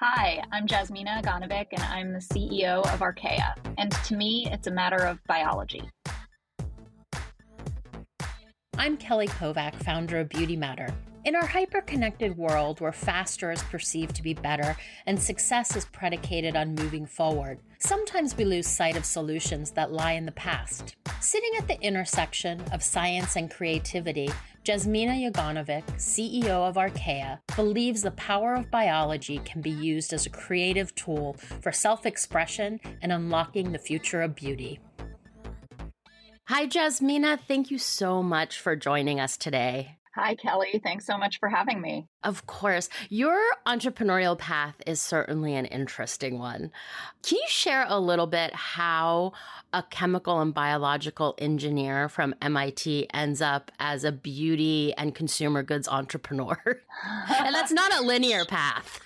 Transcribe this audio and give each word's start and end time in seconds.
Hi, 0.00 0.40
I'm 0.52 0.68
Jasmina 0.68 1.20
Aganovic, 1.20 1.66
and 1.72 1.82
I'm 1.82 2.12
the 2.12 2.20
CEO 2.20 2.86
of 2.94 3.00
Arcaea. 3.00 3.56
And 3.78 3.90
to 3.90 4.14
me, 4.14 4.46
it's 4.48 4.68
a 4.68 4.70
matter 4.70 5.04
of 5.04 5.18
biology. 5.24 5.90
I'm 8.76 8.96
Kelly 8.96 9.26
Kovack, 9.26 9.74
founder 9.82 10.20
of 10.20 10.28
Beauty 10.28 10.54
Matter. 10.54 10.86
In 11.24 11.34
our 11.34 11.44
hyper 11.44 11.80
connected 11.80 12.38
world 12.38 12.80
where 12.80 12.92
faster 12.92 13.50
is 13.50 13.60
perceived 13.64 14.14
to 14.14 14.22
be 14.22 14.34
better 14.34 14.76
and 15.06 15.20
success 15.20 15.74
is 15.74 15.84
predicated 15.86 16.54
on 16.54 16.76
moving 16.76 17.04
forward, 17.04 17.58
sometimes 17.80 18.36
we 18.36 18.44
lose 18.44 18.68
sight 18.68 18.96
of 18.96 19.04
solutions 19.04 19.72
that 19.72 19.90
lie 19.90 20.12
in 20.12 20.26
the 20.26 20.32
past. 20.32 20.94
Sitting 21.20 21.50
at 21.58 21.66
the 21.66 21.80
intersection 21.80 22.62
of 22.72 22.84
science 22.84 23.34
and 23.34 23.50
creativity, 23.50 24.30
Jasmina 24.68 25.32
Aganovic, 25.32 25.82
CEO 25.96 26.68
of 26.68 26.74
Arcaea, 26.74 27.38
believes 27.56 28.02
the 28.02 28.10
power 28.10 28.52
of 28.52 28.70
biology 28.70 29.40
can 29.46 29.62
be 29.62 29.70
used 29.70 30.12
as 30.12 30.26
a 30.26 30.30
creative 30.30 30.94
tool 30.94 31.38
for 31.62 31.72
self 31.72 32.04
expression 32.04 32.78
and 33.00 33.10
unlocking 33.10 33.72
the 33.72 33.78
future 33.78 34.20
of 34.20 34.34
beauty. 34.34 34.78
Hi, 36.48 36.66
Jasmina. 36.66 37.38
Thank 37.48 37.70
you 37.70 37.78
so 37.78 38.22
much 38.22 38.60
for 38.60 38.76
joining 38.76 39.18
us 39.18 39.38
today. 39.38 39.97
Hi, 40.18 40.34
Kelly. 40.34 40.80
Thanks 40.82 41.06
so 41.06 41.16
much 41.16 41.38
for 41.38 41.48
having 41.48 41.80
me. 41.80 42.08
Of 42.24 42.44
course. 42.46 42.88
Your 43.08 43.40
entrepreneurial 43.68 44.36
path 44.36 44.74
is 44.84 45.00
certainly 45.00 45.54
an 45.54 45.64
interesting 45.66 46.40
one. 46.40 46.72
Can 47.22 47.36
you 47.36 47.46
share 47.46 47.86
a 47.88 48.00
little 48.00 48.26
bit 48.26 48.52
how 48.52 49.32
a 49.72 49.84
chemical 49.84 50.40
and 50.40 50.52
biological 50.52 51.36
engineer 51.38 52.08
from 52.08 52.34
MIT 52.42 53.06
ends 53.14 53.40
up 53.40 53.70
as 53.78 54.02
a 54.02 54.10
beauty 54.10 54.92
and 54.98 55.14
consumer 55.14 55.62
goods 55.62 55.86
entrepreneur? 55.86 56.58
and 57.38 57.54
that's 57.54 57.70
not 57.70 57.96
a 57.96 58.02
linear 58.02 58.44
path. 58.44 59.00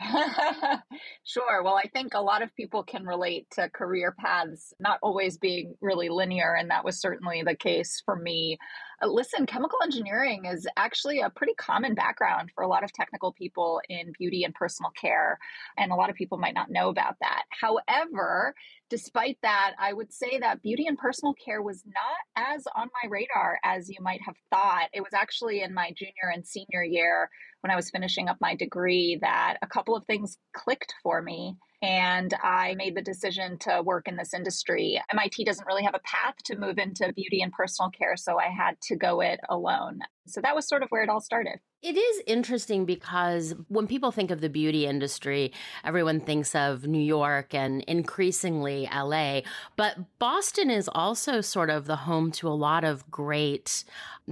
sure. 1.24 1.62
Well, 1.62 1.76
I 1.76 1.88
think 1.88 2.12
a 2.12 2.20
lot 2.20 2.42
of 2.42 2.54
people 2.54 2.82
can 2.82 3.06
relate 3.06 3.46
to 3.52 3.70
career 3.70 4.14
paths 4.18 4.74
not 4.78 4.98
always 5.02 5.38
being 5.38 5.74
really 5.80 6.10
linear, 6.10 6.54
and 6.54 6.70
that 6.70 6.84
was 6.84 7.00
certainly 7.00 7.42
the 7.42 7.56
case 7.56 8.02
for 8.04 8.16
me. 8.16 8.58
Uh, 9.02 9.06
listen, 9.06 9.46
chemical 9.46 9.78
engineering 9.82 10.44
is 10.44 10.66
actually 10.76 11.20
a 11.20 11.30
pretty 11.30 11.54
common 11.54 11.94
background 11.94 12.50
for 12.54 12.62
a 12.62 12.68
lot 12.68 12.84
of 12.84 12.92
technical 12.92 13.32
people 13.32 13.80
in 13.88 14.12
beauty 14.18 14.44
and 14.44 14.54
personal 14.54 14.90
care, 14.90 15.38
and 15.78 15.90
a 15.90 15.94
lot 15.94 16.10
of 16.10 16.16
people 16.16 16.36
might 16.36 16.54
not 16.54 16.70
know 16.70 16.90
about 16.90 17.16
that. 17.20 17.44
However, 17.50 18.54
despite 18.90 19.38
that, 19.42 19.72
I 19.78 19.92
would 19.92 20.12
say 20.12 20.38
that 20.38 20.62
beauty 20.62 20.86
and 20.86 20.98
personal 20.98 21.34
care 21.34 21.62
was 21.62 21.82
not 21.86 22.46
as 22.52 22.66
on 22.76 22.88
my 23.02 23.08
radar 23.08 23.58
as 23.64 23.88
you 23.88 23.98
might 24.00 24.20
have 24.26 24.36
thought. 24.50 24.88
It 24.92 25.00
was 25.00 25.14
actually 25.14 25.62
in 25.62 25.72
my 25.72 25.92
junior 25.96 26.30
and 26.34 26.46
senior 26.46 26.82
year 26.82 27.30
when 27.62 27.70
I 27.70 27.76
was 27.76 27.90
finishing 27.90 28.28
up 28.28 28.36
my 28.40 28.54
degree 28.54 29.18
that 29.22 29.56
a 29.62 29.66
couple 29.66 29.96
of 29.96 30.04
things 30.04 30.36
clicked 30.54 30.94
for 31.02 31.22
me. 31.22 31.56
And 31.82 32.34
I 32.42 32.74
made 32.74 32.94
the 32.94 33.02
decision 33.02 33.56
to 33.60 33.80
work 33.82 34.06
in 34.06 34.16
this 34.16 34.34
industry. 34.34 35.00
MIT 35.10 35.44
doesn't 35.44 35.66
really 35.66 35.84
have 35.84 35.94
a 35.94 36.00
path 36.00 36.34
to 36.44 36.58
move 36.58 36.78
into 36.78 37.12
beauty 37.14 37.40
and 37.40 37.52
personal 37.52 37.90
care, 37.90 38.16
so 38.16 38.38
I 38.38 38.48
had 38.48 38.78
to 38.82 38.96
go 38.96 39.20
it 39.20 39.40
alone. 39.48 40.00
So 40.26 40.40
that 40.42 40.54
was 40.54 40.68
sort 40.68 40.82
of 40.82 40.90
where 40.90 41.02
it 41.02 41.08
all 41.08 41.20
started. 41.20 41.58
It 41.82 41.96
is 41.96 42.22
interesting 42.26 42.84
because 42.84 43.54
when 43.68 43.86
people 43.86 44.12
think 44.12 44.30
of 44.30 44.42
the 44.42 44.50
beauty 44.50 44.86
industry, 44.86 45.52
everyone 45.82 46.20
thinks 46.20 46.54
of 46.54 46.86
New 46.86 47.02
York 47.02 47.54
and 47.54 47.82
increasingly 47.84 48.86
LA. 48.94 49.40
But 49.76 50.18
Boston 50.18 50.70
is 50.70 50.90
also 50.94 51.40
sort 51.40 51.70
of 51.70 51.86
the 51.86 51.96
home 51.96 52.30
to 52.32 52.48
a 52.48 52.50
lot 52.50 52.84
of 52.84 53.10
great 53.10 53.84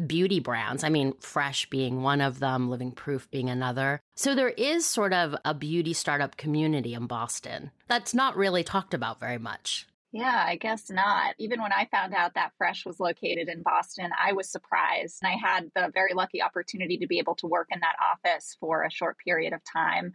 beauty 0.07 0.41
brands. 0.41 0.85
I 0.85 0.91
mean, 0.91 1.15
Fresh 1.21 1.71
being 1.71 2.03
one 2.03 2.21
of 2.21 2.39
them, 2.39 2.69
Living 2.69 2.93
Proof 2.93 3.31
being 3.31 3.49
another. 3.49 4.03
So 4.19 4.35
there 4.35 4.49
is 4.49 4.85
sort 4.85 5.13
of 5.13 5.37
a 5.45 5.55
beauty 5.55 5.93
startup 5.93 6.37
community 6.37 6.93
in 6.93 7.07
Boston 7.07 7.71
that's 7.87 8.13
not 8.13 8.37
really 8.37 8.65
talked 8.65 8.93
about 8.93 9.21
very 9.21 9.39
much. 9.39 9.87
Yeah, 10.11 10.45
I 10.45 10.57
guess 10.57 10.91
not. 10.91 11.37
Even 11.39 11.63
when 11.63 11.73
I 11.73 11.87
found 11.93 12.15
out 12.15 12.35
that 12.35 12.51
Fresh 12.59 12.85
was 12.85 12.99
located 12.99 13.49
in 13.49 13.63
Boston, 13.63 14.11
I 14.21 14.33
was 14.33 14.51
surprised. 14.51 15.21
And 15.23 15.33
I 15.33 15.37
had 15.37 15.71
the 15.73 15.93
very 15.95 16.15
lucky 16.15 16.43
opportunity 16.43 16.99
to 16.99 17.07
be 17.07 17.21
able 17.21 17.37
to 17.37 17.47
work 17.47 17.69
in 17.71 17.79
that 17.79 17.95
office 18.13 18.57
for 18.59 18.83
a 18.83 18.91
short 18.91 19.19
period 19.25 19.53
of 19.53 19.61
time. 19.63 20.11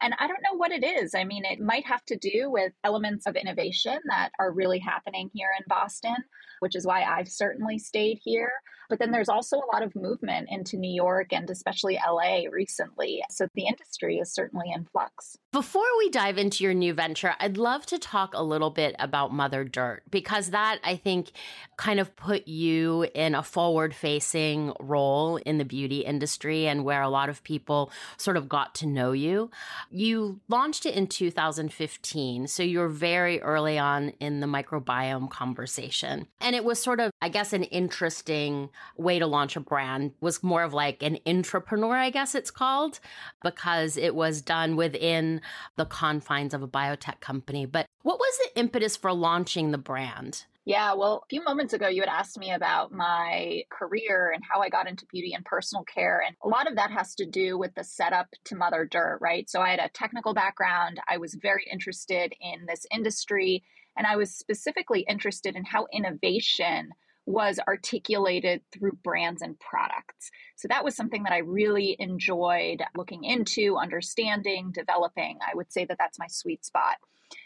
And 0.00 0.14
I 0.20 0.28
don't 0.28 0.44
know 0.48 0.56
what 0.56 0.70
it 0.70 0.84
is. 0.84 1.16
I 1.16 1.24
mean, 1.24 1.44
it 1.44 1.58
might 1.58 1.86
have 1.88 2.04
to 2.04 2.16
do 2.16 2.52
with 2.52 2.72
elements 2.84 3.26
of 3.26 3.34
innovation 3.34 3.98
that 4.08 4.30
are 4.38 4.52
really 4.52 4.78
happening 4.78 5.32
here 5.34 5.50
in 5.58 5.64
Boston, 5.66 6.14
which 6.60 6.76
is 6.76 6.86
why 6.86 7.02
I've 7.02 7.28
certainly 7.28 7.78
stayed 7.78 8.18
here. 8.22 8.52
But 8.88 8.98
then 8.98 9.10
there's 9.10 9.28
also 9.28 9.58
a 9.58 9.70
lot 9.72 9.82
of 9.82 9.94
movement 9.94 10.48
into 10.50 10.76
New 10.78 10.92
York 10.92 11.32
and 11.32 11.48
especially 11.50 11.98
LA 12.06 12.44
recently. 12.50 13.22
So 13.28 13.46
the 13.54 13.66
industry 13.66 14.18
is 14.18 14.32
certainly 14.32 14.72
in 14.74 14.84
flux. 14.84 15.36
Before 15.52 15.82
we 15.98 16.10
dive 16.10 16.38
into 16.38 16.64
your 16.64 16.74
new 16.74 16.94
venture, 16.94 17.34
I'd 17.38 17.56
love 17.56 17.84
to 17.86 17.98
talk 17.98 18.32
a 18.34 18.42
little 18.42 18.70
bit 18.70 18.94
about 18.98 19.32
Mother 19.32 19.64
Dirt 19.64 20.02
because 20.10 20.50
that 20.50 20.78
I 20.84 20.96
think 20.96 21.32
kind 21.76 22.00
of 22.00 22.14
put 22.16 22.48
you 22.48 23.06
in 23.14 23.34
a 23.34 23.42
forward 23.42 23.94
facing 23.94 24.72
role 24.80 25.36
in 25.36 25.58
the 25.58 25.64
beauty 25.64 26.00
industry 26.00 26.66
and 26.66 26.84
where 26.84 27.02
a 27.02 27.08
lot 27.08 27.28
of 27.28 27.42
people 27.44 27.90
sort 28.16 28.36
of 28.36 28.48
got 28.48 28.74
to 28.76 28.86
know 28.86 29.12
you. 29.12 29.50
You 29.90 30.40
launched 30.48 30.86
it 30.86 30.94
in 30.94 31.06
2015, 31.06 32.46
so 32.46 32.62
you're 32.62 32.88
very 32.88 33.40
early 33.40 33.78
on 33.78 34.10
in 34.20 34.40
the 34.40 34.46
microbiome 34.46 35.30
conversation. 35.30 36.26
And 36.48 36.56
it 36.56 36.64
was 36.64 36.82
sort 36.82 36.98
of, 36.98 37.12
I 37.20 37.28
guess, 37.28 37.52
an 37.52 37.64
interesting 37.64 38.70
way 38.96 39.18
to 39.18 39.26
launch 39.26 39.54
a 39.54 39.60
brand 39.60 40.12
was 40.22 40.42
more 40.42 40.62
of 40.62 40.72
like 40.72 41.02
an 41.02 41.18
entrepreneur, 41.26 41.94
I 41.94 42.08
guess 42.08 42.34
it's 42.34 42.50
called, 42.50 43.00
because 43.44 43.98
it 43.98 44.14
was 44.14 44.40
done 44.40 44.74
within 44.74 45.42
the 45.76 45.84
confines 45.84 46.54
of 46.54 46.62
a 46.62 46.66
biotech 46.66 47.20
company. 47.20 47.66
But 47.66 47.84
what 48.00 48.18
was 48.18 48.38
the 48.38 48.60
impetus 48.60 48.96
for 48.96 49.12
launching 49.12 49.72
the 49.72 49.76
brand? 49.76 50.46
Yeah, 50.64 50.94
well, 50.94 51.20
a 51.22 51.26
few 51.28 51.44
moments 51.44 51.74
ago, 51.74 51.86
you 51.88 52.00
had 52.00 52.08
asked 52.08 52.38
me 52.38 52.50
about 52.50 52.92
my 52.92 53.64
career 53.68 54.32
and 54.34 54.42
how 54.50 54.62
I 54.62 54.70
got 54.70 54.88
into 54.88 55.04
beauty 55.12 55.34
and 55.34 55.44
personal 55.44 55.84
care. 55.84 56.22
And 56.26 56.34
a 56.42 56.48
lot 56.48 56.66
of 56.66 56.76
that 56.76 56.90
has 56.90 57.14
to 57.16 57.26
do 57.26 57.58
with 57.58 57.74
the 57.74 57.84
setup 57.84 58.28
to 58.44 58.56
Mother 58.56 58.88
Dirt, 58.90 59.18
right? 59.20 59.50
So 59.50 59.60
I 59.60 59.68
had 59.68 59.80
a 59.80 59.90
technical 59.90 60.32
background. 60.32 60.98
I 61.06 61.18
was 61.18 61.34
very 61.34 61.66
interested 61.70 62.32
in 62.40 62.64
this 62.64 62.86
industry. 62.90 63.64
And 63.98 64.06
I 64.06 64.16
was 64.16 64.34
specifically 64.34 65.00
interested 65.00 65.56
in 65.56 65.64
how 65.64 65.88
innovation 65.92 66.90
was 67.26 67.60
articulated 67.68 68.62
through 68.72 68.98
brands 69.04 69.42
and 69.42 69.58
products. 69.60 70.30
So 70.56 70.66
that 70.68 70.82
was 70.82 70.96
something 70.96 71.24
that 71.24 71.32
I 71.32 71.38
really 71.38 71.94
enjoyed 71.98 72.80
looking 72.96 73.24
into, 73.24 73.76
understanding, 73.76 74.72
developing. 74.72 75.38
I 75.46 75.54
would 75.54 75.70
say 75.70 75.84
that 75.84 75.98
that's 75.98 76.18
my 76.18 76.28
sweet 76.28 76.64
spot. 76.64 76.96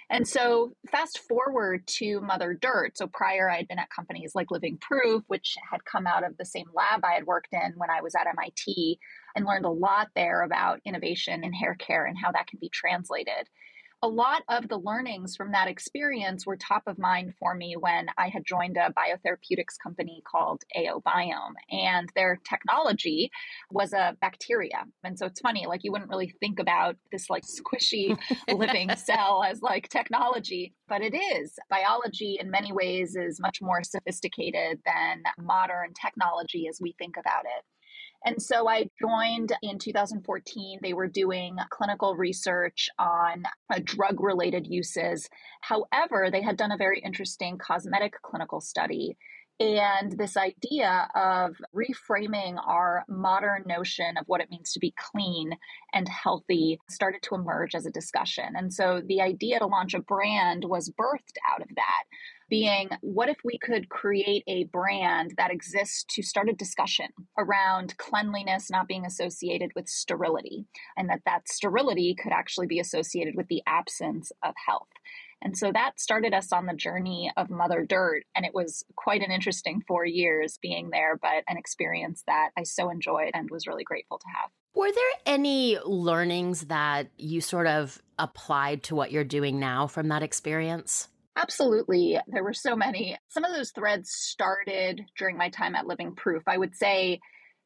And 0.09 0.29
so, 0.29 0.77
fast 0.91 1.19
forward 1.27 1.87
to 1.99 2.21
Mother 2.21 2.55
Dirt. 2.55 2.99
So, 2.99 3.07
prior, 3.07 3.51
I 3.51 3.57
had 3.57 3.67
been 3.67 3.79
at 3.79 3.89
companies 3.91 4.33
like 4.35 4.51
Living 4.51 4.77
Proof, 4.77 5.25
which 5.27 5.57
had 5.71 5.85
come 5.85 6.07
out 6.07 6.23
of 6.23 6.37
the 6.37 6.45
same 6.45 6.67
lab 6.75 7.03
I 7.03 7.15
had 7.15 7.27
worked 7.27 7.53
in 7.53 7.73
when 7.77 7.91
I 7.91 8.03
was 8.03 8.15
at 8.15 8.27
MIT, 8.27 8.99
and 9.35 9.47
learned 9.47 9.65
a 9.65 9.71
lot 9.71 10.09
there 10.15 10.43
about 10.43 10.81
innovation 10.85 11.43
in 11.43 11.53
hair 11.53 11.75
care 11.75 12.05
and 12.05 12.17
how 12.23 12.31
that 12.31 12.47
can 12.47 12.59
be 12.61 12.69
translated 12.69 13.49
a 14.03 14.09
lot 14.09 14.43
of 14.49 14.69
the 14.69 14.79
learnings 14.79 15.37
from 15.37 15.53
that 15.53 15.69
experience 15.69 16.45
were 16.45 16.57
top 16.57 16.83
of 16.89 16.99
mind 16.99 17.35
for 17.39 17.55
me 17.55 17.77
when 17.79 18.09
I 18.19 18.29
had 18.29 18.45
joined 18.45 18.77
a 18.77 18.93
biotherapeutics 18.93 19.79
company 19.81 20.23
called 20.27 20.63
AOBiome. 20.77 21.55
And 21.71 22.09
their 22.17 22.41
technology 22.49 23.31
was 23.71 23.93
a 23.93 24.17
bacteria. 24.21 24.85
And 25.05 25.17
so 25.17 25.27
it's 25.27 25.41
funny, 25.41 25.67
like 25.67 25.85
you 25.85 25.93
wouldn't 25.93 26.11
really 26.11 26.35
think 26.41 26.59
about 26.59 26.97
this 27.13 27.31
like 27.31 27.45
squishy 27.45 28.19
living 28.53 28.91
cell 28.97 29.45
as 29.49 29.63
like 29.63 29.89
technology, 29.89 30.75
but 30.89 31.01
it 31.01 31.15
is. 31.15 31.57
Biology 31.71 32.39
in 32.41 32.51
many 32.51 32.73
ways 32.73 33.15
is 33.15 33.39
much 33.41 33.63
more 33.63 33.85
sophisticated 33.85 34.81
than 34.85 35.23
modern 35.39 35.93
technology 35.95 36.67
as 36.69 36.79
we 36.81 36.97
think 36.99 37.15
about 37.17 37.45
it. 37.45 37.65
And 38.25 38.41
so 38.41 38.69
I 38.69 38.89
joined 39.01 39.53
in 39.63 39.79
2014. 39.79 40.79
They 40.83 40.93
were 40.93 41.09
doing 41.09 41.57
clinical 41.71 42.15
research 42.15 42.89
on 42.99 43.45
uh, 43.71 43.81
drug 43.83 44.21
related 44.21 44.67
uses. 44.67 45.29
However, 45.61 46.29
they 46.31 46.43
had 46.43 46.57
done 46.57 46.73
a 46.73 46.77
very 46.77 47.01
interesting 47.01 47.59
cosmetic 47.59 48.15
clinical 48.23 48.61
study. 48.61 49.17
And 49.61 50.19
this 50.19 50.37
idea 50.37 51.09
of 51.15 51.55
reframing 51.75 52.57
our 52.67 53.05
modern 53.09 53.63
notion 53.67 54.17
of 54.17 54.25
what 54.27 54.41
it 54.41 54.51
means 54.51 54.73
to 54.73 54.81
be 54.81 54.95
clean 54.97 55.53
and 55.93 56.09
healthy 56.09 56.81
started 56.91 57.23
to 57.23 57.37
emerge 57.37 57.75
as 57.75 57.87
a 57.87 57.91
discussion. 57.93 58.55
And 58.57 58.73
so 58.73 59.03
the 59.07 59.21
idea 59.21 59.61
to 59.61 59.67
launch 59.67 59.95
a 59.95 60.01
brand 60.01 60.65
was 60.65 60.91
birthed 60.91 61.37
out 61.49 61.63
of 61.63 61.69
that 61.77 62.03
being 62.53 62.91
what 63.01 63.31
if 63.31 63.39
we 63.45 63.57
could 63.57 63.89
create 63.89 64.45
a 64.47 64.65
brand 64.65 65.33
that 65.39 65.51
exists 65.51 66.05
to 66.11 66.23
start 66.23 66.51
a 66.51 66.53
discussion 66.53 67.07
around 67.39 67.97
cleanliness 67.97 68.71
not 68.71 68.87
being 68.87 69.07
associated 69.07 69.71
with 69.75 69.89
sterility 69.89 70.67
and 70.99 71.09
that 71.09 71.23
that 71.25 71.49
sterility 71.49 72.15
could 72.15 72.31
actually 72.31 72.67
be 72.67 72.79
associated 72.79 73.35
with 73.35 73.49
the 73.49 73.63
absence 73.67 74.31
of 74.43 74.53
health 74.67 74.89
And 75.45 75.57
so 75.59 75.73
that 75.73 75.99
started 75.99 76.33
us 76.33 76.53
on 76.53 76.67
the 76.67 76.75
journey 76.75 77.33
of 77.37 77.51
Mother 77.51 77.85
Dirt. 77.85 78.23
And 78.37 78.47
it 78.47 78.55
was 78.55 78.85
quite 78.97 79.23
an 79.23 79.33
interesting 79.33 79.83
four 79.89 80.05
years 80.07 80.59
being 80.63 80.91
there, 80.91 81.19
but 81.21 81.43
an 81.49 81.57
experience 81.57 82.23
that 82.27 82.51
I 82.57 82.63
so 82.63 82.91
enjoyed 82.91 83.33
and 83.35 83.51
was 83.51 83.67
really 83.67 83.85
grateful 83.85 84.19
to 84.19 84.27
have. 84.41 84.51
Were 84.75 84.93
there 84.93 85.35
any 85.35 85.79
learnings 85.85 86.63
that 86.67 87.09
you 87.19 87.41
sort 87.41 87.67
of 87.67 88.01
applied 88.19 88.85
to 88.85 88.95
what 88.95 89.11
you're 89.11 89.25
doing 89.25 89.59
now 89.59 89.87
from 89.87 90.09
that 90.09 90.23
experience? 90.23 91.09
Absolutely. 91.37 92.19
There 92.29 92.45
were 92.45 92.53
so 92.53 92.77
many. 92.77 93.17
Some 93.29 93.45
of 93.45 93.55
those 93.55 93.71
threads 93.71 94.11
started 94.11 95.03
during 95.17 95.37
my 95.37 95.49
time 95.49 95.75
at 95.75 95.87
Living 95.87 96.15
Proof. 96.15 96.43
I 96.47 96.59
would 96.59 96.77
say 96.77 97.21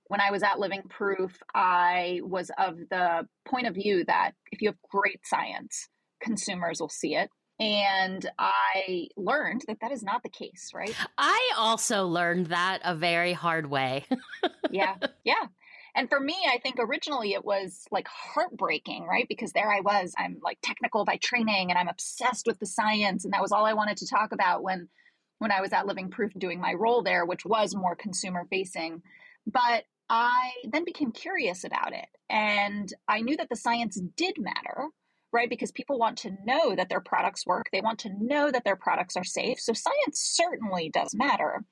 when 0.08 0.20
I 0.20 0.30
was 0.30 0.42
at 0.42 0.60
Living 0.60 0.82
Proof, 0.88 1.36
I 1.54 2.20
was 2.22 2.50
of 2.58 2.76
the 2.90 3.26
point 3.46 3.66
of 3.66 3.74
view 3.74 4.04
that 4.04 4.32
if 4.52 4.62
you 4.62 4.68
have 4.68 4.78
great 4.90 5.20
science, 5.24 5.88
consumers 6.22 6.80
will 6.80 6.88
see 6.88 7.16
it. 7.16 7.30
And 7.58 8.28
I 8.38 9.08
learned 9.16 9.62
that 9.66 9.78
that 9.80 9.90
is 9.90 10.02
not 10.02 10.22
the 10.22 10.28
case, 10.28 10.70
right? 10.74 10.94
I 11.16 11.52
also 11.56 12.06
learned 12.06 12.46
that 12.46 12.80
a 12.84 12.94
very 12.94 13.32
hard 13.32 13.70
way. 13.70 14.04
yeah. 14.70 14.94
Yeah. 15.24 15.46
And 15.96 16.10
for 16.10 16.20
me, 16.20 16.36
I 16.46 16.58
think 16.58 16.76
originally 16.78 17.32
it 17.32 17.44
was 17.44 17.86
like 17.90 18.06
heartbreaking, 18.06 19.06
right? 19.06 19.26
Because 19.28 19.52
there 19.52 19.72
I 19.72 19.80
was, 19.80 20.12
I'm 20.18 20.38
like 20.42 20.58
technical 20.62 21.06
by 21.06 21.16
training 21.16 21.70
and 21.70 21.78
I'm 21.78 21.88
obsessed 21.88 22.46
with 22.46 22.58
the 22.60 22.66
science. 22.66 23.24
And 23.24 23.32
that 23.32 23.40
was 23.40 23.50
all 23.50 23.64
I 23.64 23.72
wanted 23.72 23.96
to 23.98 24.06
talk 24.06 24.32
about 24.32 24.62
when 24.62 24.88
when 25.38 25.52
I 25.52 25.60
was 25.60 25.72
at 25.72 25.86
Living 25.86 26.10
Proof 26.10 26.32
doing 26.38 26.60
my 26.60 26.72
role 26.72 27.02
there, 27.02 27.26
which 27.26 27.44
was 27.44 27.74
more 27.74 27.94
consumer 27.94 28.46
facing. 28.48 29.02
But 29.46 29.84
I 30.08 30.52
then 30.64 30.84
became 30.84 31.12
curious 31.12 31.64
about 31.64 31.92
it. 31.92 32.06
And 32.30 32.92
I 33.08 33.20
knew 33.20 33.36
that 33.36 33.48
the 33.48 33.56
science 33.56 34.00
did 34.16 34.36
matter, 34.38 34.88
right? 35.32 35.50
Because 35.50 35.72
people 35.72 35.98
want 35.98 36.18
to 36.18 36.36
know 36.44 36.74
that 36.74 36.88
their 36.88 37.00
products 37.00 37.46
work, 37.46 37.66
they 37.72 37.80
want 37.80 37.98
to 38.00 38.10
know 38.18 38.50
that 38.50 38.64
their 38.64 38.76
products 38.76 39.16
are 39.16 39.24
safe. 39.24 39.60
So 39.60 39.72
science 39.72 40.20
certainly 40.20 40.88
does 40.88 41.14
matter. 41.14 41.64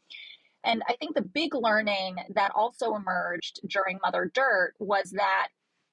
And 0.64 0.82
I 0.88 0.94
think 0.96 1.14
the 1.14 1.22
big 1.22 1.55
learning 1.55 2.16
that 2.34 2.52
also 2.55 2.94
emerged 2.94 3.61
during 3.69 3.99
Mother 4.02 4.31
Dirt 4.32 4.75
was 4.78 5.11
that 5.11 5.49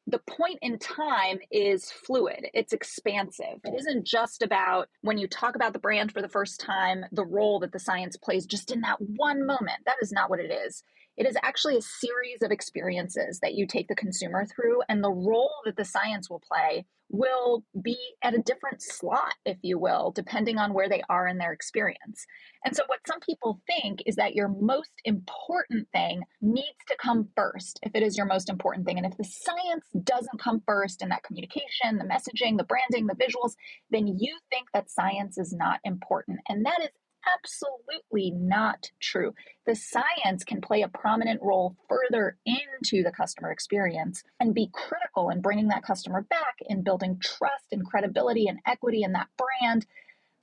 the 0.07 0.19
point 0.19 0.57
in 0.61 0.79
time 0.79 1.39
is 1.51 1.91
fluid, 1.91 2.47
it's 2.53 2.73
expansive. 2.73 3.59
It 3.63 3.79
isn't 3.79 4.05
just 4.05 4.41
about 4.41 4.89
when 5.01 5.17
you 5.17 5.27
talk 5.27 5.55
about 5.55 5.73
the 5.73 5.79
brand 5.79 6.11
for 6.11 6.21
the 6.21 6.27
first 6.27 6.59
time, 6.59 7.05
the 7.11 7.25
role 7.25 7.59
that 7.59 7.71
the 7.71 7.79
science 7.79 8.17
plays 8.17 8.45
just 8.45 8.71
in 8.71 8.81
that 8.81 8.97
one 8.99 9.45
moment. 9.45 9.79
That 9.85 9.97
is 10.01 10.11
not 10.11 10.29
what 10.29 10.39
it 10.39 10.51
is. 10.51 10.83
It 11.17 11.27
is 11.27 11.37
actually 11.43 11.77
a 11.77 11.81
series 11.81 12.41
of 12.41 12.51
experiences 12.51 13.39
that 13.41 13.53
you 13.53 13.67
take 13.67 13.87
the 13.87 13.95
consumer 13.95 14.45
through, 14.45 14.81
and 14.89 15.03
the 15.03 15.11
role 15.11 15.53
that 15.65 15.75
the 15.75 15.85
science 15.85 16.29
will 16.29 16.41
play 16.41 16.85
will 17.11 17.63
be 17.81 17.97
at 18.23 18.33
a 18.33 18.41
different 18.41 18.81
slot, 18.81 19.33
if 19.45 19.57
you 19.61 19.77
will, 19.77 20.11
depending 20.11 20.57
on 20.57 20.73
where 20.73 20.89
they 20.89 21.03
are 21.09 21.27
in 21.27 21.37
their 21.37 21.51
experience. 21.51 22.25
And 22.65 22.75
so, 22.75 22.83
what 22.87 22.99
some 23.07 23.19
people 23.19 23.61
think 23.67 24.01
is 24.05 24.15
that 24.15 24.35
your 24.35 24.47
most 24.47 24.91
important 25.05 25.87
thing 25.91 26.23
needs 26.41 26.77
to 26.87 26.95
come 27.01 27.27
first 27.35 27.79
if 27.83 27.91
it 27.95 28.03
is 28.03 28.17
your 28.17 28.25
most 28.25 28.49
important 28.49 28.85
thing. 28.85 28.97
And 28.97 29.05
if 29.05 29.17
the 29.17 29.23
science 29.23 29.85
doesn't 30.03 30.39
come 30.39 30.61
first 30.65 31.01
in 31.01 31.09
that 31.09 31.23
communication, 31.23 31.97
the 31.97 32.05
messaging, 32.05 32.57
the 32.57 32.63
branding, 32.63 33.07
the 33.07 33.15
visuals, 33.15 33.53
then 33.89 34.07
you 34.07 34.37
think 34.49 34.67
that 34.73 34.89
science 34.89 35.37
is 35.37 35.53
not 35.53 35.79
important. 35.83 36.39
And 36.47 36.65
that 36.65 36.79
is 36.81 36.89
absolutely 37.37 38.31
not 38.31 38.89
true. 38.99 39.33
The 39.65 39.75
science 39.75 40.43
can 40.43 40.61
play 40.61 40.81
a 40.81 40.87
prominent 40.87 41.41
role 41.41 41.75
further 41.87 42.37
into 42.45 43.03
the 43.03 43.11
customer 43.11 43.51
experience 43.51 44.23
and 44.39 44.53
be 44.53 44.69
critical 44.73 45.29
in 45.29 45.41
bringing 45.41 45.67
that 45.69 45.83
customer 45.83 46.21
back 46.29 46.55
in 46.67 46.83
building 46.83 47.19
trust 47.21 47.65
and 47.71 47.85
credibility 47.85 48.47
and 48.47 48.59
equity 48.65 49.03
in 49.03 49.13
that 49.13 49.27
brand. 49.37 49.85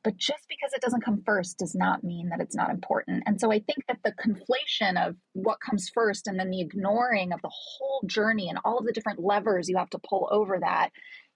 But 0.05 0.17
just 0.17 0.47
because 0.49 0.73
it 0.73 0.81
doesn't 0.81 1.05
come 1.05 1.23
first 1.27 1.59
does 1.59 1.75
not 1.75 2.05
mean 2.05 2.29
that 2.29 2.41
it's 2.41 2.55
not 2.55 2.71
important. 2.71 3.25
And 3.27 3.41
so 3.41 3.51
I 3.51 3.59
think 3.59 3.85
that 3.89 3.99
the 4.05 4.13
conflation 4.13 4.97
of 4.97 5.17
what 5.33 5.61
comes 5.61 5.91
first 5.93 6.29
and 6.29 6.39
then 6.39 6.51
the 6.51 6.61
ignoring 6.61 7.33
of 7.33 7.43
the 7.43 7.51
whole 7.53 8.03
journey 8.07 8.49
and 8.49 8.59
all 8.65 8.79
of 8.79 8.87
the 8.87 8.93
different 8.93 9.19
levers 9.19 9.69
you 9.69 9.77
have 9.77 9.91
to 9.91 9.99
pull 9.99 10.29
over 10.31 10.59
that 10.61 10.91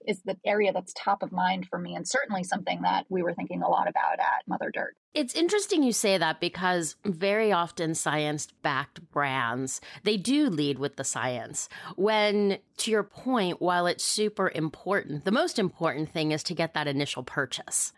is 0.07 0.21
the 0.23 0.37
area 0.45 0.71
that's 0.73 0.93
top 0.93 1.23
of 1.23 1.31
mind 1.31 1.67
for 1.67 1.79
me 1.79 1.95
and 1.95 2.07
certainly 2.07 2.43
something 2.43 2.81
that 2.81 3.05
we 3.09 3.23
were 3.23 3.33
thinking 3.33 3.61
a 3.61 3.69
lot 3.69 3.87
about 3.87 4.19
at 4.19 4.47
Mother 4.47 4.71
Dirt. 4.73 4.95
It's 5.13 5.35
interesting 5.35 5.83
you 5.83 5.93
say 5.93 6.17
that 6.17 6.39
because 6.39 6.95
very 7.05 7.51
often 7.51 7.93
science 7.93 8.47
backed 8.63 9.11
brands, 9.11 9.79
they 10.03 10.17
do 10.17 10.49
lead 10.49 10.79
with 10.79 10.95
the 10.95 11.03
science. 11.03 11.69
When 11.95 12.57
to 12.77 12.91
your 12.91 13.03
point, 13.03 13.61
while 13.61 13.85
it's 13.85 14.03
super 14.03 14.51
important, 14.53 15.25
the 15.25 15.31
most 15.31 15.59
important 15.59 16.09
thing 16.09 16.31
is 16.31 16.41
to 16.43 16.55
get 16.55 16.73
that 16.73 16.87
initial 16.87 17.23
purchase. 17.23 17.93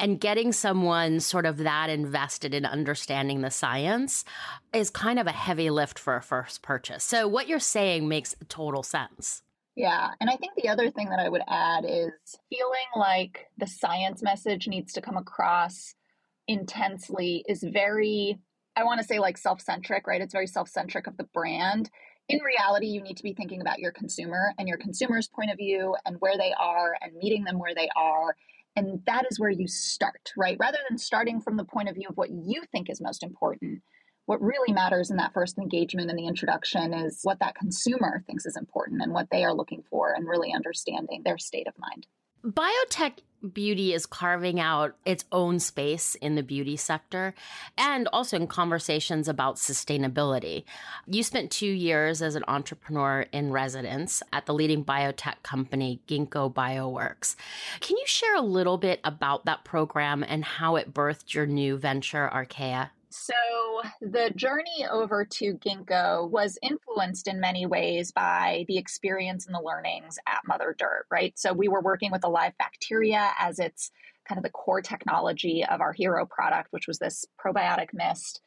And 0.00 0.20
getting 0.20 0.52
someone 0.52 1.18
sort 1.18 1.44
of 1.44 1.58
that 1.58 1.90
invested 1.90 2.54
in 2.54 2.64
understanding 2.64 3.40
the 3.40 3.50
science 3.50 4.24
is 4.72 4.90
kind 4.90 5.18
of 5.18 5.26
a 5.26 5.32
heavy 5.32 5.70
lift 5.70 5.98
for 5.98 6.14
a 6.14 6.22
first 6.22 6.62
purchase. 6.62 7.02
So, 7.02 7.26
what 7.26 7.48
you're 7.48 7.58
saying 7.58 8.06
makes 8.06 8.36
total 8.48 8.84
sense. 8.84 9.42
Yeah. 9.78 10.10
And 10.20 10.28
I 10.28 10.34
think 10.34 10.54
the 10.56 10.68
other 10.68 10.90
thing 10.90 11.08
that 11.10 11.20
I 11.20 11.28
would 11.28 11.44
add 11.46 11.84
is 11.84 12.10
feeling 12.50 12.88
like 12.96 13.46
the 13.58 13.66
science 13.68 14.24
message 14.24 14.66
needs 14.66 14.92
to 14.94 15.00
come 15.00 15.16
across 15.16 15.94
intensely 16.48 17.44
is 17.48 17.62
very, 17.62 18.40
I 18.74 18.82
want 18.82 19.00
to 19.00 19.06
say 19.06 19.20
like 19.20 19.38
self 19.38 19.60
centric, 19.60 20.08
right? 20.08 20.20
It's 20.20 20.32
very 20.34 20.48
self 20.48 20.68
centric 20.68 21.06
of 21.06 21.16
the 21.16 21.28
brand. 21.32 21.90
In 22.28 22.40
reality, 22.40 22.88
you 22.88 23.00
need 23.00 23.18
to 23.18 23.22
be 23.22 23.34
thinking 23.34 23.60
about 23.60 23.78
your 23.78 23.92
consumer 23.92 24.52
and 24.58 24.66
your 24.66 24.78
consumer's 24.78 25.28
point 25.28 25.52
of 25.52 25.56
view 25.56 25.94
and 26.04 26.16
where 26.18 26.36
they 26.36 26.52
are 26.58 26.96
and 27.00 27.12
meeting 27.14 27.44
them 27.44 27.60
where 27.60 27.76
they 27.76 27.88
are. 27.94 28.34
And 28.74 29.00
that 29.06 29.26
is 29.30 29.38
where 29.38 29.48
you 29.48 29.68
start, 29.68 30.32
right? 30.36 30.56
Rather 30.58 30.78
than 30.88 30.98
starting 30.98 31.40
from 31.40 31.56
the 31.56 31.64
point 31.64 31.88
of 31.88 31.94
view 31.94 32.08
of 32.10 32.16
what 32.16 32.30
you 32.30 32.64
think 32.72 32.90
is 32.90 33.00
most 33.00 33.22
important 33.22 33.80
what 34.28 34.42
really 34.42 34.74
matters 34.74 35.10
in 35.10 35.16
that 35.16 35.32
first 35.32 35.56
engagement 35.56 36.10
and 36.10 36.18
the 36.18 36.26
introduction 36.26 36.92
is 36.92 37.20
what 37.22 37.40
that 37.40 37.54
consumer 37.54 38.22
thinks 38.26 38.44
is 38.44 38.58
important 38.58 39.00
and 39.00 39.14
what 39.14 39.30
they 39.30 39.42
are 39.42 39.54
looking 39.54 39.82
for 39.88 40.12
and 40.12 40.28
really 40.28 40.52
understanding 40.52 41.22
their 41.24 41.38
state 41.38 41.66
of 41.66 41.72
mind. 41.78 42.06
Biotech 42.44 43.20
beauty 43.54 43.94
is 43.94 44.04
carving 44.04 44.60
out 44.60 44.96
its 45.06 45.24
own 45.32 45.58
space 45.58 46.14
in 46.16 46.34
the 46.34 46.42
beauty 46.42 46.76
sector 46.76 47.34
and 47.78 48.06
also 48.12 48.36
in 48.36 48.46
conversations 48.46 49.28
about 49.28 49.56
sustainability. 49.56 50.64
You 51.06 51.22
spent 51.22 51.50
two 51.50 51.66
years 51.66 52.20
as 52.20 52.34
an 52.34 52.44
entrepreneur 52.48 53.24
in 53.32 53.50
residence 53.50 54.22
at 54.34 54.44
the 54.44 54.52
leading 54.52 54.84
biotech 54.84 55.42
company, 55.42 56.02
Ginkgo 56.06 56.52
Bioworks. 56.52 57.34
Can 57.80 57.96
you 57.96 58.06
share 58.06 58.36
a 58.36 58.42
little 58.42 58.76
bit 58.76 59.00
about 59.04 59.46
that 59.46 59.64
program 59.64 60.22
and 60.22 60.44
how 60.44 60.76
it 60.76 60.92
birthed 60.92 61.32
your 61.32 61.46
new 61.46 61.78
venture, 61.78 62.28
Arcaea? 62.30 62.90
So, 63.10 63.34
the 64.02 64.30
journey 64.36 64.86
over 64.90 65.24
to 65.24 65.54
Ginkgo 65.54 66.28
was 66.28 66.58
influenced 66.62 67.26
in 67.26 67.40
many 67.40 67.64
ways 67.64 68.12
by 68.12 68.64
the 68.68 68.76
experience 68.76 69.46
and 69.46 69.54
the 69.54 69.62
learnings 69.62 70.18
at 70.26 70.40
Mother 70.46 70.74
Dirt, 70.78 71.06
right? 71.10 71.38
So, 71.38 71.52
we 71.52 71.68
were 71.68 71.80
working 71.80 72.12
with 72.12 72.20
the 72.20 72.28
live 72.28 72.56
bacteria 72.58 73.30
as 73.38 73.58
its 73.58 73.90
kind 74.28 74.38
of 74.38 74.42
the 74.42 74.50
core 74.50 74.82
technology 74.82 75.64
of 75.64 75.80
our 75.80 75.92
hero 75.92 76.26
product, 76.26 76.68
which 76.70 76.86
was 76.86 76.98
this 76.98 77.24
probiotic 77.42 77.88
mist. 77.94 78.40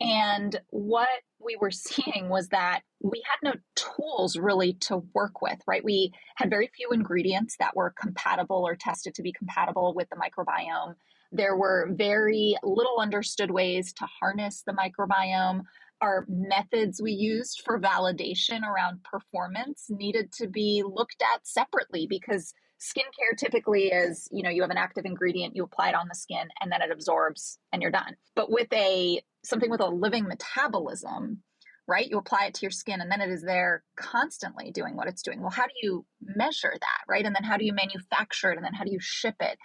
And 0.00 0.60
what 0.70 1.08
we 1.44 1.56
were 1.60 1.70
seeing 1.72 2.28
was 2.28 2.48
that 2.48 2.82
we 3.02 3.22
had 3.28 3.50
no 3.50 3.54
tools 3.74 4.36
really 4.36 4.74
to 4.74 4.98
work 5.14 5.42
with, 5.42 5.58
right? 5.66 5.84
We 5.84 6.12
had 6.36 6.50
very 6.50 6.70
few 6.74 6.90
ingredients 6.90 7.56
that 7.58 7.76
were 7.76 7.94
compatible 7.98 8.64
or 8.66 8.76
tested 8.76 9.14
to 9.16 9.22
be 9.22 9.32
compatible 9.32 9.94
with 9.94 10.08
the 10.10 10.16
microbiome. 10.16 10.94
There 11.34 11.56
were 11.56 11.90
very 11.90 12.56
little 12.62 13.00
understood 13.00 13.50
ways 13.50 13.92
to 13.94 14.06
harness 14.06 14.62
the 14.64 14.72
microbiome. 14.72 15.62
Our 16.00 16.24
methods 16.28 17.02
we 17.02 17.10
used 17.10 17.62
for 17.64 17.80
validation 17.80 18.62
around 18.62 19.02
performance 19.02 19.86
needed 19.88 20.32
to 20.34 20.46
be 20.46 20.84
looked 20.86 21.22
at 21.34 21.44
separately 21.44 22.06
because 22.08 22.54
skincare 22.80 23.36
typically 23.36 23.86
is 23.86 24.28
you 24.30 24.42
know 24.42 24.50
you 24.50 24.60
have 24.60 24.70
an 24.70 24.76
active 24.76 25.04
ingredient 25.06 25.56
you 25.56 25.64
apply 25.64 25.88
it 25.88 25.94
on 25.94 26.06
the 26.08 26.14
skin 26.14 26.48
and 26.60 26.70
then 26.70 26.82
it 26.82 26.90
absorbs 26.90 27.58
and 27.72 27.82
you're 27.82 27.90
done. 27.90 28.14
But 28.36 28.50
with 28.50 28.72
a 28.72 29.20
something 29.44 29.70
with 29.70 29.80
a 29.80 29.88
living 29.88 30.24
metabolism 30.28 31.42
right 31.88 32.08
you 32.08 32.18
apply 32.18 32.46
it 32.46 32.54
to 32.54 32.62
your 32.62 32.70
skin 32.70 33.00
and 33.00 33.10
then 33.10 33.20
it 33.20 33.30
is 33.30 33.42
there 33.42 33.82
constantly 33.96 34.70
doing 34.70 34.94
what 34.94 35.08
it's 35.08 35.22
doing. 35.22 35.40
Well 35.40 35.50
how 35.50 35.66
do 35.66 35.72
you 35.82 36.06
measure 36.20 36.74
that 36.78 37.02
right? 37.08 37.24
And 37.24 37.34
then 37.34 37.44
how 37.44 37.56
do 37.56 37.64
you 37.64 37.72
manufacture 37.72 38.52
it? 38.52 38.56
And 38.56 38.64
then 38.64 38.74
how 38.74 38.84
do 38.84 38.92
you 38.92 39.00
ship 39.00 39.36
it 39.40 39.58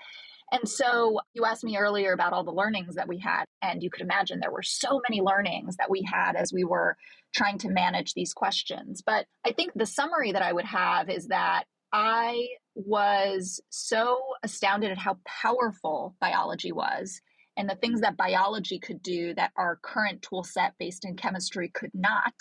and 0.52 0.68
so 0.68 1.20
you 1.34 1.46
asked 1.46 1.64
me 1.64 1.78
earlier 1.78 2.14
about 2.14 2.34
all 2.34 2.44
the 2.44 2.52
learnings 2.52 2.96
that 2.96 3.08
we 3.08 3.20
had. 3.20 3.46
And 3.62 3.84
you 3.84 3.90
could 3.90 4.02
imagine 4.02 4.40
there 4.40 4.52
were 4.52 4.64
so 4.64 5.02
many 5.10 5.22
learnings 5.22 5.76
that 5.78 5.90
we 5.90 6.02
had 6.02 6.36
as 6.36 6.52
we 6.54 6.64
were 6.64 6.98
trying 7.36 7.58
to 7.60 7.70
manage 7.70 8.14
these 8.14 8.34
questions. 8.34 9.04
But 9.06 9.26
I 9.46 9.52
think 9.52 9.72
the 9.76 9.86
summary 9.86 10.32
that 10.32 10.42
I 10.42 10.54
would 10.54 10.66
have 10.66 11.10
is 11.10 11.28
that 11.28 11.66
I 11.94 12.48
was 12.76 13.62
so 13.70 14.20
astounded 14.44 14.92
at 14.92 14.98
how 14.98 15.18
powerful 15.26 16.16
biology 16.20 16.72
was 16.72 17.22
and 17.58 17.70
the 17.70 17.76
things 17.76 18.02
that 18.02 18.18
biology 18.18 18.80
could 18.80 19.02
do 19.02 19.34
that 19.36 19.52
our 19.58 19.80
current 19.84 20.22
tool 20.22 20.44
set 20.44 20.74
based 20.80 21.06
in 21.06 21.16
chemistry 21.16 21.70
could 21.74 21.92
not. 21.94 22.34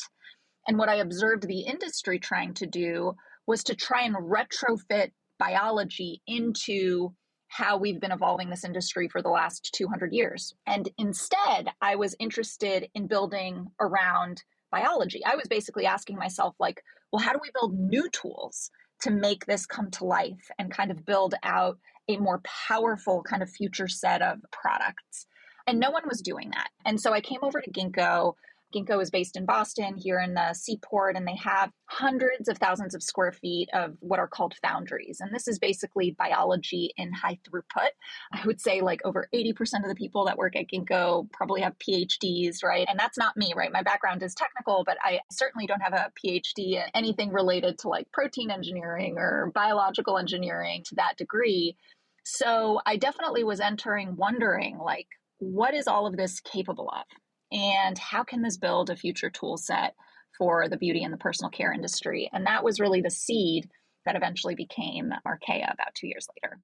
And 0.66 0.78
what 0.78 0.88
I 0.88 0.96
observed 0.96 1.46
the 1.46 1.62
industry 1.62 2.18
trying 2.18 2.54
to 2.54 2.66
do 2.66 3.14
was 3.46 3.64
to 3.64 3.74
try 3.74 4.02
and 4.02 4.14
retrofit 4.14 5.10
biology 5.38 6.22
into 6.26 7.14
how 7.48 7.76
we've 7.76 8.00
been 8.00 8.12
evolving 8.12 8.50
this 8.50 8.64
industry 8.64 9.08
for 9.08 9.22
the 9.22 9.28
last 9.28 9.70
200 9.74 10.12
years. 10.12 10.54
And 10.66 10.88
instead, 10.98 11.68
I 11.80 11.96
was 11.96 12.14
interested 12.18 12.88
in 12.94 13.06
building 13.06 13.68
around 13.80 14.42
biology. 14.70 15.24
I 15.24 15.36
was 15.36 15.48
basically 15.48 15.86
asking 15.86 16.16
myself, 16.16 16.54
like, 16.60 16.82
well, 17.10 17.22
how 17.22 17.32
do 17.32 17.40
we 17.42 17.50
build 17.54 17.78
new 17.78 18.08
tools 18.10 18.70
to 19.02 19.10
make 19.10 19.46
this 19.46 19.66
come 19.66 19.90
to 19.92 20.04
life 20.04 20.50
and 20.58 20.70
kind 20.70 20.90
of 20.90 21.06
build 21.06 21.34
out 21.42 21.78
a 22.08 22.18
more 22.18 22.40
powerful 22.44 23.22
kind 23.22 23.42
of 23.42 23.50
future 23.50 23.88
set 23.88 24.20
of 24.20 24.38
products? 24.52 25.26
And 25.66 25.80
no 25.80 25.90
one 25.90 26.02
was 26.06 26.20
doing 26.20 26.50
that. 26.50 26.68
And 26.84 27.00
so 27.00 27.12
I 27.12 27.20
came 27.20 27.40
over 27.42 27.60
to 27.60 27.70
Ginkgo 27.70 28.34
Ginkgo 28.74 29.00
is 29.00 29.10
based 29.10 29.36
in 29.36 29.46
Boston, 29.46 29.96
here 29.96 30.20
in 30.20 30.34
the 30.34 30.52
seaport, 30.52 31.16
and 31.16 31.26
they 31.26 31.36
have 31.36 31.70
hundreds 31.86 32.48
of 32.48 32.58
thousands 32.58 32.94
of 32.94 33.02
square 33.02 33.32
feet 33.32 33.68
of 33.72 33.96
what 34.00 34.18
are 34.18 34.28
called 34.28 34.54
foundries. 34.62 35.20
And 35.20 35.34
this 35.34 35.48
is 35.48 35.58
basically 35.58 36.14
biology 36.18 36.92
in 36.96 37.12
high 37.12 37.38
throughput. 37.48 37.90
I 38.32 38.46
would 38.46 38.60
say 38.60 38.80
like 38.80 39.00
over 39.04 39.28
80% 39.34 39.54
of 39.82 39.88
the 39.88 39.94
people 39.94 40.26
that 40.26 40.36
work 40.36 40.54
at 40.54 40.66
Ginkgo 40.68 41.30
probably 41.32 41.62
have 41.62 41.78
PhDs, 41.78 42.62
right? 42.62 42.86
And 42.88 42.98
that's 42.98 43.16
not 43.16 43.36
me, 43.36 43.54
right? 43.56 43.72
My 43.72 43.82
background 43.82 44.22
is 44.22 44.34
technical, 44.34 44.84
but 44.84 44.98
I 45.02 45.20
certainly 45.32 45.66
don't 45.66 45.80
have 45.80 45.94
a 45.94 46.12
PhD 46.22 46.74
in 46.74 46.82
anything 46.94 47.32
related 47.32 47.78
to 47.78 47.88
like 47.88 48.10
protein 48.12 48.50
engineering 48.50 49.16
or 49.16 49.50
biological 49.54 50.18
engineering 50.18 50.82
to 50.88 50.94
that 50.96 51.16
degree. 51.16 51.76
So 52.24 52.80
I 52.84 52.96
definitely 52.96 53.44
was 53.44 53.60
entering 53.60 54.16
wondering 54.16 54.76
like, 54.78 55.06
what 55.38 55.72
is 55.72 55.86
all 55.86 56.06
of 56.06 56.16
this 56.16 56.40
capable 56.40 56.90
of? 56.90 57.04
And 57.50 57.96
how 57.98 58.24
can 58.24 58.42
this 58.42 58.56
build 58.56 58.90
a 58.90 58.96
future 58.96 59.30
tool 59.30 59.56
set 59.56 59.94
for 60.36 60.68
the 60.68 60.76
beauty 60.76 61.02
and 61.02 61.12
the 61.12 61.18
personal 61.18 61.50
care 61.50 61.72
industry? 61.72 62.28
And 62.32 62.46
that 62.46 62.64
was 62.64 62.80
really 62.80 63.00
the 63.00 63.10
seed 63.10 63.68
that 64.04 64.16
eventually 64.16 64.54
became 64.54 65.12
Arcaea 65.26 65.72
about 65.72 65.94
two 65.94 66.06
years 66.08 66.28
later. 66.36 66.60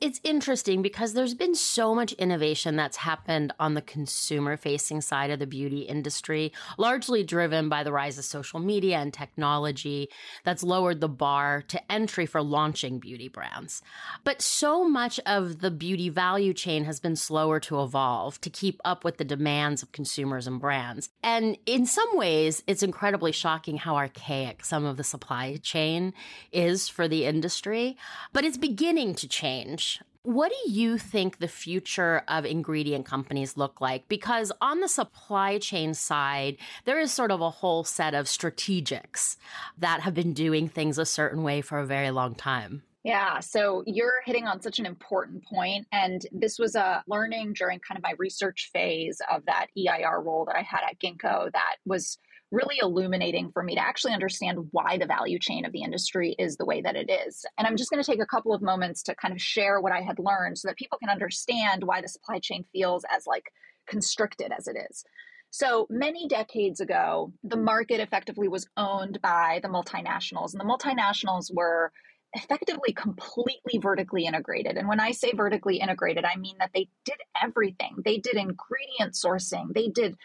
It's 0.00 0.20
interesting 0.24 0.82
because 0.82 1.12
there's 1.12 1.34
been 1.34 1.54
so 1.54 1.94
much 1.94 2.12
innovation 2.14 2.76
that's 2.76 2.98
happened 2.98 3.52
on 3.58 3.74
the 3.74 3.82
consumer 3.82 4.56
facing 4.56 5.00
side 5.00 5.30
of 5.30 5.38
the 5.38 5.46
beauty 5.46 5.80
industry, 5.80 6.52
largely 6.76 7.24
driven 7.24 7.68
by 7.68 7.82
the 7.82 7.92
rise 7.92 8.18
of 8.18 8.24
social 8.24 8.60
media 8.60 8.98
and 8.98 9.12
technology 9.12 10.08
that's 10.44 10.62
lowered 10.62 11.00
the 11.00 11.08
bar 11.08 11.62
to 11.68 11.92
entry 11.92 12.26
for 12.26 12.42
launching 12.42 12.98
beauty 12.98 13.28
brands. 13.28 13.82
But 14.24 14.42
so 14.42 14.88
much 14.88 15.18
of 15.26 15.60
the 15.60 15.70
beauty 15.70 16.08
value 16.08 16.54
chain 16.54 16.84
has 16.84 17.00
been 17.00 17.16
slower 17.16 17.60
to 17.60 17.82
evolve 17.82 18.40
to 18.40 18.50
keep 18.50 18.80
up 18.84 19.04
with 19.04 19.16
the 19.16 19.24
demands 19.24 19.82
of 19.82 19.92
consumers 19.92 20.46
and 20.46 20.60
brands. 20.60 21.10
And 21.22 21.58
in 21.66 21.86
some 21.86 22.16
ways, 22.16 22.62
it's 22.66 22.82
incredibly 22.82 23.32
shocking 23.32 23.76
how 23.76 23.96
archaic 23.96 24.64
some 24.64 24.84
of 24.84 24.96
the 24.96 25.04
supply 25.04 25.56
chain 25.56 26.12
is 26.52 26.88
for 26.88 27.08
the 27.08 27.24
industry, 27.24 27.96
but 28.32 28.44
it's 28.44 28.56
beginning 28.56 29.14
to 29.16 29.28
change 29.28 29.57
change. 29.58 30.00
What 30.22 30.52
do 30.52 30.72
you 30.72 30.98
think 30.98 31.38
the 31.38 31.48
future 31.48 32.22
of 32.28 32.44
ingredient 32.44 33.06
companies 33.06 33.56
look 33.56 33.80
like? 33.80 34.08
Because 34.08 34.52
on 34.60 34.80
the 34.80 34.88
supply 34.88 35.58
chain 35.58 35.94
side, 35.94 36.58
there 36.84 36.98
is 37.00 37.12
sort 37.12 37.30
of 37.30 37.40
a 37.40 37.50
whole 37.50 37.84
set 37.84 38.14
of 38.14 38.26
strategics 38.26 39.36
that 39.78 40.00
have 40.00 40.14
been 40.14 40.34
doing 40.34 40.68
things 40.68 40.98
a 40.98 41.06
certain 41.06 41.42
way 41.42 41.62
for 41.62 41.78
a 41.78 41.86
very 41.86 42.10
long 42.10 42.34
time. 42.34 42.82
Yeah, 43.04 43.40
so 43.40 43.84
you're 43.86 44.20
hitting 44.26 44.46
on 44.46 44.60
such 44.60 44.78
an 44.78 44.84
important 44.84 45.44
point. 45.44 45.86
And 45.92 46.26
this 46.30 46.58
was 46.58 46.74
a 46.74 47.02
learning 47.06 47.54
during 47.54 47.78
kind 47.78 47.96
of 47.96 48.02
my 48.02 48.14
research 48.18 48.70
phase 48.72 49.22
of 49.32 49.46
that 49.46 49.68
EIR 49.78 50.20
role 50.20 50.44
that 50.44 50.56
I 50.56 50.62
had 50.62 50.80
at 50.86 50.98
Ginkgo 50.98 51.50
that 51.52 51.76
was 51.86 52.18
really 52.50 52.76
illuminating 52.80 53.50
for 53.52 53.62
me 53.62 53.74
to 53.74 53.80
actually 53.80 54.14
understand 54.14 54.58
why 54.70 54.96
the 54.96 55.06
value 55.06 55.38
chain 55.38 55.64
of 55.64 55.72
the 55.72 55.82
industry 55.82 56.34
is 56.38 56.56
the 56.56 56.64
way 56.64 56.80
that 56.80 56.96
it 56.96 57.10
is. 57.10 57.44
And 57.58 57.66
I'm 57.66 57.76
just 57.76 57.90
going 57.90 58.02
to 58.02 58.10
take 58.10 58.22
a 58.22 58.26
couple 58.26 58.54
of 58.54 58.62
moments 58.62 59.02
to 59.04 59.14
kind 59.14 59.32
of 59.32 59.40
share 59.40 59.80
what 59.80 59.92
I 59.92 60.00
had 60.00 60.18
learned 60.18 60.56
so 60.56 60.68
that 60.68 60.76
people 60.76 60.98
can 60.98 61.10
understand 61.10 61.84
why 61.84 62.00
the 62.00 62.08
supply 62.08 62.38
chain 62.38 62.64
feels 62.72 63.04
as 63.14 63.26
like 63.26 63.52
constricted 63.86 64.50
as 64.56 64.66
it 64.66 64.76
is. 64.90 65.04
So 65.50 65.86
many 65.88 66.28
decades 66.28 66.80
ago, 66.80 67.32
the 67.42 67.56
market 67.56 68.00
effectively 68.00 68.48
was 68.48 68.68
owned 68.76 69.20
by 69.22 69.60
the 69.62 69.68
multinationals, 69.68 70.52
and 70.52 70.60
the 70.60 70.64
multinationals 70.64 71.52
were 71.52 71.90
effectively 72.34 72.92
completely 72.92 73.78
vertically 73.78 74.26
integrated. 74.26 74.76
And 74.76 74.86
when 74.86 75.00
I 75.00 75.12
say 75.12 75.32
vertically 75.34 75.78
integrated, 75.78 76.26
I 76.26 76.36
mean 76.36 76.56
that 76.58 76.70
they 76.74 76.88
did 77.06 77.16
everything. 77.42 77.96
They 78.04 78.18
did 78.18 78.34
ingredient 78.34 79.14
sourcing, 79.14 79.72
they 79.74 79.88
did 79.88 80.16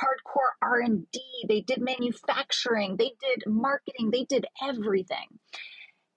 hardcore 0.00 0.52
r&d 0.60 1.20
they 1.48 1.60
did 1.60 1.80
manufacturing 1.80 2.96
they 2.96 3.12
did 3.20 3.44
marketing 3.46 4.10
they 4.10 4.24
did 4.24 4.46
everything. 4.62 5.26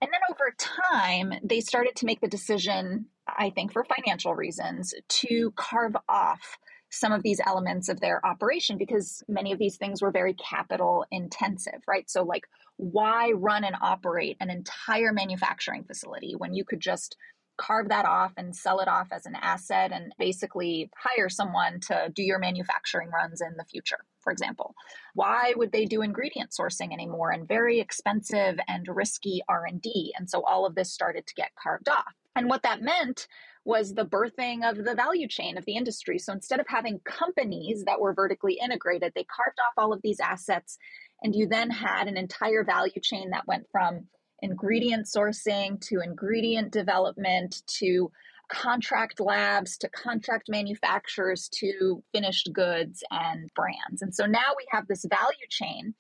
And 0.02 0.12
then 0.12 0.22
over 0.30 0.54
time 0.58 1.34
they 1.44 1.62
started 1.62 1.96
to 1.98 2.06
make 2.06 2.22
the 2.22 2.28
decision 2.28 3.08
i 3.28 3.50
think 3.50 3.74
for 3.74 3.84
financial 3.84 4.36
reasons 4.36 4.94
to 5.08 5.52
carve 5.56 5.96
off 6.08 6.58
some 6.92 7.12
of 7.12 7.24
these 7.24 7.42
elements 7.46 7.90
of 7.90 8.00
their 8.00 8.26
operation 8.26 8.78
because 8.78 9.24
many 9.28 9.52
of 9.52 9.60
these 9.60 9.78
things 9.78 10.02
were 10.02 10.12
very 10.12 10.34
capital 10.34 11.06
intensive 11.12 11.82
right? 11.88 12.10
So 12.10 12.24
like 12.24 12.44
why 12.78 13.32
run 13.32 13.64
and 13.64 13.76
operate 13.82 14.38
an 14.40 14.50
entire 14.50 15.14
manufacturing 15.14 15.84
facility 15.84 16.36
when 16.38 16.54
you 16.54 16.64
could 16.66 16.80
just 16.80 17.16
carve 17.58 17.90
that 17.90 18.06
off 18.06 18.34
and 18.38 18.56
sell 18.56 18.80
it 18.80 18.88
off 18.88 19.08
as 19.12 19.26
an 19.26 19.36
asset 19.36 19.92
and 19.92 20.14
basically 20.18 20.90
hire 20.98 21.30
someone 21.30 21.80
to 21.80 22.12
do 22.14 22.24
your 22.24 22.40
manufacturing 22.40 23.10
runs 23.10 23.42
in 23.42 23.56
the 23.58 23.66
future 23.66 24.00
for 24.26 24.32
example. 24.32 24.76
Why 25.14 25.54
would 25.56 25.72
they 25.72 25.86
do 25.86 26.02
ingredient 26.02 26.50
sourcing 26.50 26.92
anymore 26.92 27.32
and 27.32 27.48
very 27.48 27.80
expensive 27.80 28.60
and 28.68 28.86
risky 28.90 29.42
r&d 29.48 30.14
and 30.18 30.30
so 30.30 30.42
all 30.42 30.66
of 30.66 30.76
this 30.76 30.92
started 30.92 31.26
to 31.28 31.36
get 31.36 31.52
carved 31.56 31.88
off. 31.88 32.14
And 32.36 32.50
what 32.50 32.64
that 32.64 32.82
meant 32.82 33.28
was 33.64 33.94
the 33.94 34.06
birthing 34.06 34.70
of 34.70 34.84
the 34.84 34.96
value 34.96 35.28
chain 35.28 35.58
of 35.58 35.66
the 35.66 35.76
industry. 35.76 36.20
So 36.20 36.34
instead 36.34 36.60
of 36.60 36.68
having 36.68 37.00
companies 37.00 37.84
that 37.86 38.02
were 38.02 38.14
vertically 38.14 38.60
integrated 38.62 39.14
they 39.16 39.24
carved 39.24 39.60
off 39.60 39.74
all 39.78 39.94
of 39.94 40.02
these 40.02 40.20
assets 40.20 40.78
and 41.22 41.34
you 41.34 41.48
then 41.48 41.70
had 41.70 42.08
an 42.08 42.18
entire 42.18 42.64
value 42.64 43.00
chain 43.02 43.30
that 43.30 43.48
went 43.48 43.68
from 43.72 44.08
ingredient 44.42 45.06
sourcing 45.06 45.80
to 45.82 46.02
ingredient 46.02 46.72
development 46.72 47.64
to 47.68 48.12
contract 48.50 49.20
labs 49.20 49.78
to 49.78 49.90
contract 49.90 50.50
manufacturers 50.50 51.50
to 51.50 52.04
finished 52.14 52.50
goods 52.54 53.04
and 53.12 53.50
brands. 53.56 54.02
And 54.02 54.14
so 54.14 54.26
now 54.26 54.54
we 54.58 54.66
have 54.72 54.88
this 54.88 55.06
value 55.10 55.48
chain. 55.50 55.94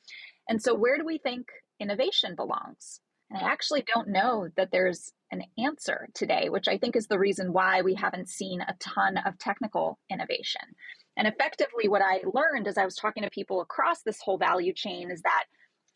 And 0.48 0.62
so, 0.62 0.76
where 0.76 0.98
do 0.98 1.06
we 1.06 1.18
think 1.18 1.48
innovation 1.80 2.36
belongs? 2.36 3.00
And 3.32 3.44
I 3.44 3.52
actually 3.52 3.84
don't 3.94 4.10
know 4.10 4.50
that 4.56 4.70
there's 4.72 5.12
an 5.32 5.44
answer 5.58 6.08
today, 6.14 6.50
which 6.50 6.68
I 6.68 6.78
think 6.78 6.96
is 6.96 7.08
the 7.08 7.18
reason 7.18 7.54
why 7.54 7.82
we 7.82 7.96
haven't 7.96 8.30
seen 8.30 8.62
a 8.62 8.76
ton 8.80 9.18
of 9.18 9.40
technical 9.40 9.98
innovation. 10.12 10.62
And 11.18 11.28
effectively, 11.28 11.88
what 11.88 12.04
I 12.04 12.22
learned 12.34 12.68
as 12.68 12.78
I 12.78 12.86
was 12.86 12.96
talking 12.96 13.24
to 13.24 13.30
people 13.30 13.62
across 13.62 14.04
this 14.04 14.22
whole 14.22 14.38
value 14.38 14.74
chain 14.74 15.10
is 15.10 15.22
that 15.24 15.46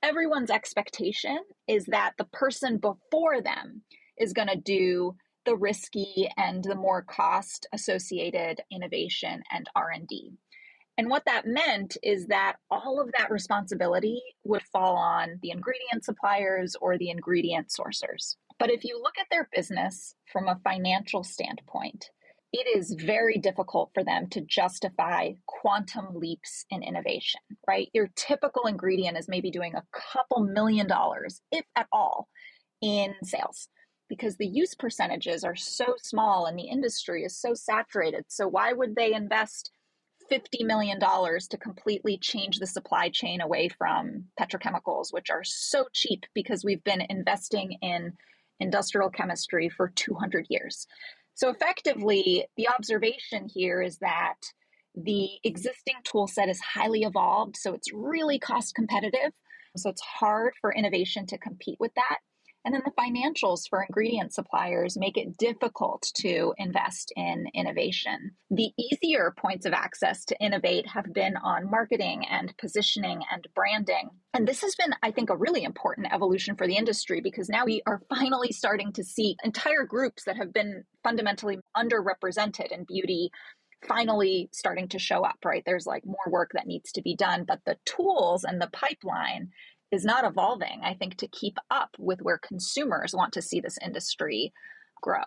everyone's 0.03 0.51
expectation 0.51 1.39
is 1.67 1.85
that 1.85 2.13
the 2.17 2.25
person 2.25 2.77
before 2.77 3.41
them 3.41 3.81
is 4.17 4.33
going 4.33 4.47
to 4.47 4.55
do 4.55 5.15
the 5.45 5.55
risky 5.55 6.29
and 6.37 6.63
the 6.63 6.75
more 6.75 7.01
cost 7.01 7.67
associated 7.73 8.61
innovation 8.71 9.41
and 9.51 9.67
r&d 9.75 10.33
and 10.99 11.09
what 11.09 11.23
that 11.27 11.47
meant 11.47 11.95
is 12.03 12.27
that 12.27 12.57
all 12.69 12.99
of 12.99 13.09
that 13.17 13.31
responsibility 13.31 14.21
would 14.43 14.63
fall 14.63 14.97
on 14.97 15.39
the 15.41 15.51
ingredient 15.51 16.03
suppliers 16.03 16.75
or 16.81 16.97
the 16.97 17.09
ingredient 17.09 17.69
sourcers. 17.69 18.35
But 18.59 18.69
if 18.69 18.83
you 18.83 18.99
look 19.01 19.17
at 19.17 19.27
their 19.31 19.47
business 19.55 20.13
from 20.29 20.49
a 20.49 20.59
financial 20.61 21.23
standpoint 21.23 22.09
it 22.51 22.77
is 22.77 22.95
very 22.99 23.37
difficult 23.37 23.91
for 23.93 24.03
them 24.03 24.27
to 24.29 24.41
justify 24.41 25.33
quantum 25.45 26.07
leaps 26.13 26.65
in 26.69 26.81
innovation, 26.81 27.41
right? 27.67 27.89
Your 27.93 28.09
typical 28.15 28.65
ingredient 28.65 29.17
is 29.17 29.27
maybe 29.27 29.51
doing 29.51 29.75
a 29.75 29.83
couple 29.93 30.43
million 30.43 30.87
dollars, 30.87 31.41
if 31.51 31.65
at 31.75 31.87
all, 31.91 32.27
in 32.81 33.13
sales 33.23 33.69
because 34.09 34.35
the 34.37 34.47
use 34.47 34.73
percentages 34.73 35.43
are 35.43 35.55
so 35.55 35.93
small 36.01 36.47
and 36.47 36.57
the 36.57 36.67
industry 36.67 37.23
is 37.23 37.37
so 37.37 37.53
saturated. 37.53 38.25
So, 38.27 38.47
why 38.47 38.73
would 38.73 38.95
they 38.95 39.13
invest 39.13 39.71
$50 40.29 40.65
million 40.65 40.99
to 40.99 41.57
completely 41.57 42.17
change 42.17 42.59
the 42.59 42.67
supply 42.67 43.09
chain 43.09 43.41
away 43.41 43.69
from 43.69 44.25
petrochemicals, 44.39 45.13
which 45.13 45.29
are 45.29 45.43
so 45.43 45.85
cheap 45.93 46.25
because 46.33 46.65
we've 46.65 46.83
been 46.83 47.03
investing 47.09 47.77
in 47.81 48.13
industrial 48.59 49.09
chemistry 49.09 49.69
for 49.69 49.89
200 49.95 50.47
years? 50.49 50.87
So, 51.39 51.49
effectively, 51.49 52.45
the 52.57 52.67
observation 52.67 53.47
here 53.47 53.81
is 53.81 53.97
that 53.99 54.35
the 54.93 55.29
existing 55.45 55.95
tool 56.03 56.27
set 56.27 56.49
is 56.49 56.59
highly 56.59 57.03
evolved, 57.03 57.55
so 57.55 57.73
it's 57.73 57.93
really 57.93 58.39
cost 58.39 58.75
competitive. 58.75 59.31
So, 59.77 59.89
it's 59.89 60.01
hard 60.01 60.51
for 60.59 60.73
innovation 60.73 61.25
to 61.27 61.37
compete 61.37 61.77
with 61.79 61.93
that. 61.95 62.17
And 62.69 62.75
then 62.75 62.83
the 62.85 63.01
financials 63.01 63.67
for 63.67 63.81
ingredient 63.81 64.31
suppliers 64.31 64.95
make 64.95 65.17
it 65.17 65.39
difficult 65.39 66.11
to 66.17 66.53
invest 66.59 67.11
in 67.15 67.47
innovation. 67.55 68.33
The 68.51 68.69
easier 68.77 69.33
points 69.35 69.65
of 69.65 69.73
access 69.73 70.23
to 70.25 70.39
innovate 70.39 70.85
have 70.85 71.11
been 71.11 71.35
on 71.37 71.71
marketing 71.71 72.27
and 72.29 72.55
positioning 72.59 73.21
and 73.31 73.47
branding. 73.55 74.11
And 74.35 74.47
this 74.47 74.61
has 74.61 74.75
been, 74.75 74.93
I 75.01 75.09
think, 75.09 75.31
a 75.31 75.35
really 75.35 75.63
important 75.63 76.13
evolution 76.13 76.55
for 76.55 76.67
the 76.67 76.75
industry 76.75 77.21
because 77.21 77.49
now 77.49 77.65
we 77.65 77.81
are 77.87 78.03
finally 78.07 78.51
starting 78.51 78.93
to 78.93 79.03
see 79.03 79.35
entire 79.43 79.83
groups 79.83 80.25
that 80.25 80.37
have 80.37 80.53
been 80.53 80.83
fundamentally 81.03 81.57
underrepresented 81.75 82.71
in 82.71 82.83
beauty 82.83 83.31
finally 83.87 84.49
starting 84.51 84.89
to 84.89 84.99
show 84.99 85.23
up, 85.23 85.37
right? 85.43 85.63
There's 85.65 85.87
like 85.87 86.05
more 86.05 86.17
work 86.27 86.51
that 86.53 86.67
needs 86.67 86.91
to 86.91 87.01
be 87.01 87.15
done, 87.15 87.45
but 87.47 87.61
the 87.65 87.77
tools 87.85 88.43
and 88.43 88.61
the 88.61 88.69
pipeline 88.73 89.51
is 89.91 90.05
not 90.05 90.25
evolving, 90.25 90.81
I 90.83 90.93
think, 90.93 91.17
to 91.17 91.27
keep 91.27 91.57
up 91.71 91.95
with 91.97 92.21
where 92.21 92.37
consumers 92.37 93.13
want 93.13 93.33
to 93.33 93.41
see 93.41 93.59
this 93.59 93.77
industry 93.83 94.53
grow. 95.01 95.23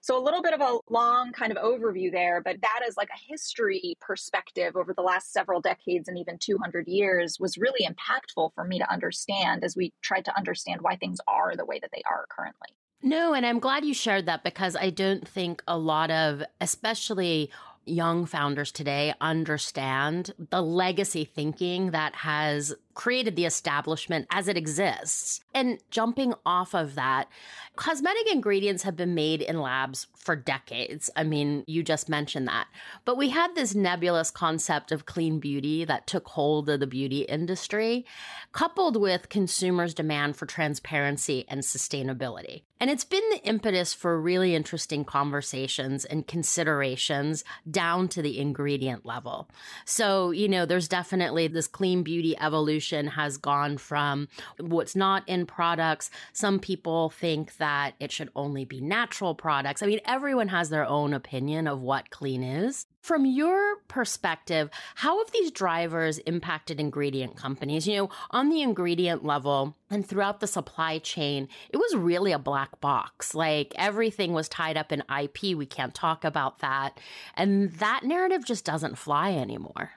So, 0.00 0.18
a 0.18 0.22
little 0.22 0.42
bit 0.42 0.54
of 0.54 0.60
a 0.60 0.78
long 0.88 1.32
kind 1.32 1.50
of 1.50 1.58
overview 1.58 2.10
there, 2.12 2.40
but 2.40 2.60
that 2.62 2.80
is 2.86 2.96
like 2.96 3.08
a 3.10 3.32
history 3.32 3.96
perspective 4.00 4.76
over 4.76 4.94
the 4.94 5.02
last 5.02 5.32
several 5.32 5.60
decades 5.60 6.08
and 6.08 6.18
even 6.18 6.38
200 6.38 6.86
years 6.86 7.38
was 7.40 7.58
really 7.58 7.86
impactful 7.86 8.50
for 8.54 8.64
me 8.64 8.78
to 8.78 8.90
understand 8.90 9.64
as 9.64 9.76
we 9.76 9.92
tried 10.02 10.24
to 10.26 10.36
understand 10.36 10.80
why 10.80 10.96
things 10.96 11.18
are 11.28 11.56
the 11.56 11.64
way 11.64 11.78
that 11.80 11.90
they 11.92 12.02
are 12.08 12.26
currently. 12.30 12.68
No, 13.02 13.34
and 13.34 13.44
I'm 13.44 13.58
glad 13.58 13.84
you 13.84 13.94
shared 13.94 14.26
that 14.26 14.42
because 14.42 14.74
I 14.74 14.90
don't 14.90 15.26
think 15.26 15.62
a 15.68 15.78
lot 15.78 16.10
of, 16.10 16.42
especially 16.60 17.50
young 17.84 18.26
founders 18.26 18.72
today 18.72 19.14
understand 19.20 20.32
the 20.50 20.60
legacy 20.60 21.24
thinking 21.24 21.92
that 21.92 22.16
has 22.16 22.74
created 22.96 23.36
the 23.36 23.44
establishment 23.44 24.26
as 24.30 24.48
it 24.48 24.56
exists. 24.56 25.40
And 25.54 25.78
jumping 25.90 26.34
off 26.44 26.74
of 26.74 26.96
that, 26.96 27.28
cosmetic 27.76 28.26
ingredients 28.32 28.82
have 28.82 28.96
been 28.96 29.14
made 29.14 29.42
in 29.42 29.60
labs 29.60 30.08
for 30.16 30.34
decades. 30.34 31.08
I 31.14 31.22
mean, 31.22 31.62
you 31.68 31.84
just 31.84 32.08
mentioned 32.08 32.48
that. 32.48 32.66
But 33.04 33.16
we 33.16 33.28
had 33.28 33.54
this 33.54 33.74
nebulous 33.74 34.30
concept 34.30 34.90
of 34.90 35.06
clean 35.06 35.38
beauty 35.38 35.84
that 35.84 36.06
took 36.06 36.26
hold 36.26 36.68
of 36.68 36.80
the 36.80 36.86
beauty 36.86 37.20
industry, 37.20 38.04
coupled 38.52 38.96
with 38.96 39.28
consumers' 39.28 39.94
demand 39.94 40.36
for 40.36 40.46
transparency 40.46 41.44
and 41.48 41.60
sustainability. 41.60 42.62
And 42.78 42.90
it's 42.90 43.04
been 43.04 43.22
the 43.30 43.42
impetus 43.44 43.94
for 43.94 44.20
really 44.20 44.54
interesting 44.54 45.04
conversations 45.04 46.04
and 46.04 46.26
considerations 46.26 47.42
down 47.70 48.08
to 48.08 48.20
the 48.20 48.38
ingredient 48.38 49.06
level. 49.06 49.48
So, 49.86 50.30
you 50.30 50.48
know, 50.48 50.66
there's 50.66 50.88
definitely 50.88 51.48
this 51.48 51.66
clean 51.66 52.02
beauty 52.02 52.36
evolution 52.38 52.85
has 52.92 53.36
gone 53.36 53.78
from 53.78 54.28
what's 54.58 54.96
not 54.96 55.28
in 55.28 55.46
products. 55.46 56.10
Some 56.32 56.58
people 56.58 57.10
think 57.10 57.56
that 57.56 57.94
it 58.00 58.12
should 58.12 58.30
only 58.36 58.64
be 58.64 58.80
natural 58.80 59.34
products. 59.34 59.82
I 59.82 59.86
mean, 59.86 60.00
everyone 60.04 60.48
has 60.48 60.70
their 60.70 60.86
own 60.86 61.12
opinion 61.14 61.66
of 61.66 61.80
what 61.80 62.10
clean 62.10 62.42
is. 62.42 62.86
From 63.06 63.24
your 63.24 63.76
perspective, 63.86 64.68
how 64.96 65.18
have 65.18 65.30
these 65.30 65.52
drivers 65.52 66.18
impacted 66.18 66.80
ingredient 66.80 67.36
companies? 67.36 67.86
You 67.86 67.96
know, 67.96 68.10
on 68.32 68.48
the 68.48 68.62
ingredient 68.62 69.24
level 69.24 69.76
and 69.88 70.04
throughout 70.04 70.40
the 70.40 70.48
supply 70.48 70.98
chain, 70.98 71.48
it 71.70 71.76
was 71.76 71.94
really 71.94 72.32
a 72.32 72.38
black 72.38 72.80
box. 72.80 73.32
Like 73.32 73.72
everything 73.76 74.32
was 74.32 74.48
tied 74.48 74.76
up 74.76 74.90
in 74.90 75.04
IP. 75.22 75.56
We 75.56 75.66
can't 75.66 75.94
talk 75.94 76.24
about 76.24 76.58
that. 76.58 76.98
And 77.34 77.70
that 77.74 78.02
narrative 78.02 78.44
just 78.44 78.64
doesn't 78.64 78.98
fly 78.98 79.34
anymore. 79.34 79.92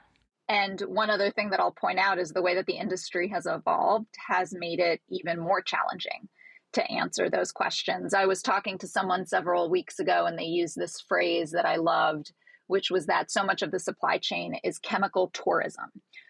And 0.50 0.82
one 0.82 1.10
other 1.10 1.32
thing 1.32 1.51
that 1.51 1.60
I'll 1.60 1.72
point 1.72 2.00
out 2.00 2.20
is 2.20 2.32
the 2.32 2.41
way 2.41 2.56
that 2.56 2.65
the 2.65 2.77
industry 2.77 3.29
has 3.29 3.46
evolved 3.46 4.08
has 4.27 4.53
made 4.53 4.79
it 4.79 5.00
even 5.10 5.39
more 5.39 5.62
challenging 5.62 6.27
to 6.74 6.91
answer 6.91 7.29
those 7.29 7.51
questions. 7.51 8.13
I 8.13 8.25
was 8.25 8.41
talking 8.41 8.77
to 8.79 8.88
someone 8.88 9.25
several 9.25 9.70
weeks 9.70 10.00
ago 10.00 10.25
and 10.25 10.38
they 10.38 10.44
used 10.44 10.75
this 10.75 11.00
phrase 11.08 11.51
that 11.51 11.65
I 11.65 11.77
loved 11.77 12.32
which 12.70 12.91
was 12.91 13.08
that 13.08 13.32
so 13.32 13.44
much 13.44 13.63
of 13.63 13.72
the 13.72 13.79
supply 13.79 14.20
chain 14.20 14.53
is 14.63 14.77
chemical 14.77 15.32
tourism, 15.34 15.89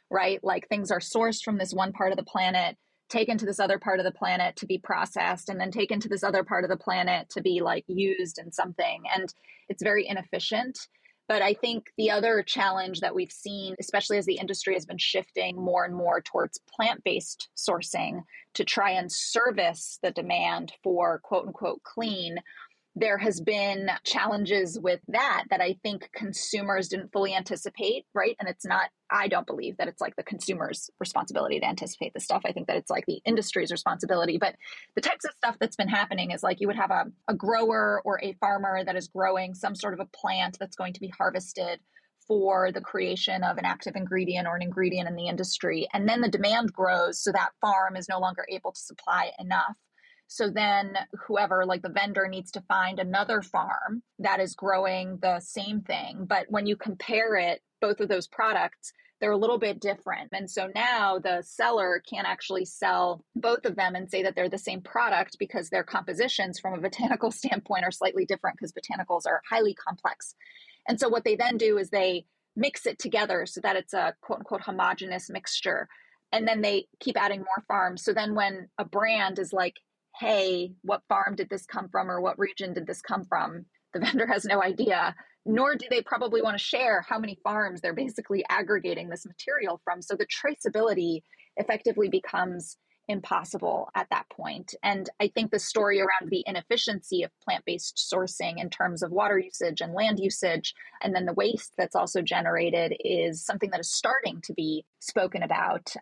right? 0.10 0.42
Like 0.42 0.70
things 0.70 0.90
are 0.90 1.00
sourced 1.00 1.44
from 1.44 1.58
this 1.58 1.74
one 1.74 1.92
part 1.92 2.12
of 2.12 2.18
the 2.18 2.24
planet, 2.24 2.78
taken 3.10 3.38
to 3.38 3.46
this 3.46 3.60
other 3.60 3.78
part 3.78 4.00
of 4.00 4.06
the 4.06 4.14
planet 4.14 4.56
to 4.56 4.66
be 4.66 4.78
processed, 4.78 5.50
and 5.50 5.60
then 5.60 5.70
taken 5.70 6.00
to 6.00 6.08
this 6.08 6.24
other 6.24 6.46
part 6.46 6.64
of 6.64 6.70
the 6.70 6.78
planet 6.78 7.30
to 7.32 7.42
be 7.42 7.60
like 7.62 7.84
used 7.88 8.40
in 8.40 8.54
something. 8.54 9.04
And 9.14 9.34
it's 9.68 9.84
very 9.84 10.08
inefficient. 10.08 10.80
But 11.30 11.44
I 11.44 11.54
think 11.54 11.92
the 11.96 12.10
other 12.10 12.42
challenge 12.42 13.02
that 13.02 13.14
we've 13.14 13.32
seen, 13.32 13.76
especially 13.80 14.18
as 14.18 14.26
the 14.26 14.40
industry 14.40 14.74
has 14.74 14.88
been 14.88 14.98
shifting 14.98 15.56
more 15.56 15.86
and 15.86 15.96
more 15.96 16.22
towards 16.22 16.60
plant 16.76 17.04
based 17.04 17.50
sourcing 17.56 18.24
to 18.56 18.66
try 18.66 18.92
and 18.92 19.12
service 19.12 20.00
the 20.02 20.10
demand 20.10 20.74
for 20.84 21.20
quote 21.20 21.46
unquote 21.46 21.84
clean, 21.84 22.40
there 22.96 23.18
has 23.18 23.40
been 23.40 23.90
challenges 24.04 24.78
with 24.80 25.00
that 25.08 25.46
that 25.50 25.62
I 25.62 25.78
think 25.84 26.10
consumers 26.14 26.90
didn't 26.90 27.12
fully 27.12 27.34
anticipate, 27.34 28.06
right? 28.14 28.36
And 28.40 28.50
it's 28.50 28.66
not, 28.66 28.90
I 29.10 29.28
don't 29.28 29.48
believe 29.48 29.78
that 29.78 29.88
it's 29.88 30.02
like 30.02 30.16
the 30.16 30.24
consumer's 30.24 30.90
responsibility 31.00 31.60
to 31.60 31.66
anticipate 31.66 32.14
the 32.14 32.20
stuff. 32.20 32.42
I 32.46 32.52
think 32.52 32.68
that 32.68 32.78
it's 32.78 32.90
like 32.90 33.06
the 33.06 33.22
industry's 33.26 33.72
responsibility. 33.72 34.38
But 34.38 34.56
the 34.96 35.02
types 35.02 35.24
of 35.24 35.32
stuff 35.38 35.58
that's 35.60 35.76
been 35.76 35.88
happening 35.88 36.32
is 36.32 36.44
like 36.44 36.60
you 36.60 36.68
would 36.68 36.76
have 36.76 36.92
a, 36.92 37.06
a 37.28 37.34
grower 37.34 38.02
or 38.04 38.20
a 38.24 38.34
farmer 38.34 38.84
that 38.84 38.96
is 38.96 39.08
growing 39.08 39.54
some 39.54 39.76
sort 39.76 39.94
of 39.94 40.00
a 40.00 40.10
plant 40.18 40.58
that's 40.60 40.76
going 40.76 40.94
to 40.94 41.00
be 41.00 41.14
harvested 41.18 41.80
for 42.28 42.72
the 42.72 42.82
creation 42.82 43.44
of 43.44 43.58
an 43.58 43.66
active 43.66 43.96
ingredient 43.96 44.48
or 44.48 44.56
an 44.56 44.62
ingredient 44.62 45.10
in 45.10 45.16
the 45.16 45.28
industry. 45.28 45.88
And 45.94 46.08
then 46.08 46.22
the 46.22 46.30
demand 46.30 46.72
grows 46.72 47.20
so 47.20 47.32
that 47.32 47.50
farm 47.62 47.96
is 47.96 48.08
no 48.08 48.20
longer 48.20 48.46
able 48.50 48.72
to 48.72 48.80
supply 48.80 49.32
enough 49.40 49.76
so 50.32 50.48
then 50.48 50.94
whoever, 51.26 51.66
like 51.66 51.82
the 51.82 51.90
vendor, 51.90 52.28
needs 52.28 52.52
to 52.52 52.62
find 52.62 53.00
another 53.00 53.42
farm 53.42 54.04
that 54.20 54.40
is 54.40 54.54
growing 54.54 55.18
the 55.24 55.40
same 55.40 55.82
thing. 55.82 56.26
But 56.30 56.46
when 56.50 56.68
you 56.68 56.76
compare 56.76 57.36
it, 57.36 57.64
both 57.82 58.00
of 58.00 58.10
those 58.10 58.28
products, 58.28 58.94
they're 59.20 59.32
a 59.32 59.38
little 59.38 59.58
bit 59.58 59.80
different. 59.82 60.30
And 60.32 60.48
so 60.48 60.70
now 60.76 61.18
the 61.18 61.42
seller 61.42 62.04
can 62.08 62.28
actually 62.28 62.66
sell 62.66 63.26
both 63.36 63.66
of 63.66 63.76
them 63.76 63.96
and 63.96 64.08
say 64.08 64.22
that 64.22 64.36
they're 64.36 64.50
the 64.50 64.60
same 64.60 64.82
product 64.82 65.38
because 65.40 65.72
their 65.72 65.84
compositions 65.84 66.60
from 66.60 66.76
a 66.76 66.82
botanical 66.82 67.32
standpoint 67.32 67.84
are 67.84 67.92
slightly 67.92 68.26
different 68.26 68.58
because 68.60 68.72
botanicals 68.72 69.26
are 69.26 69.42
highly 69.50 69.74
complex. 69.74 70.36
And 70.88 71.00
so 71.00 71.10
what 71.10 71.24
they 71.24 71.38
then 71.38 71.58
do 71.58 71.80
is 71.80 71.90
they 71.90 72.26
mix 72.56 72.86
it 72.86 73.00
together 73.00 73.48
so 73.48 73.62
that 73.62 73.76
it's 73.76 73.96
a 73.96 74.14
quote 74.22 74.42
unquote 74.42 74.62
homogenous 74.62 75.28
mixture. 75.28 75.90
And 76.32 76.48
then 76.48 76.62
they 76.62 76.86
keep 77.00 77.20
adding 77.20 77.40
more 77.40 77.66
farms. 77.68 78.04
So 78.04 78.14
then 78.14 78.36
when 78.36 78.70
a 78.78 78.86
brand 78.86 79.40
is 79.40 79.52
like, 79.52 79.74
hey, 80.20 80.74
what 80.82 81.02
farm 81.08 81.36
did 81.36 81.50
this 81.50 81.66
come 81.66 81.88
from 81.88 82.12
or 82.12 82.20
what 82.20 82.38
region 82.38 82.74
did 82.74 82.86
this 82.86 83.02
come 83.02 83.24
from? 83.24 83.66
The 83.94 84.00
vendor 84.06 84.28
has 84.28 84.46
no 84.46 84.62
idea, 84.62 85.16
nor 85.46 85.76
do 85.76 85.86
they 85.90 86.02
probably 86.02 86.42
want 86.42 86.58
to 86.58 86.64
share 86.64 87.06
how 87.08 87.18
many 87.18 87.40
farms 87.44 87.82
they're 87.82 87.94
basically 87.94 88.44
aggregating 88.50 89.10
this 89.10 89.26
material 89.26 89.80
from. 89.84 90.02
So 90.02 90.16
the 90.16 90.28
traceability 90.28 91.22
effectively 91.56 92.10
becomes 92.10 92.78
impossible 93.08 93.90
at 93.96 94.08
that 94.12 94.30
point. 94.30 94.76
And 94.84 95.10
I 95.20 95.30
think 95.30 95.50
the 95.50 95.58
story 95.58 96.00
around 96.00 96.30
the 96.30 96.44
inefficiency 96.46 97.24
of 97.24 97.32
plant 97.44 97.66
based 97.66 98.10
sourcing 98.14 98.62
in 98.62 98.70
terms 98.70 99.02
of 99.02 99.12
water 99.12 99.40
usage 99.40 99.82
and 99.82 99.94
land 99.94 100.20
usage, 100.20 100.76
and 101.02 101.16
then 101.16 101.26
the 101.26 101.34
waste 101.34 101.74
that's 101.78 101.96
also 101.96 102.22
generated, 102.22 102.96
is 103.00 103.44
something 103.44 103.72
that 103.72 103.80
is 103.80 103.92
starting 103.92 104.42
to 104.44 104.54
be 104.54 104.86
spoken 105.00 105.42
about 105.42 105.96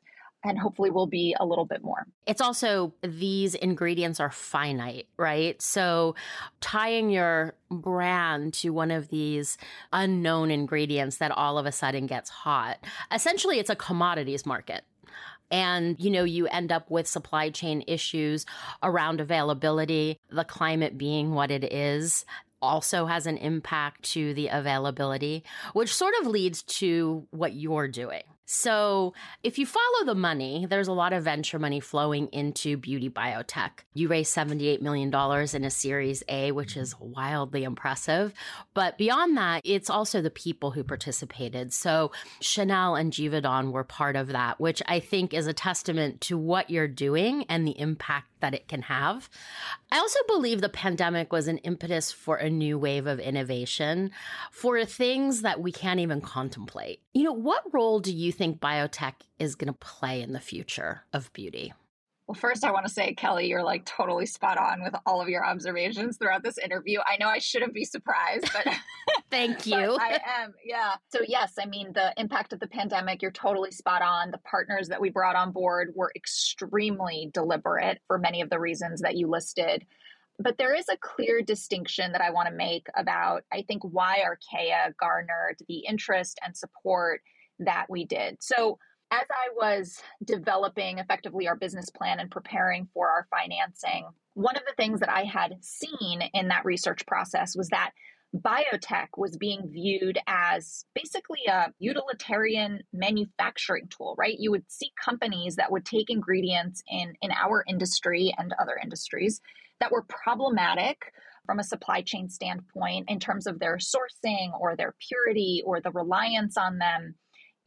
and 0.44 0.58
hopefully 0.58 0.90
will 0.90 1.08
be 1.08 1.36
a 1.40 1.46
little 1.46 1.66
bit 1.66 1.84
more. 1.84 2.06
It's 2.26 2.42
also 2.42 2.94
these 3.02 3.56
ingredients 3.56 4.20
are 4.20 4.32
finite, 4.32 5.08
right? 5.18 5.62
So 5.62 6.16
tying 6.62 7.10
your 7.10 7.56
brand 7.70 8.54
to 8.56 8.70
one 8.70 8.92
of 8.92 9.10
these 9.10 9.58
unknown 9.92 10.52
ingredients 10.52 11.18
that 11.18 11.32
all 11.32 11.58
of 11.58 11.66
a 11.66 11.72
sudden 11.72 12.08
gets 12.08 12.30
hot, 12.30 12.78
essentially 13.12 13.60
it's 13.60 13.70
a 13.70 13.76
commodities 13.76 14.46
market. 14.46 14.84
And, 15.50 15.96
you 15.98 16.10
know, 16.10 16.26
you 16.26 16.48
end 16.48 16.74
up 16.74 16.92
with 16.92 17.08
supply 17.08 17.50
chain 17.50 17.84
issues 17.88 18.46
around 18.84 19.22
availability, 19.22 20.20
the 20.30 20.44
climate 20.44 20.98
being 20.98 21.34
what 21.34 21.52
it 21.52 21.64
is 21.74 22.26
also 22.62 23.06
has 23.06 23.28
an 23.28 23.38
impact 23.38 24.04
to 24.04 24.34
the 24.34 24.48
availability, 24.48 25.44
which 25.74 25.94
sort 25.94 26.16
of 26.20 26.28
leads 26.28 26.64
to 26.64 27.26
what 27.32 27.54
you're 27.54 27.88
doing 27.88 28.24
so, 28.50 29.14
if 29.44 29.60
you 29.60 29.66
follow 29.66 30.06
the 30.06 30.16
money, 30.16 30.66
there's 30.70 30.88
a 30.88 30.94
lot 30.94 31.12
of 31.12 31.26
venture 31.26 31.60
money 31.60 31.82
flowing 31.82 32.28
into 32.28 32.78
beauty 32.78 33.10
biotech. 33.10 33.72
You 33.94 34.08
raised 34.08 34.34
$78 34.34 34.82
million 34.82 35.14
in 35.54 35.64
a 35.66 35.70
Series 35.70 36.24
A, 36.30 36.54
which 36.54 36.78
is 36.78 36.98
wildly 36.98 37.66
impressive. 37.66 38.34
But 38.74 38.98
beyond 38.98 39.36
that, 39.36 39.64
it's 39.66 39.90
also 39.90 40.22
the 40.22 40.30
people 40.30 40.72
who 40.72 40.86
participated. 40.86 41.74
So, 41.74 42.14
Chanel 42.40 42.96
and 42.96 43.12
Givaudan 43.12 43.74
were 43.74 43.84
part 43.84 44.16
of 44.16 44.28
that, 44.30 44.62
which 44.62 44.82
I 44.88 45.02
think 45.02 45.34
is 45.34 45.46
a 45.46 45.54
testament 45.54 46.22
to 46.22 46.38
what 46.38 46.70
you're 46.70 46.88
doing 46.88 47.44
and 47.50 47.68
the 47.68 47.78
impact 47.78 48.37
that 48.40 48.54
it 48.54 48.68
can 48.68 48.84
have. 48.84 49.30
I 49.92 50.00
also 50.00 50.20
believe 50.28 50.62
the 50.62 50.70
pandemic 50.70 51.32
was 51.32 51.48
an 51.48 51.58
impetus 51.60 52.12
for 52.12 52.38
a 52.38 52.50
new 52.50 52.78
wave 52.78 53.08
of 53.08 53.20
innovation 53.20 54.12
for 54.52 54.84
things 54.86 55.42
that 55.42 55.62
we 55.62 55.72
can't 55.72 56.00
even 56.00 56.22
contemplate. 56.22 57.02
You 57.14 57.24
know, 57.24 57.34
what 57.34 57.74
role 57.74 58.00
do 58.00 58.14
you 58.14 58.32
think 58.32 58.60
biotech 58.60 59.14
is 59.40 59.56
going 59.56 59.74
to 59.74 59.80
play 59.80 60.22
in 60.22 60.34
the 60.34 60.40
future 60.40 61.04
of 61.14 61.32
beauty? 61.34 61.74
Well, 62.28 62.36
first, 62.36 62.66
I 62.66 62.72
want 62.72 62.86
to 62.86 62.92
say, 62.92 63.14
Kelly, 63.14 63.48
you're 63.48 63.64
like 63.64 63.86
totally 63.86 64.26
spot 64.26 64.58
on 64.58 64.84
with 64.84 64.94
all 65.06 65.22
of 65.22 65.30
your 65.30 65.46
observations 65.46 66.18
throughout 66.18 66.44
this 66.44 66.58
interview. 66.58 67.00
I 67.08 67.16
know 67.18 67.30
I 67.30 67.40
shouldn't 67.40 67.74
be 67.74 67.86
surprised, 67.86 68.50
but 68.52 68.68
thank 69.32 69.66
you. 69.66 69.98
I 69.98 70.20
am. 70.42 70.54
Yeah. 70.66 70.96
So, 71.08 71.20
yes, 71.26 71.54
I 71.58 71.66
mean, 71.66 71.94
the 71.94 72.14
impact 72.18 72.52
of 72.52 72.60
the 72.60 72.68
pandemic, 72.68 73.22
you're 73.22 73.32
totally 73.32 73.72
spot 73.72 74.02
on. 74.02 74.32
The 74.32 74.40
partners 74.40 74.90
that 74.90 75.00
we 75.00 75.10
brought 75.10 75.38
on 75.38 75.54
board 75.54 75.94
were 75.96 76.12
extremely 76.18 77.32
deliberate 77.34 78.02
for 78.08 78.18
many 78.18 78.42
of 78.42 78.50
the 78.50 78.60
reasons 78.60 79.02
that 79.02 79.16
you 79.16 79.28
listed. 79.30 79.86
But 80.38 80.58
there 80.58 80.76
is 80.76 80.86
a 80.92 80.98
clear 80.98 81.42
distinction 81.42 82.12
that 82.12 82.22
I 82.22 82.32
want 82.32 82.50
to 82.50 82.54
make 82.54 82.88
about, 82.98 83.44
I 83.54 83.64
think, 83.66 83.84
why 83.84 84.20
Arcaea 84.20 84.94
garnered 85.00 85.60
the 85.70 85.86
interest 85.88 86.40
and 86.46 86.58
support 86.58 87.22
that 87.60 87.86
we 87.90 88.04
did. 88.04 88.38
So, 88.42 88.80
as 89.12 89.26
I 89.30 89.50
was 89.56 90.02
developing 90.24 91.00
effectively 91.00 91.48
our 91.48 91.56
business 91.56 91.90
plan 91.90 92.20
and 92.20 92.30
preparing 92.30 92.88
for 92.94 93.10
our 93.10 93.28
financing, 93.32 94.06
one 94.34 94.56
of 94.56 94.64
the 94.68 94.74
things 94.76 95.00
that 95.00 95.10
I 95.10 95.24
had 95.24 95.56
seen 95.62 96.22
in 96.34 96.50
that 96.50 96.66
research 96.66 97.06
process 97.06 97.56
was 97.56 97.70
that 97.70 97.92
biotech 98.36 99.08
was 99.16 99.38
being 99.38 99.70
viewed 99.72 100.20
as 100.28 100.86
basically 100.94 101.40
a 101.48 101.68
utilitarian 101.80 102.82
manufacturing 102.92 103.88
tool, 103.90 104.16
right? 104.18 104.36
You 104.38 104.52
would 104.52 104.70
see 104.70 104.92
companies 105.04 105.56
that 105.56 105.72
would 105.72 105.86
take 105.86 106.10
ingredients 106.10 106.84
in, 106.90 107.14
in 107.22 107.32
our 107.32 107.64
industry 107.68 108.34
and 108.38 108.54
other 108.60 108.78
industries 108.82 109.40
that 109.80 109.92
were 109.92 110.04
problematic 110.10 111.14
from 111.46 111.60
a 111.60 111.64
supply 111.64 112.02
chain 112.02 112.30
standpoint 112.30 113.10
in 113.10 113.20
terms 113.20 113.48
of 113.48 113.60
their 113.60 113.78
sourcing 113.78 114.52
or 114.60 114.76
their 114.76 114.94
purity 115.08 115.64
or 115.66 115.80
the 115.80 115.92
reliance 115.92 116.58
on 116.58 116.78
them 116.78 117.16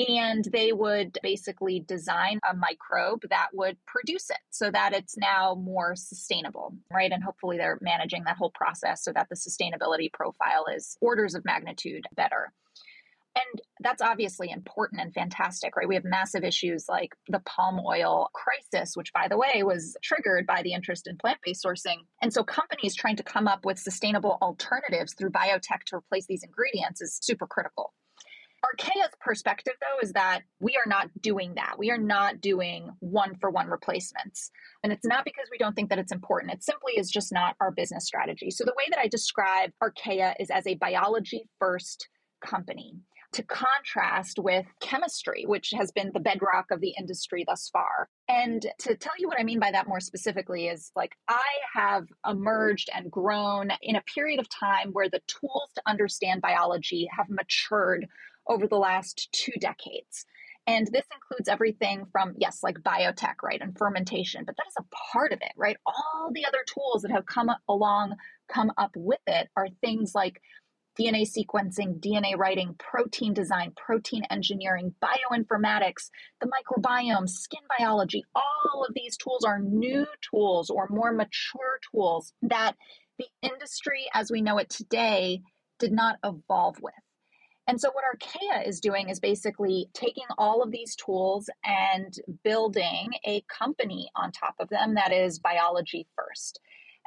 and 0.09 0.45
they 0.53 0.73
would 0.73 1.19
basically 1.23 1.81
design 1.81 2.41
a 2.49 2.55
microbe 2.55 3.23
that 3.31 3.49
would 3.53 3.77
produce 3.87 4.31
it 4.31 4.39
so 4.51 4.71
that 4.71 4.93
it's 4.93 5.17
now 5.17 5.55
more 5.55 5.95
sustainable, 5.95 6.75
right? 6.93 7.13
And 7.13 7.23
hopefully 7.23 7.59
they're 7.59 7.79
managing 7.81 8.25
that 8.25 8.37
whole 8.37 8.53
process 8.55 9.05
so 9.05 9.13
that 9.13 9.29
the 9.29 9.37
sustainability 9.37 10.13
profile 10.13 10.67
is 10.75 10.97
orders 11.01 11.35
of 11.35 11.45
magnitude 11.45 12.07
better. 12.15 12.53
And 13.37 13.61
that's 13.79 14.03
obviously 14.03 14.51
important 14.51 15.01
and 15.01 15.15
fantastic, 15.15 15.77
right? 15.77 15.87
We 15.87 15.95
have 15.95 16.05
massive 16.05 16.43
issues 16.43 16.87
like 16.89 17.15
the 17.29 17.39
palm 17.41 17.81
oil 17.87 18.29
crisis, 18.35 18.97
which, 18.97 19.13
by 19.13 19.29
the 19.29 19.39
way, 19.39 19.63
was 19.63 19.97
triggered 20.03 20.47
by 20.47 20.63
the 20.63 20.73
interest 20.73 21.07
in 21.07 21.17
plant 21.17 21.39
based 21.45 21.65
sourcing. 21.65 21.99
And 22.21 22.33
so, 22.33 22.43
companies 22.43 22.97
trying 22.97 23.17
to 23.17 23.23
come 23.23 23.47
up 23.47 23.65
with 23.65 23.79
sustainable 23.79 24.37
alternatives 24.43 25.15
through 25.15 25.31
biotech 25.31 25.85
to 25.87 25.97
replace 25.97 26.27
these 26.27 26.43
ingredients 26.43 27.01
is 27.01 27.19
super 27.23 27.47
critical. 27.47 27.93
Arcaea's 28.65 29.15
perspective, 29.21 29.75
though, 29.81 30.07
is 30.07 30.13
that 30.13 30.43
we 30.61 30.77
are 30.77 30.89
not 30.89 31.09
doing 31.21 31.55
that. 31.55 31.77
We 31.79 31.91
are 31.91 31.99
not 31.99 32.41
doing 32.41 32.91
one 33.01 33.35
for 33.41 33.51
one 33.51 33.69
replacements. 33.69 34.51
And 34.83 34.93
it's 34.93 35.07
not 35.07 35.25
because 35.25 35.47
we 35.51 35.59
don't 35.59 35.75
think 35.75 35.89
that 35.91 35.99
it's 35.99 36.13
important. 36.13 36.53
It 36.53 36.63
simply 36.63 36.93
is 36.97 37.11
just 37.11 37.33
not 37.33 37.57
our 37.61 37.71
business 37.71 38.07
strategy. 38.07 38.51
So 38.51 38.65
the 38.65 38.75
way 38.77 38.85
that 38.91 38.99
I 38.99 39.09
describe 39.09 39.71
Arcaea 39.83 40.35
is 40.39 40.51
as 40.51 40.67
a 40.67 40.75
biology 40.75 41.49
first 41.59 42.09
company 42.45 43.01
to 43.33 43.43
contrast 43.45 44.39
with 44.39 44.67
chemistry, 44.81 45.45
which 45.47 45.73
has 45.77 45.93
been 45.93 46.11
the 46.13 46.21
bedrock 46.21 46.67
of 46.71 46.81
the 46.81 46.95
industry 46.99 47.45
thus 47.47 47.71
far. 47.73 48.09
And 48.29 48.67
to 48.81 48.97
tell 48.97 49.13
you 49.19 49.29
what 49.29 49.39
I 49.39 49.45
mean 49.45 49.61
by 49.61 49.71
that 49.71 49.87
more 49.87 50.01
specifically 50.01 50.67
is 50.67 50.91
like 50.97 51.13
I 51.29 51.47
have 51.75 52.07
emerged 52.29 52.91
and 52.95 53.11
grown 53.11 53.71
in 53.83 53.97
a 53.97 54.03
period 54.03 54.41
of 54.41 54.49
time 54.49 54.91
where 54.93 55.09
the 55.09 55.23
tools 55.29 55.71
to 55.77 55.83
understand 55.87 56.43
biology 56.43 57.09
have 57.17 57.27
matured 57.29 58.07
over 58.49 58.67
the 58.67 58.77
last 58.77 59.29
two 59.33 59.53
decades. 59.61 60.27
And 60.67 60.87
this 60.87 61.07
includes 61.15 61.49
everything 61.49 62.07
from, 62.13 62.35
yes, 62.37 62.63
like 62.63 62.79
biotech, 62.79 63.37
right, 63.43 63.61
and 63.61 63.77
fermentation, 63.77 64.45
but 64.45 64.57
that 64.57 64.69
is 64.69 64.77
a 64.79 65.13
part 65.13 65.33
of 65.33 65.39
it, 65.41 65.53
right? 65.57 65.77
All 65.87 66.31
the 66.33 66.45
other 66.45 66.65
tools 66.67 67.03
that 67.03 67.11
have 67.11 67.27
come 67.27 67.51
along, 67.69 68.15
come 68.49 68.71
up 68.77 68.93
with 68.95 69.21
it 69.27 69.49
are 69.57 69.69
things 69.81 70.13
like 70.15 70.41
DNA 70.99 71.23
sequencing, 71.23 71.99
DNA 71.99 72.37
writing, 72.37 72.75
protein 72.79 73.33
design, 73.33 73.73
protein 73.77 74.23
engineering, 74.31 74.95
bioinformatics, 75.03 76.11
the 76.41 76.49
microbiome, 76.49 77.29
skin 77.29 77.61
biology. 77.79 78.23
All 78.35 78.85
of 78.87 78.95
these 78.95 79.17
tools 79.17 79.45
are 79.45 79.61
new 79.61 80.07
tools 80.31 80.69
or 80.69 80.89
more 80.91 81.13
mature 81.13 81.81
tools 81.91 82.33
that 82.43 82.75
the 83.19 83.27
industry 83.43 84.07
as 84.13 84.31
we 84.31 84.43
know 84.43 84.59
it 84.59 84.69
today 84.69 85.41
did 85.79 85.93
not 85.93 86.17
evolve 86.25 86.81
with. 86.83 86.95
And 87.71 87.81
so, 87.81 87.93
what 87.93 88.03
Arcaea 88.05 88.67
is 88.67 88.81
doing 88.81 89.11
is 89.11 89.21
basically 89.21 89.89
taking 89.95 90.25
all 90.39 90.61
of 90.61 90.73
these 90.73 90.97
tools 90.97 91.49
and 91.65 92.13
building 92.43 93.11
a 93.25 93.43
company 93.43 94.11
on 94.17 94.33
top 94.33 94.57
of 94.59 94.69
them 94.71 94.95
that 94.95 95.13
is 95.13 95.39
biology 95.39 96.09
first. 96.17 96.59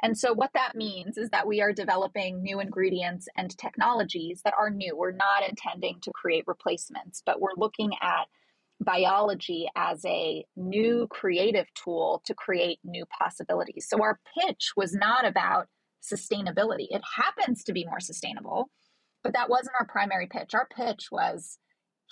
And 0.02 0.16
so, 0.16 0.32
what 0.32 0.52
that 0.54 0.74
means 0.74 1.18
is 1.18 1.28
that 1.28 1.46
we 1.46 1.60
are 1.60 1.74
developing 1.74 2.42
new 2.42 2.60
ingredients 2.60 3.28
and 3.36 3.54
technologies 3.58 4.40
that 4.46 4.54
are 4.58 4.70
new. 4.70 4.96
We're 4.96 5.12
not 5.12 5.46
intending 5.46 6.00
to 6.00 6.10
create 6.12 6.44
replacements, 6.46 7.22
but 7.26 7.42
we're 7.42 7.58
looking 7.58 7.90
at 8.00 8.24
biology 8.80 9.68
as 9.76 10.02
a 10.06 10.46
new 10.56 11.08
creative 11.10 11.66
tool 11.74 12.22
to 12.24 12.32
create 12.32 12.78
new 12.84 13.04
possibilities. 13.04 13.86
So, 13.86 14.02
our 14.02 14.18
pitch 14.40 14.72
was 14.78 14.94
not 14.94 15.26
about 15.26 15.68
sustainability, 16.02 16.86
it 16.88 17.02
happens 17.18 17.64
to 17.64 17.74
be 17.74 17.84
more 17.84 18.00
sustainable 18.00 18.70
but 19.24 19.32
that 19.32 19.50
wasn't 19.50 19.74
our 19.80 19.86
primary 19.86 20.26
pitch. 20.26 20.54
Our 20.54 20.68
pitch 20.68 21.08
was 21.10 21.58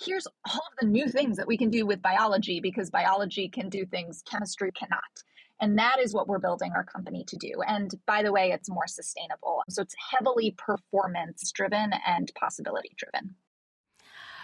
here's 0.01 0.27
all 0.45 0.59
of 0.71 0.77
the 0.81 0.87
new 0.87 1.07
things 1.07 1.37
that 1.37 1.47
we 1.47 1.57
can 1.57 1.69
do 1.69 1.85
with 1.85 2.01
biology 2.01 2.59
because 2.59 2.89
biology 2.89 3.47
can 3.47 3.69
do 3.69 3.85
things 3.85 4.23
chemistry 4.29 4.71
cannot. 4.71 5.23
And 5.61 5.77
that 5.77 5.99
is 5.99 6.13
what 6.13 6.27
we're 6.27 6.39
building 6.39 6.73
our 6.75 6.83
company 6.83 7.23
to 7.27 7.37
do. 7.37 7.61
And 7.65 7.93
by 8.05 8.23
the 8.23 8.33
way, 8.33 8.51
it's 8.51 8.69
more 8.69 8.87
sustainable. 8.87 9.61
So 9.69 9.83
it's 9.83 9.95
heavily 10.11 10.55
performance 10.57 11.51
driven 11.51 11.91
and 12.05 12.31
possibility 12.35 12.91
driven. 12.97 13.35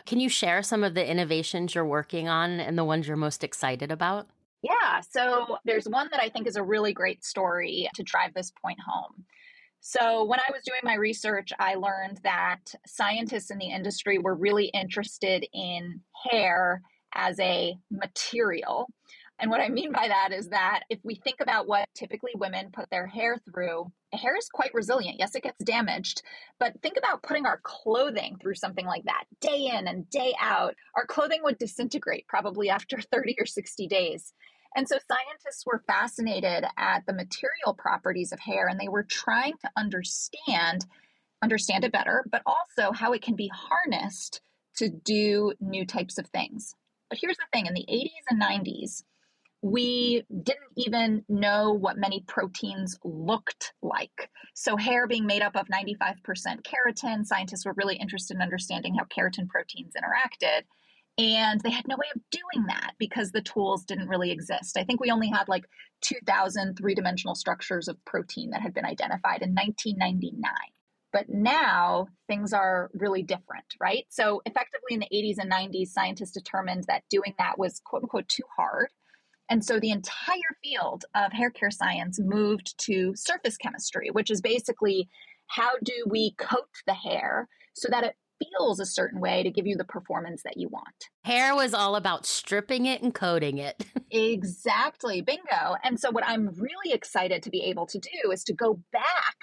Can 0.06 0.20
you 0.20 0.30
share 0.30 0.64
some 0.64 0.84
of 0.84 0.94
the 0.94 1.06
innovations 1.06 1.76
you're 1.76 1.86
working 1.86 2.30
on 2.30 2.60
and 2.60 2.78
the 2.78 2.86
ones 2.86 3.08
you're 3.08 3.18
most 3.18 3.44
excited 3.44 3.92
about? 3.92 4.28
Yeah, 4.62 5.02
so 5.02 5.58
there's 5.66 5.88
one 5.88 6.10
that 6.12 6.22
I 6.22 6.30
think 6.30 6.48
is 6.48 6.56
a 6.56 6.64
really 6.64 6.94
great 6.94 7.24
story 7.24 7.90
to 7.96 8.04
drive 8.04 8.34
this 8.34 8.52
point 8.52 8.80
home. 8.86 9.26
So, 9.82 10.26
when 10.26 10.40
I 10.40 10.52
was 10.52 10.64
doing 10.66 10.82
my 10.84 10.96
research, 10.96 11.52
I 11.58 11.76
learned 11.76 12.20
that 12.24 12.74
scientists 12.86 13.50
in 13.50 13.58
the 13.58 13.72
industry 13.72 14.18
were 14.20 14.36
really 14.36 14.66
interested 14.66 15.46
in 15.54 16.02
hair 16.30 16.82
as 17.14 17.40
a 17.40 17.76
material. 17.90 18.88
And 19.40 19.50
what 19.50 19.62
I 19.62 19.70
mean 19.70 19.94
by 19.94 20.10
that 20.10 20.34
is 20.34 20.50
that 20.50 20.82
if 20.90 21.00
we 21.04 21.16
think 21.16 21.38
about 21.40 21.66
what 21.66 21.88
typically 21.96 22.34
women 22.36 22.72
put 22.74 22.90
their 22.90 23.08
hair 23.08 23.38
through, 23.38 23.90
hair 24.12 24.36
is 24.36 24.50
quite 24.54 24.74
resilient. 24.74 25.16
Yes, 25.18 25.34
it 25.34 25.44
gets 25.44 25.64
damaged, 25.64 26.24
but 26.60 26.74
think 26.82 26.98
about 26.98 27.24
putting 27.24 27.46
our 27.46 27.62
clothing 27.64 28.36
through 28.42 28.56
something 28.56 28.86
like 28.86 29.06
that 29.06 29.24
day 29.40 29.72
in 29.74 29.88
and 29.88 30.10
day 30.10 30.36
out. 30.42 30.76
Our 30.96 31.06
clothing 31.06 31.40
would 31.44 31.58
disintegrate 31.58 32.28
probably 32.28 32.70
after 32.70 33.00
30 33.14 33.38
or 33.40 33.46
60 33.46 33.88
days. 33.88 34.34
And 34.76 34.88
so 34.88 34.98
scientists 35.08 35.66
were 35.66 35.84
fascinated 35.88 36.66
at 36.78 37.06
the 37.06 37.14
material 37.14 37.74
properties 37.78 38.32
of 38.32 38.40
hair 38.40 38.68
and 38.68 38.80
they 38.80 38.88
were 38.88 39.04
trying 39.04 39.54
to 39.62 39.70
understand 39.78 40.86
understand 41.42 41.86
it 41.86 41.92
better, 41.92 42.26
but 42.32 42.42
also 42.46 42.92
how 42.92 43.14
it 43.14 43.22
can 43.22 43.36
be 43.36 43.50
harnessed 43.54 44.42
to 44.76 44.90
do 44.90 45.54
new 45.60 45.86
types 45.86 46.18
of 46.18 46.28
things. 46.28 46.76
But 47.10 47.20
here's 47.22 47.38
the 47.38 47.46
thing, 47.54 47.66
in 47.66 47.74
the 47.74 47.86
80s 47.90 48.10
and 48.30 48.42
90s, 48.42 49.04
we 49.62 50.24
didn't 50.30 50.72
even 50.78 51.24
know 51.28 51.74
what 51.74 51.98
many 51.98 52.24
proteins 52.28 52.98
looked 53.04 53.74
like. 53.82 54.30
So, 54.54 54.78
hair 54.78 55.06
being 55.08 55.26
made 55.26 55.42
up 55.42 55.56
of 55.56 55.68
95% 55.68 56.16
keratin, 56.64 57.26
scientists 57.26 57.66
were 57.66 57.74
really 57.76 57.98
interested 57.98 58.36
in 58.36 58.42
understanding 58.42 58.96
how 58.96 59.06
keratin 59.06 59.50
proteins 59.50 59.96
interacted. 59.96 60.62
And 61.20 61.60
they 61.60 61.70
had 61.70 61.86
no 61.86 61.98
way 61.98 62.08
of 62.16 62.22
doing 62.32 62.68
that 62.68 62.94
because 62.98 63.32
the 63.32 63.42
tools 63.42 63.84
didn't 63.84 64.08
really 64.08 64.32
exist. 64.32 64.78
I 64.78 64.86
think 64.86 65.02
we 65.02 65.12
only 65.12 65.28
had 65.28 65.50
like 65.50 65.66
2,000 66.02 66.78
three 66.78 66.96
dimensional 66.96 67.36
structures 67.36 67.90
of 67.90 68.04
protein 68.06 68.52
that 68.52 68.62
had 68.62 68.74
been 68.74 68.86
identified 68.86 69.42
in 69.42 69.54
1999. 69.54 70.42
But 71.12 71.28
now 71.28 72.08
things 72.28 72.54
are 72.54 72.90
really 72.94 73.22
different, 73.22 73.66
right? 73.82 74.06
So, 74.10 74.42
effectively 74.46 74.94
in 74.94 75.02
the 75.02 75.10
80s 75.12 75.40
and 75.40 75.52
90s, 75.52 75.90
scientists 75.90 76.32
determined 76.32 76.86
that 76.86 77.04
doing 77.10 77.34
that 77.38 77.60
was 77.60 77.82
quote 77.84 78.04
unquote 78.04 78.30
too 78.30 78.44
hard. 78.56 78.88
And 79.50 79.66
so 79.66 79.80
the 79.80 79.90
entire 79.90 80.56
field 80.64 81.06
of 81.16 81.34
hair 81.34 81.50
care 81.50 81.72
science 81.72 82.18
moved 82.22 82.78
to 82.86 83.14
surface 83.16 83.58
chemistry, 83.58 84.10
which 84.12 84.32
is 84.32 84.40
basically 84.40 85.10
how 85.48 85.72
do 85.84 86.06
we 86.08 86.36
coat 86.38 86.70
the 86.88 86.94
hair 86.94 87.50
so 87.74 87.90
that 87.92 88.04
it 88.04 88.16
feels 88.40 88.80
a 88.80 88.86
certain 88.86 89.20
way 89.20 89.44
to 89.44 89.52
give 89.52 89.68
you 89.68 89.76
the 89.76 89.84
performance 89.84 90.44
that 90.44 90.58
you 90.58 90.68
want. 90.70 91.10
Hair 91.24 91.56
was 91.56 91.74
all 91.74 91.96
about 91.96 92.26
stripping 92.26 92.86
it 92.86 93.02
and 93.02 93.14
coating 93.14 93.58
it. 93.58 93.86
exactly. 94.12 95.22
Bingo. 95.22 95.76
And 95.84 96.00
so, 96.00 96.12
what 96.12 96.28
I'm 96.28 96.50
really 96.56 96.94
excited 96.94 97.44
to 97.44 97.50
be 97.50 97.64
able 97.64 97.86
to 97.88 98.00
do 98.00 98.32
is 98.32 98.44
to 98.46 98.54
go 98.54 98.80
back 98.92 99.36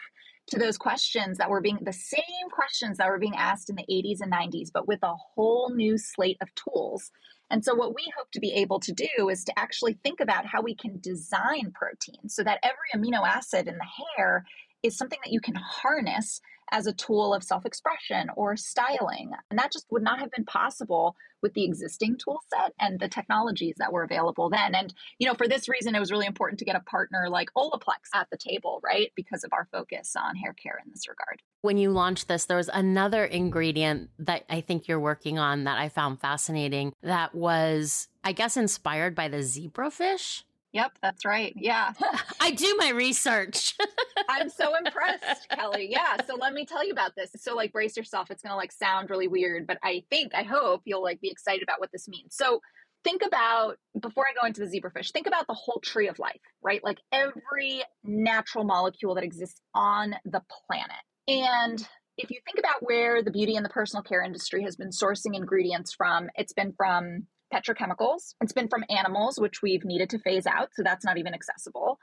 to 0.49 0.59
those 0.59 0.79
questions 0.79 1.39
that 1.39 1.51
were 1.51 1.61
being 1.61 1.79
the 1.83 1.93
same 1.93 2.49
questions 2.53 2.99
that 2.99 3.09
were 3.09 3.19
being 3.19 3.35
asked 3.37 3.69
in 3.69 3.77
the 3.77 3.87
80s 3.91 4.21
and 4.21 4.33
90s, 4.33 4.71
but 4.73 4.87
with 4.87 5.01
a 5.03 5.15
whole 5.15 5.73
new 5.75 5.99
slate 5.99 6.37
of 6.41 6.49
tools. 6.55 7.11
And 7.51 7.65
so, 7.65 7.75
what 7.75 7.95
we 7.95 8.05
hope 8.17 8.31
to 8.33 8.41
be 8.41 8.53
able 8.55 8.81
to 8.81 8.93
do 8.93 9.29
is 9.29 9.45
to 9.45 9.59
actually 9.59 9.99
think 10.03 10.21
about 10.21 10.47
how 10.47 10.63
we 10.63 10.75
can 10.75 11.01
design 11.01 11.73
protein 11.75 12.29
so 12.29 12.43
that 12.43 12.61
every 12.63 12.91
amino 12.95 13.27
acid 13.27 13.69
in 13.69 13.77
the 13.77 14.17
hair 14.17 14.45
is 14.83 14.97
something 14.97 15.19
that 15.25 15.33
you 15.33 15.41
can 15.41 15.55
harness 15.55 16.41
as 16.71 16.87
a 16.87 16.93
tool 16.93 17.35
of 17.35 17.45
self 17.45 17.65
expression 17.65 18.29
or 18.37 18.57
styling. 18.57 19.31
And 19.51 19.59
that 19.59 19.73
just 19.73 19.87
would 19.91 20.03
not 20.03 20.21
have 20.21 20.31
been 20.31 20.45
possible 20.45 21.17
with 21.43 21.55
the 21.55 21.65
existing 21.65 22.17
tool 22.17 22.41
set 22.53 22.73
and 22.81 22.99
the 22.99 23.09
technologies 23.09 23.77
that 23.79 23.93
were 23.93 24.03
available 24.03 24.51
then. 24.51 24.75
And, 24.75 24.93
you 25.19 25.29
know, 25.29 25.35
for 25.35 25.47
this 25.47 25.69
reason, 25.69 25.95
it 25.95 26.01
was 26.01 26.11
really 26.11 26.27
important 26.27 26.59
to 26.59 26.65
get 26.65 26.77
a 26.77 26.81
partner 26.81 27.29
like 27.29 27.51
Olaplex 27.57 28.09
at 28.15 28.29
the 28.31 28.39
table, 28.39 28.81
right? 28.83 29.13
Because 29.15 29.45
of 29.45 29.53
our 29.53 29.69
focus 29.71 30.15
on 30.17 30.37
hair 30.37 30.55
care 30.55 30.81
in 30.85 30.91
this 30.91 31.09
regard. 31.09 31.43
When 31.63 31.79
you 31.79 31.91
launched 31.91 32.29
this, 32.29 32.47
there 32.47 32.57
was 32.57 32.71
another 32.73 33.25
ingredient 33.25 34.11
that 34.19 34.45
I 34.49 34.61
think 34.61 34.89
you're 34.89 35.01
working 35.01 35.39
on 35.39 35.65
that 35.65 35.79
I 35.79 35.89
found 35.89 36.21
fascinating 36.21 36.93
that 37.03 37.35
was, 37.35 38.09
I 38.25 38.33
guess, 38.33 38.57
inspired 38.57 39.15
by 39.15 39.29
the 39.29 39.39
zebrafish. 39.39 40.43
Yep, 40.77 40.99
that's 41.01 41.25
right. 41.25 41.55
Yeah. 41.57 41.95
I 42.41 42.51
do 42.51 42.77
my 42.79 42.91
research. 42.91 43.75
I'm 44.29 44.51
so 44.51 44.75
impressed, 44.77 45.49
Kelly. 45.49 45.89
Yeah. 45.91 46.19
So 46.27 46.35
let 46.35 46.53
me 46.53 46.67
tell 46.67 46.85
you 46.85 46.93
about 46.93 47.13
this. 47.17 47.31
So 47.39 47.55
like 47.55 47.73
brace 47.73 47.97
yourself. 47.97 48.31
It's 48.31 48.43
going 48.43 48.51
to 48.51 48.57
like 48.57 48.73
sound 48.73 49.09
really 49.09 49.27
weird, 49.27 49.67
but 49.67 49.79
I 49.83 50.05
think 50.11 50.35
I 50.35 50.43
hope 50.43 50.83
you'll 50.85 51.03
like 51.03 51.23
be 51.23 51.31
excited 51.31 51.63
about 51.63 51.81
what 51.81 51.93
this 51.93 52.07
means. 52.09 52.37
So 52.37 52.61
think 53.05 53.23
about 53.27 53.79
before 53.99 54.27
I 54.27 54.39
go 54.39 54.47
into 54.47 54.61
the 54.61 54.67
zebrafish, 54.67 55.13
think 55.13 55.27
about 55.27 55.47
the 55.47 55.55
whole 55.55 55.81
tree 55.81 56.09
of 56.09 56.19
life, 56.19 56.43
right? 56.63 56.85
Like 56.85 56.99
every 57.11 57.83
natural 58.05 58.65
molecule 58.65 59.15
that 59.15 59.25
exists 59.25 59.63
on 59.75 60.15
the 60.27 60.43
planet. 60.69 60.91
And 61.27 61.89
if 62.19 62.31
you 62.31 62.39
think 62.45 62.59
about 62.59 62.83
where 62.83 63.23
the 63.23 63.31
beauty 63.31 63.57
and 63.57 63.65
the 63.65 63.71
personal 63.71 64.03
care 64.03 64.23
industry 64.23 64.63
has 64.65 64.77
been 64.77 64.91
sourcing 64.91 65.35
ingredients 65.35 65.95
from, 65.95 66.29
it's 66.35 66.53
been 66.53 66.75
from 66.77 67.29
petrochemicals. 67.53 68.35
It's 68.41 68.53
been 68.53 68.69
from 68.69 68.85
animals, 68.91 69.39
which 69.39 69.63
we've 69.63 69.85
needed 69.85 70.11
to 70.11 70.19
phase 70.19 70.47
out. 70.47 70.71
So 70.75 70.83
that's 70.83 71.05
not 71.05 71.19
even 71.19 71.35
accessible. 71.35 71.99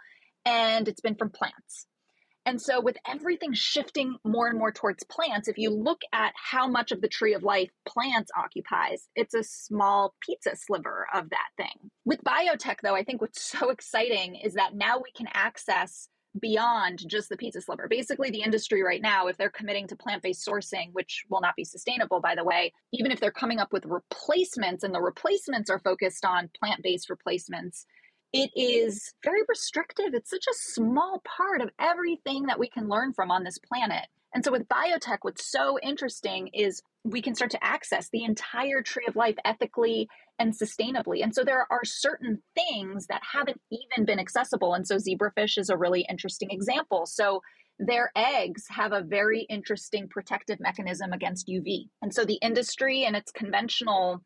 And 0.46 0.88
it's 0.88 1.02
been 1.02 1.16
from 1.16 1.30
plants. 1.30 1.88
And 2.46 2.62
so, 2.62 2.82
with 2.82 2.98
everything 3.08 3.54
shifting 3.54 4.18
more 4.26 4.48
and 4.48 4.58
more 4.58 4.72
towards 4.72 5.06
plants, 5.06 5.48
if 5.48 5.58
you 5.58 5.70
look 5.70 6.02
at 6.12 6.34
how 6.36 6.68
much 6.68 6.92
of 6.92 7.00
the 7.00 7.08
tree 7.08 7.34
of 7.34 7.44
life 7.44 7.70
plants 7.86 8.32
occupies, 8.38 9.08
it's 9.16 9.34
a 9.34 9.44
small 9.44 10.14
pizza 10.22 10.52
sliver 10.56 11.08
of 11.14 11.30
that 11.30 11.50
thing. 11.56 11.90
With 12.04 12.24
biotech, 12.24 12.78
though, 12.84 12.96
I 12.96 13.04
think 13.04 13.22
what's 13.22 13.42
so 13.60 13.70
exciting 13.70 14.36
is 14.36 14.56
that 14.56 14.76
now 14.76 14.98
we 14.98 15.12
can 15.16 15.28
access 15.34 16.10
beyond 16.40 17.08
just 17.08 17.30
the 17.30 17.38
pizza 17.38 17.62
sliver. 17.62 17.88
Basically, 17.88 18.32
the 18.32 18.42
industry 18.42 18.82
right 18.82 19.02
now, 19.02 19.28
if 19.28 19.38
they're 19.38 19.50
committing 19.50 19.88
to 19.88 19.96
plant 19.96 20.24
based 20.24 20.48
sourcing, 20.48 20.90
which 20.94 21.26
will 21.30 21.42
not 21.42 21.56
be 21.56 21.64
sustainable, 21.64 22.20
by 22.20 22.36
the 22.36 22.44
way, 22.44 22.74
even 22.92 23.12
if 23.12 23.20
they're 23.20 23.32
coming 23.32 23.60
up 23.60 23.72
with 23.72 23.86
replacements 23.86 24.84
and 24.84 24.94
the 24.94 25.02
replacements 25.02 25.70
are 25.70 25.80
focused 25.80 26.26
on 26.26 26.50
plant 26.60 26.82
based 26.84 27.10
replacements, 27.10 27.86
it 28.34 28.50
is 28.56 29.14
very 29.24 29.42
restrictive. 29.48 30.14
It's 30.14 30.32
such 30.32 30.46
a 30.50 30.56
small 30.56 31.22
part 31.24 31.62
of 31.62 31.70
everything 31.80 32.48
that 32.48 32.60
we 32.60 32.68
can 32.68 32.90
learn 32.90 33.14
from 33.14 33.30
on 33.30 33.44
this 33.44 33.60
planet. 33.60 34.08
And 34.34 34.44
so 34.44 34.52
with 34.52 34.68
biotech, 34.68 35.20
what's 35.22 35.52
so 35.52 35.78
interesting 35.80 36.48
is 36.48 36.82
we 37.04 37.22
can 37.22 37.36
start 37.36 37.52
to 37.52 37.64
access 37.64 38.10
the 38.10 38.24
entire 38.24 38.82
tree 38.82 39.06
of 39.08 39.16
life 39.16 39.36
ethically 39.46 40.10
and 40.40 40.54
sustainably. 40.54 41.24
And 41.24 41.34
so 41.34 41.44
there 41.44 41.68
are 41.70 41.86
certain 41.86 42.42
things 42.56 43.08
that 43.08 43.22
haven't 43.34 43.62
even 43.72 44.06
been 44.06 44.20
accessible. 44.20 44.74
And 44.74 44.88
so 44.88 44.98
zebrafish 44.98 45.58
is 45.58 45.70
a 45.70 45.78
really 45.78 46.06
interesting 46.10 46.50
example. 46.52 47.06
So 47.06 47.42
their 47.80 48.12
eggs 48.16 48.64
have 48.70 48.94
a 48.94 49.02
very 49.02 49.46
interesting 49.50 50.08
protective 50.10 50.60
mechanism 50.60 51.12
against 51.12 51.48
UV. 51.48 51.88
And 52.02 52.14
so 52.14 52.26
the 52.26 52.40
industry 52.42 53.04
and 53.06 53.16
its 53.16 53.32
conventional 53.32 54.24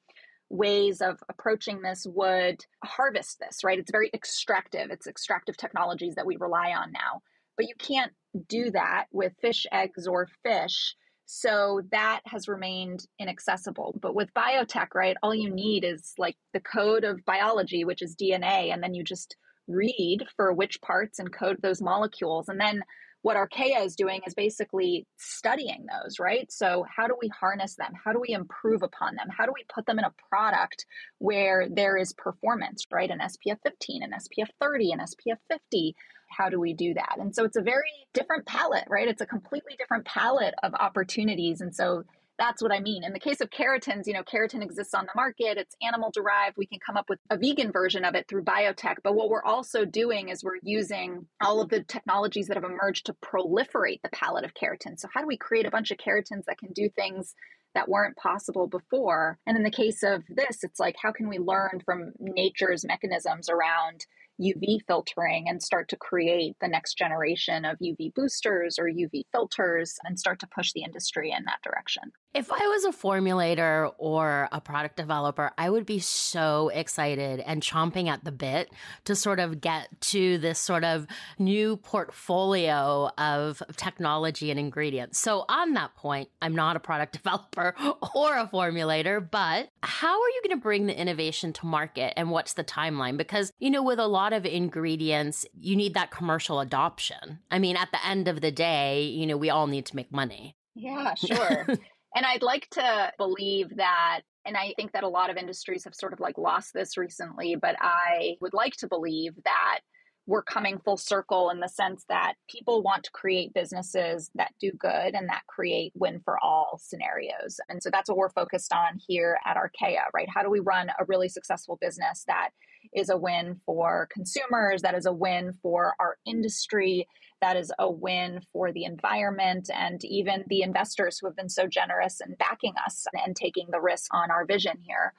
ways 0.49 1.01
of 1.01 1.19
approaching 1.29 1.81
this 1.81 2.05
would 2.07 2.63
harvest 2.83 3.39
this, 3.39 3.63
right? 3.63 3.79
It's 3.79 3.91
very 3.91 4.09
extractive. 4.13 4.89
It's 4.91 5.07
extractive 5.07 5.57
technologies 5.57 6.15
that 6.15 6.25
we 6.25 6.37
rely 6.37 6.71
on 6.71 6.91
now. 6.91 7.21
But 7.57 7.67
you 7.67 7.75
can't 7.79 8.13
do 8.47 8.71
that 8.71 9.05
with 9.11 9.33
fish 9.41 9.65
eggs 9.71 10.07
or 10.07 10.27
fish 10.43 10.95
so 11.27 11.81
that 11.91 12.21
has 12.25 12.47
remained 12.47 13.05
inaccessible. 13.19 13.99
But 14.01 14.15
with 14.15 14.33
biotech, 14.33 14.95
right, 14.95 15.17
all 15.21 15.35
you 15.35 15.49
need 15.49 15.83
is 15.83 16.13
like 16.17 16.37
the 16.53 16.61
code 16.61 17.03
of 17.03 17.25
biology, 17.25 17.83
which 17.83 18.01
is 18.01 18.15
DNA, 18.15 18.73
and 18.73 18.81
then 18.81 18.93
you 18.93 19.03
just 19.03 19.35
read 19.67 20.25
for 20.37 20.53
which 20.53 20.81
parts 20.81 21.19
and 21.19 21.31
code 21.31 21.57
those 21.61 21.81
molecules. 21.81 22.47
And 22.47 22.59
then 22.59 22.81
what 23.23 23.35
Arcaea 23.35 23.85
is 23.85 23.97
doing 23.97 24.21
is 24.25 24.33
basically 24.35 25.05
studying 25.17 25.85
those, 25.85 26.17
right? 26.17 26.49
So, 26.49 26.85
how 26.95 27.07
do 27.07 27.15
we 27.21 27.27
harness 27.27 27.75
them? 27.75 27.91
How 28.01 28.13
do 28.13 28.21
we 28.21 28.29
improve 28.29 28.81
upon 28.81 29.15
them? 29.15 29.27
How 29.29 29.45
do 29.45 29.51
we 29.53 29.65
put 29.67 29.85
them 29.85 29.99
in 29.99 30.05
a 30.05 30.13
product 30.29 30.85
where 31.17 31.67
there 31.69 31.97
is 31.97 32.13
performance, 32.13 32.85
right? 32.89 33.11
An 33.11 33.19
SPF 33.19 33.57
15, 33.63 34.03
an 34.03 34.11
SPF 34.11 34.47
30, 34.61 34.93
an 34.93 34.99
SPF 34.99 35.39
50. 35.51 35.93
How 36.29 36.49
do 36.49 36.59
we 36.59 36.73
do 36.73 36.93
that? 36.93 37.17
And 37.19 37.33
so, 37.35 37.43
it's 37.43 37.57
a 37.57 37.61
very 37.61 37.91
different 38.13 38.45
palette, 38.45 38.85
right? 38.89 39.07
It's 39.07 39.21
a 39.21 39.25
completely 39.25 39.75
different 39.77 40.05
palette 40.05 40.55
of 40.63 40.73
opportunities. 40.73 41.61
And 41.61 41.73
so, 41.73 42.03
that's 42.37 42.61
what 42.61 42.71
I 42.71 42.79
mean. 42.79 43.03
In 43.03 43.13
the 43.13 43.19
case 43.19 43.41
of 43.41 43.49
keratins, 43.49 44.05
you 44.05 44.13
know, 44.13 44.23
keratin 44.23 44.61
exists 44.61 44.93
on 44.93 45.05
the 45.05 45.11
market, 45.15 45.57
it's 45.57 45.75
animal 45.81 46.11
derived. 46.11 46.55
We 46.57 46.67
can 46.67 46.79
come 46.85 46.97
up 46.97 47.09
with 47.09 47.19
a 47.29 47.37
vegan 47.37 47.71
version 47.71 48.05
of 48.05 48.15
it 48.15 48.27
through 48.27 48.43
biotech. 48.43 48.97
But 49.03 49.15
what 49.15 49.29
we're 49.29 49.43
also 49.43 49.85
doing 49.85 50.29
is 50.29 50.43
we're 50.43 50.59
using 50.61 51.25
all 51.41 51.61
of 51.61 51.69
the 51.69 51.83
technologies 51.83 52.47
that 52.47 52.57
have 52.57 52.63
emerged 52.63 53.07
to 53.07 53.13
proliferate 53.13 54.01
the 54.03 54.09
palette 54.11 54.45
of 54.45 54.53
keratin. 54.53 54.99
So, 54.99 55.07
how 55.13 55.21
do 55.21 55.27
we 55.27 55.37
create 55.37 55.65
a 55.65 55.71
bunch 55.71 55.91
of 55.91 55.97
keratins 55.97 56.45
that 56.45 56.59
can 56.59 56.71
do 56.73 56.89
things 56.89 57.33
that 57.73 57.89
weren't 57.89 58.17
possible 58.17 58.67
before? 58.67 59.39
And 59.47 59.57
in 59.57 59.63
the 59.63 59.71
case 59.71 60.03
of 60.03 60.23
this, 60.29 60.63
it's 60.63 60.79
like, 60.79 60.95
how 61.01 61.11
can 61.11 61.29
we 61.29 61.39
learn 61.39 61.81
from 61.83 62.13
nature's 62.19 62.85
mechanisms 62.85 63.49
around 63.49 64.05
UV 64.41 64.79
filtering 64.87 65.49
and 65.49 65.61
start 65.61 65.89
to 65.89 65.97
create 65.97 66.55
the 66.61 66.67
next 66.67 66.97
generation 66.97 67.65
of 67.65 67.77
UV 67.79 68.13
boosters 68.13 68.77
or 68.77 68.85
UV 68.85 69.23
filters 69.31 69.97
and 70.03 70.19
start 70.19 70.39
to 70.39 70.47
push 70.47 70.73
the 70.73 70.83
industry 70.83 71.31
in 71.31 71.43
that 71.45 71.61
direction. 71.63 72.11
If 72.37 72.51
I 72.51 72.67
was 72.67 72.85
a 72.85 72.91
formulator 72.91 73.91
or 73.97 74.47
a 74.51 74.61
product 74.61 74.95
developer, 74.95 75.49
I 75.57 75.71
would 75.71 75.87
be 75.87 75.97
so 75.97 76.69
excited 76.71 77.39
and 77.39 77.63
chomping 77.63 78.09
at 78.09 78.23
the 78.23 78.31
bit 78.31 78.71
to 79.05 79.15
sort 79.15 79.39
of 79.39 79.59
get 79.59 79.89
to 80.01 80.37
this 80.37 80.59
sort 80.59 80.83
of 80.83 81.07
new 81.39 81.77
portfolio 81.77 83.09
of 83.17 83.63
technology 83.75 84.51
and 84.51 84.59
ingredients. 84.59 85.17
So, 85.17 85.45
on 85.49 85.73
that 85.73 85.95
point, 85.95 86.29
I'm 86.39 86.53
not 86.53 86.75
a 86.75 86.79
product 86.79 87.13
developer 87.23 87.73
or 88.13 88.37
a 88.37 88.45
formulator, 88.45 89.19
but 89.31 89.69
how 89.81 90.13
are 90.13 90.29
you 90.29 90.41
going 90.43 90.59
to 90.59 90.61
bring 90.61 90.85
the 90.85 90.95
innovation 90.95 91.53
to 91.53 91.65
market 91.65 92.13
and 92.17 92.29
what's 92.29 92.53
the 92.53 92.63
timeline? 92.63 93.17
Because, 93.17 93.51
you 93.57 93.71
know, 93.71 93.81
with 93.81 93.97
a 93.97 94.07
lot 94.07 94.31
of 94.31 94.45
ingredients, 94.45 95.43
you 95.55 95.75
need 95.75 95.95
that 95.95 96.11
commercial 96.11 96.59
adoption. 96.59 97.39
I 97.49 97.57
mean, 97.57 97.77
at 97.77 97.89
the 97.91 98.05
end 98.05 98.27
of 98.27 98.41
the 98.41 98.51
day, 98.51 99.05
you 99.05 99.25
know, 99.25 99.37
we 99.37 99.49
all 99.49 99.65
need 99.65 99.87
to 99.87 99.95
make 99.95 100.11
money. 100.11 100.55
Yeah, 100.75 101.15
sure. 101.15 101.65
And 102.15 102.25
I'd 102.25 102.41
like 102.41 102.67
to 102.71 103.11
believe 103.17 103.75
that 103.77 104.21
and 104.45 104.55
I 104.55 104.73
think 104.77 104.93
that 104.93 105.03
a 105.03 105.09
lot 105.09 105.29
of 105.29 105.35
industries 105.35 105.83
have 105.83 105.93
sort 105.93 106.13
of 106.13 106.21
like 106.21 106.37
lost 106.37 106.73
this 106.73 106.95
recently, 106.97 107.57
but 107.61 107.75
I 107.81 108.37
would 108.39 108.53
like 108.53 108.77
to 108.77 108.87
believe 108.87 109.33
that 109.43 109.79
we're 110.25 110.43
coming 110.43 110.77
full 110.77 110.97
circle 110.97 111.49
in 111.49 111.59
the 111.59 111.69
sense 111.69 112.05
that 112.09 112.33
people 112.49 112.81
want 112.83 113.03
to 113.05 113.11
create 113.11 113.53
businesses 113.53 114.29
that 114.35 114.51
do 114.59 114.71
good 114.77 115.15
and 115.15 115.29
that 115.29 115.41
create 115.47 115.93
win 115.95 116.19
for 116.23 116.37
all 116.43 116.79
scenarios. 116.81 117.59
And 117.69 117.81
so 117.81 117.89
that's 117.89 118.09
what 118.09 118.17
we're 118.17 118.29
focused 118.29 118.73
on 118.73 118.99
here 119.07 119.37
at 119.45 119.55
Arcaea, 119.55 120.03
right? 120.13 120.27
How 120.33 120.43
do 120.43 120.49
we 120.49 120.59
run 120.59 120.89
a 120.99 121.05
really 121.05 121.29
successful 121.29 121.77
business 121.79 122.25
that 122.27 122.49
is 122.93 123.09
a 123.09 123.17
win 123.17 123.59
for 123.65 124.09
consumers, 124.11 124.81
that 124.81 124.95
is 124.95 125.05
a 125.05 125.13
win 125.13 125.53
for 125.61 125.93
our 125.99 126.17
industry, 126.25 127.07
that 127.41 127.57
is 127.57 127.71
a 127.79 127.89
win 127.89 128.41
for 128.51 128.71
the 128.71 128.85
environment 128.85 129.69
and 129.73 130.03
even 130.05 130.43
the 130.47 130.61
investors 130.61 131.19
who 131.19 131.27
have 131.27 131.35
been 131.35 131.49
so 131.49 131.67
generous 131.67 132.21
in 132.21 132.35
backing 132.35 132.73
us 132.85 133.05
and 133.25 133.35
taking 133.35 133.67
the 133.71 133.79
risk 133.79 134.13
on 134.13 134.31
our 134.31 134.45
vision 134.45 134.77
here. 134.81 135.13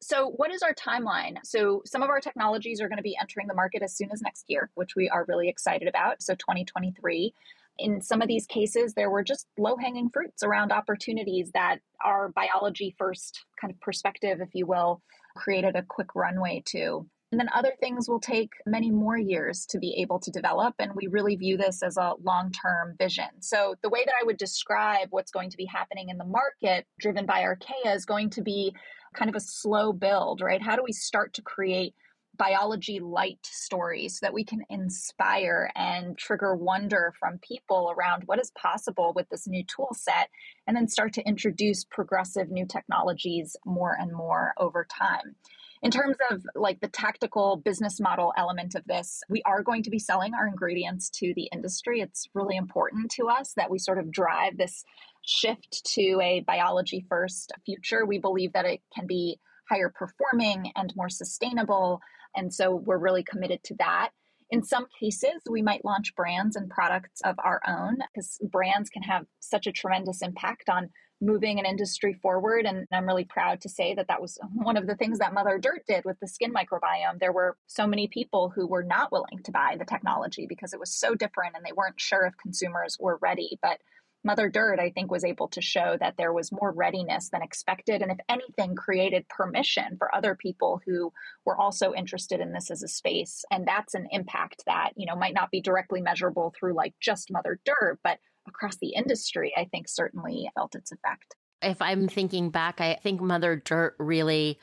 So, 0.00 0.30
what 0.30 0.52
is 0.52 0.62
our 0.62 0.74
timeline? 0.74 1.36
So, 1.44 1.82
some 1.86 2.02
of 2.02 2.10
our 2.10 2.20
technologies 2.20 2.80
are 2.80 2.88
going 2.88 2.96
to 2.96 3.04
be 3.04 3.16
entering 3.20 3.46
the 3.46 3.54
market 3.54 3.82
as 3.82 3.96
soon 3.96 4.10
as 4.12 4.20
next 4.20 4.46
year, 4.48 4.68
which 4.74 4.96
we 4.96 5.08
are 5.08 5.24
really 5.28 5.48
excited 5.48 5.86
about. 5.86 6.22
So, 6.22 6.34
2023. 6.34 7.32
In 7.78 8.00
some 8.00 8.20
of 8.20 8.28
these 8.28 8.46
cases, 8.46 8.94
there 8.94 9.10
were 9.10 9.22
just 9.22 9.46
low 9.56 9.76
hanging 9.76 10.10
fruits 10.10 10.42
around 10.42 10.72
opportunities 10.72 11.52
that 11.52 11.78
our 12.04 12.28
biology 12.30 12.94
first 12.98 13.44
kind 13.60 13.72
of 13.72 13.80
perspective, 13.80 14.40
if 14.40 14.50
you 14.54 14.66
will, 14.66 15.00
created 15.36 15.76
a 15.76 15.82
quick 15.82 16.14
runway 16.14 16.62
to. 16.66 17.06
And 17.32 17.40
then 17.40 17.48
other 17.54 17.72
things 17.80 18.10
will 18.10 18.20
take 18.20 18.50
many 18.66 18.90
more 18.90 19.16
years 19.16 19.64
to 19.70 19.78
be 19.78 19.94
able 20.02 20.20
to 20.20 20.30
develop. 20.30 20.74
And 20.78 20.92
we 20.94 21.06
really 21.06 21.34
view 21.34 21.56
this 21.56 21.82
as 21.82 21.96
a 21.96 22.12
long 22.22 22.52
term 22.52 22.94
vision. 22.98 23.28
So, 23.40 23.74
the 23.82 23.88
way 23.88 24.04
that 24.04 24.14
I 24.20 24.24
would 24.24 24.36
describe 24.36 25.08
what's 25.10 25.32
going 25.32 25.48
to 25.48 25.56
be 25.56 25.64
happening 25.64 26.10
in 26.10 26.18
the 26.18 26.26
market 26.26 26.86
driven 27.00 27.24
by 27.24 27.40
Arcaea 27.40 27.96
is 27.96 28.04
going 28.04 28.28
to 28.30 28.42
be 28.42 28.74
kind 29.14 29.30
of 29.30 29.34
a 29.34 29.40
slow 29.40 29.94
build, 29.94 30.42
right? 30.42 30.62
How 30.62 30.76
do 30.76 30.82
we 30.84 30.92
start 30.92 31.32
to 31.34 31.42
create 31.42 31.94
biology 32.36 32.98
light 32.98 33.38
stories 33.42 34.18
so 34.18 34.26
that 34.26 34.32
we 34.32 34.44
can 34.44 34.62
inspire 34.70 35.70
and 35.74 36.16
trigger 36.16 36.54
wonder 36.54 37.12
from 37.18 37.38
people 37.38 37.92
around 37.96 38.22
what 38.24 38.40
is 38.40 38.50
possible 38.52 39.12
with 39.14 39.28
this 39.28 39.46
new 39.46 39.62
tool 39.64 39.94
set 39.94 40.28
and 40.66 40.76
then 40.76 40.88
start 40.88 41.12
to 41.12 41.26
introduce 41.26 41.84
progressive 41.84 42.50
new 42.50 42.66
technologies 42.66 43.54
more 43.66 43.96
and 44.00 44.12
more 44.12 44.54
over 44.58 44.86
time 44.90 45.34
in 45.82 45.90
terms 45.90 46.16
of 46.30 46.46
like 46.54 46.80
the 46.80 46.88
tactical 46.88 47.56
business 47.56 47.98
model 47.98 48.32
element 48.36 48.76
of 48.76 48.84
this, 48.84 49.20
we 49.28 49.42
are 49.44 49.62
going 49.62 49.82
to 49.82 49.90
be 49.90 49.98
selling 49.98 50.32
our 50.32 50.46
ingredients 50.46 51.10
to 51.10 51.32
the 51.34 51.48
industry. 51.52 52.00
It's 52.00 52.28
really 52.34 52.56
important 52.56 53.10
to 53.12 53.28
us 53.28 53.54
that 53.54 53.70
we 53.70 53.78
sort 53.78 53.98
of 53.98 54.12
drive 54.12 54.56
this 54.56 54.84
shift 55.22 55.84
to 55.94 56.20
a 56.22 56.40
biology 56.40 57.04
first 57.08 57.52
future. 57.66 58.06
We 58.06 58.18
believe 58.18 58.52
that 58.52 58.64
it 58.64 58.80
can 58.94 59.06
be 59.08 59.38
higher 59.68 59.92
performing 59.92 60.70
and 60.76 60.92
more 60.96 61.08
sustainable. 61.08 62.00
And 62.36 62.54
so 62.54 62.74
we're 62.74 62.98
really 62.98 63.24
committed 63.24 63.62
to 63.64 63.74
that. 63.80 64.10
In 64.50 64.62
some 64.62 64.86
cases, 65.00 65.42
we 65.50 65.62
might 65.62 65.84
launch 65.84 66.14
brands 66.14 66.56
and 66.56 66.68
products 66.70 67.22
of 67.24 67.36
our 67.42 67.60
own 67.66 67.98
because 68.14 68.38
brands 68.50 68.90
can 68.90 69.02
have 69.02 69.24
such 69.40 69.66
a 69.66 69.72
tremendous 69.72 70.22
impact 70.22 70.68
on 70.68 70.90
moving 71.22 71.60
an 71.60 71.64
industry 71.64 72.18
forward. 72.20 72.66
And 72.66 72.86
I'm 72.92 73.06
really 73.06 73.24
proud 73.24 73.60
to 73.62 73.68
say 73.68 73.94
that 73.94 74.08
that 74.08 74.20
was 74.20 74.38
one 74.54 74.76
of 74.76 74.86
the 74.86 74.96
things 74.96 75.20
that 75.20 75.32
Mother 75.32 75.58
Dirt 75.58 75.84
did 75.86 76.04
with 76.04 76.18
the 76.20 76.28
skin 76.28 76.52
microbiome. 76.52 77.20
There 77.20 77.32
were 77.32 77.56
so 77.68 77.86
many 77.86 78.08
people 78.08 78.52
who 78.54 78.66
were 78.66 78.82
not 78.82 79.12
willing 79.12 79.42
to 79.44 79.52
buy 79.52 79.76
the 79.78 79.86
technology 79.86 80.46
because 80.46 80.74
it 80.74 80.80
was 80.80 80.92
so 80.92 81.14
different 81.14 81.54
and 81.56 81.64
they 81.64 81.72
weren't 81.72 82.00
sure 82.00 82.26
if 82.26 82.36
consumers 82.36 82.96
were 83.00 83.18
ready. 83.22 83.58
But 83.62 83.78
Mother 84.24 84.48
Dirt, 84.48 84.78
I 84.78 84.90
think, 84.90 85.10
was 85.10 85.24
able 85.24 85.48
to 85.48 85.60
show 85.60 85.96
that 85.98 86.16
there 86.16 86.32
was 86.32 86.52
more 86.52 86.70
readiness 86.70 87.28
than 87.30 87.42
expected. 87.42 88.02
And 88.02 88.12
if 88.12 88.18
anything, 88.28 88.76
created 88.76 89.28
permission 89.28 89.96
for 89.98 90.14
other 90.14 90.36
people 90.36 90.80
who 90.86 91.12
were 91.44 91.56
also 91.56 91.92
interested 91.92 92.40
in 92.40 92.52
this 92.52 92.70
as 92.70 92.84
a 92.84 92.88
space. 92.88 93.44
And 93.50 93.66
that's 93.66 93.94
an 93.94 94.06
impact 94.10 94.62
that, 94.66 94.90
you 94.94 95.06
know, 95.06 95.16
might 95.16 95.34
not 95.34 95.50
be 95.50 95.60
directly 95.60 96.00
measurable 96.00 96.54
through 96.56 96.74
like 96.74 96.94
just 97.00 97.32
Mother 97.32 97.58
Dirt, 97.64 97.98
but 98.04 98.18
across 98.46 98.76
the 98.76 98.94
industry, 98.94 99.52
I 99.56 99.64
think 99.64 99.88
certainly 99.88 100.50
felt 100.54 100.74
its 100.74 100.92
effect. 100.92 101.34
If 101.60 101.80
I'm 101.80 102.08
thinking 102.08 102.50
back, 102.50 102.80
I 102.80 102.98
think 103.02 103.20
Mother 103.20 103.56
Dirt 103.56 103.94
really 103.98 104.58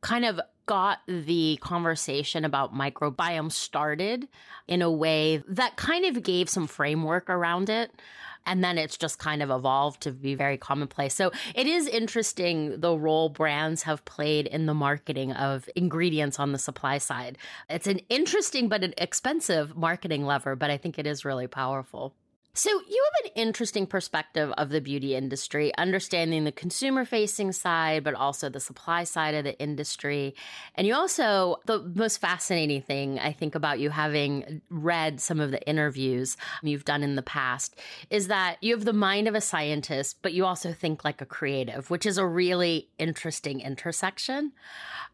kind 0.00 0.24
of 0.24 0.40
got 0.66 1.00
the 1.06 1.58
conversation 1.62 2.44
about 2.44 2.74
microbiome 2.74 3.52
started 3.52 4.28
in 4.66 4.82
a 4.82 4.90
way 4.90 5.42
that 5.48 5.76
kind 5.76 6.04
of 6.04 6.22
gave 6.22 6.48
some 6.48 6.66
framework 6.66 7.28
around 7.28 7.68
it. 7.68 7.90
And 8.46 8.62
then 8.62 8.76
it's 8.76 8.98
just 8.98 9.18
kind 9.18 9.42
of 9.42 9.50
evolved 9.50 10.02
to 10.02 10.12
be 10.12 10.34
very 10.34 10.58
commonplace. 10.58 11.14
So 11.14 11.32
it 11.54 11.66
is 11.66 11.86
interesting 11.86 12.78
the 12.78 12.94
role 12.94 13.30
brands 13.30 13.84
have 13.84 14.04
played 14.04 14.46
in 14.46 14.66
the 14.66 14.74
marketing 14.74 15.32
of 15.32 15.66
ingredients 15.74 16.38
on 16.38 16.52
the 16.52 16.58
supply 16.58 16.98
side. 16.98 17.38
It's 17.70 17.86
an 17.86 18.00
interesting 18.10 18.68
but 18.68 18.84
an 18.84 18.92
expensive 18.98 19.74
marketing 19.76 20.26
lever, 20.26 20.56
but 20.56 20.70
I 20.70 20.76
think 20.76 20.98
it 20.98 21.06
is 21.06 21.24
really 21.24 21.46
powerful. 21.46 22.14
So, 22.56 22.70
you 22.70 23.04
have 23.04 23.24
an 23.24 23.32
interesting 23.34 23.84
perspective 23.84 24.52
of 24.56 24.68
the 24.68 24.80
beauty 24.80 25.16
industry, 25.16 25.74
understanding 25.76 26.44
the 26.44 26.52
consumer 26.52 27.04
facing 27.04 27.50
side, 27.50 28.04
but 28.04 28.14
also 28.14 28.48
the 28.48 28.60
supply 28.60 29.02
side 29.02 29.34
of 29.34 29.42
the 29.42 29.58
industry. 29.58 30.36
And 30.76 30.86
you 30.86 30.94
also, 30.94 31.56
the 31.66 31.82
most 31.96 32.18
fascinating 32.18 32.82
thing 32.82 33.18
I 33.18 33.32
think 33.32 33.56
about 33.56 33.80
you 33.80 33.90
having 33.90 34.62
read 34.70 35.20
some 35.20 35.40
of 35.40 35.50
the 35.50 35.68
interviews 35.68 36.36
you've 36.62 36.84
done 36.84 37.02
in 37.02 37.16
the 37.16 37.22
past 37.22 37.74
is 38.08 38.28
that 38.28 38.58
you 38.60 38.72
have 38.76 38.84
the 38.84 38.92
mind 38.92 39.26
of 39.26 39.34
a 39.34 39.40
scientist, 39.40 40.18
but 40.22 40.32
you 40.32 40.44
also 40.44 40.72
think 40.72 41.04
like 41.04 41.20
a 41.20 41.26
creative, 41.26 41.90
which 41.90 42.06
is 42.06 42.18
a 42.18 42.26
really 42.26 42.88
interesting 43.00 43.62
intersection. 43.62 44.52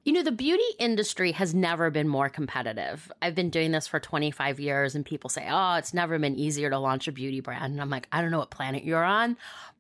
You 0.05 0.15
know, 0.15 0.23
the 0.23 0.33
beauty 0.33 0.63
industry 0.79 1.33
has 1.33 1.55
never 1.55 1.91
been 1.91 2.09
more 2.09 2.31
competitive. 2.31 3.13
I've 3.21 3.35
been 3.35 3.51
doing 3.51 3.73
this 3.73 3.87
for 3.87 4.01
25 4.01 4.59
years, 4.59 4.95
and 4.95 5.05
people 5.05 5.29
say, 5.29 5.47
oh, 5.51 5.75
it's 5.75 5.93
never 5.93 6.19
been 6.19 6.37
easier 6.37 6.71
to 6.71 6.79
launch 6.79 7.07
a 7.07 7.13
beauty 7.13 7.30
brand. 7.39 7.73
And 7.73 7.81
I'm 7.81 7.91
like, 7.91 8.09
I 8.11 8.21
don't 8.21 8.33
know 8.33 8.41
what 8.41 8.51
planet 8.51 8.83
you're 8.83 9.05
on, 9.05 9.37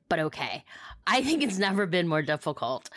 but 0.08 0.20
okay. 0.20 0.64
I 1.06 1.22
think 1.22 1.42
it's 1.42 1.58
never 1.58 1.86
been 1.86 2.06
more 2.06 2.22
difficult. 2.22 2.88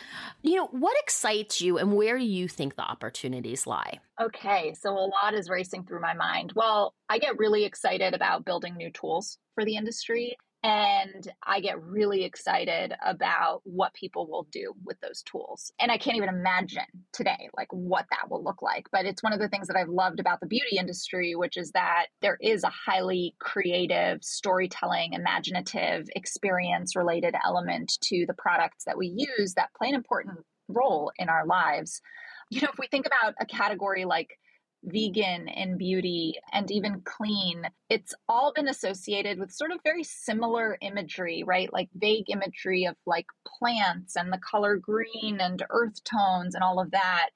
You 0.42 0.54
know, 0.56 0.66
what 0.68 0.96
excites 1.02 1.60
you 1.60 1.78
and 1.78 1.96
where 1.96 2.16
do 2.16 2.24
you 2.24 2.46
think 2.46 2.76
the 2.76 2.82
opportunities 2.82 3.66
lie? 3.66 3.98
Okay, 4.20 4.74
so 4.74 4.90
a 4.90 5.10
lot 5.10 5.34
is 5.34 5.50
racing 5.50 5.84
through 5.84 6.00
my 6.00 6.14
mind. 6.14 6.52
Well, 6.54 6.94
I 7.08 7.18
get 7.18 7.38
really 7.38 7.64
excited 7.64 8.14
about 8.14 8.44
building 8.44 8.76
new 8.76 8.92
tools 8.92 9.38
for 9.56 9.64
the 9.64 9.74
industry. 9.74 10.36
And 10.64 11.30
I 11.46 11.60
get 11.60 11.82
really 11.82 12.24
excited 12.24 12.94
about 13.04 13.60
what 13.64 13.92
people 13.92 14.26
will 14.26 14.48
do 14.50 14.72
with 14.82 14.98
those 15.00 15.22
tools. 15.22 15.70
And 15.78 15.92
I 15.92 15.98
can't 15.98 16.16
even 16.16 16.30
imagine 16.30 16.86
today, 17.12 17.50
like 17.54 17.68
what 17.70 18.06
that 18.10 18.30
will 18.30 18.42
look 18.42 18.62
like. 18.62 18.86
But 18.90 19.04
it's 19.04 19.22
one 19.22 19.34
of 19.34 19.40
the 19.40 19.48
things 19.50 19.68
that 19.68 19.76
I've 19.76 19.90
loved 19.90 20.20
about 20.20 20.40
the 20.40 20.46
beauty 20.46 20.78
industry, 20.78 21.34
which 21.34 21.58
is 21.58 21.72
that 21.72 22.06
there 22.22 22.38
is 22.40 22.64
a 22.64 22.70
highly 22.70 23.36
creative, 23.40 24.24
storytelling, 24.24 25.12
imaginative, 25.12 26.08
experience 26.16 26.96
related 26.96 27.34
element 27.44 27.98
to 28.04 28.24
the 28.26 28.34
products 28.34 28.84
that 28.86 28.96
we 28.96 29.12
use 29.14 29.52
that 29.54 29.68
play 29.76 29.90
an 29.90 29.94
important 29.94 30.38
role 30.68 31.12
in 31.18 31.28
our 31.28 31.44
lives. 31.44 32.00
You 32.48 32.62
know, 32.62 32.68
if 32.72 32.78
we 32.78 32.86
think 32.86 33.04
about 33.06 33.34
a 33.38 33.44
category 33.44 34.06
like 34.06 34.38
Mm-hmm. 34.84 34.90
vegan 34.90 35.48
and 35.48 35.78
beauty 35.78 36.38
and 36.52 36.70
even 36.70 37.00
clean, 37.04 37.62
it's 37.88 38.14
all 38.28 38.52
been 38.54 38.68
associated 38.68 39.38
with 39.38 39.52
sort 39.52 39.72
of 39.72 39.78
very 39.84 40.04
similar 40.04 40.76
imagery, 40.80 41.42
right? 41.42 41.72
Like 41.72 41.88
vague 41.94 42.30
imagery 42.30 42.84
of 42.84 42.96
like 43.06 43.26
plants 43.58 44.16
and 44.16 44.32
the 44.32 44.38
color 44.38 44.76
green 44.76 45.38
and 45.40 45.64
earth 45.70 46.02
tones 46.04 46.54
and 46.54 46.62
all 46.62 46.80
of 46.80 46.90
that. 46.90 47.30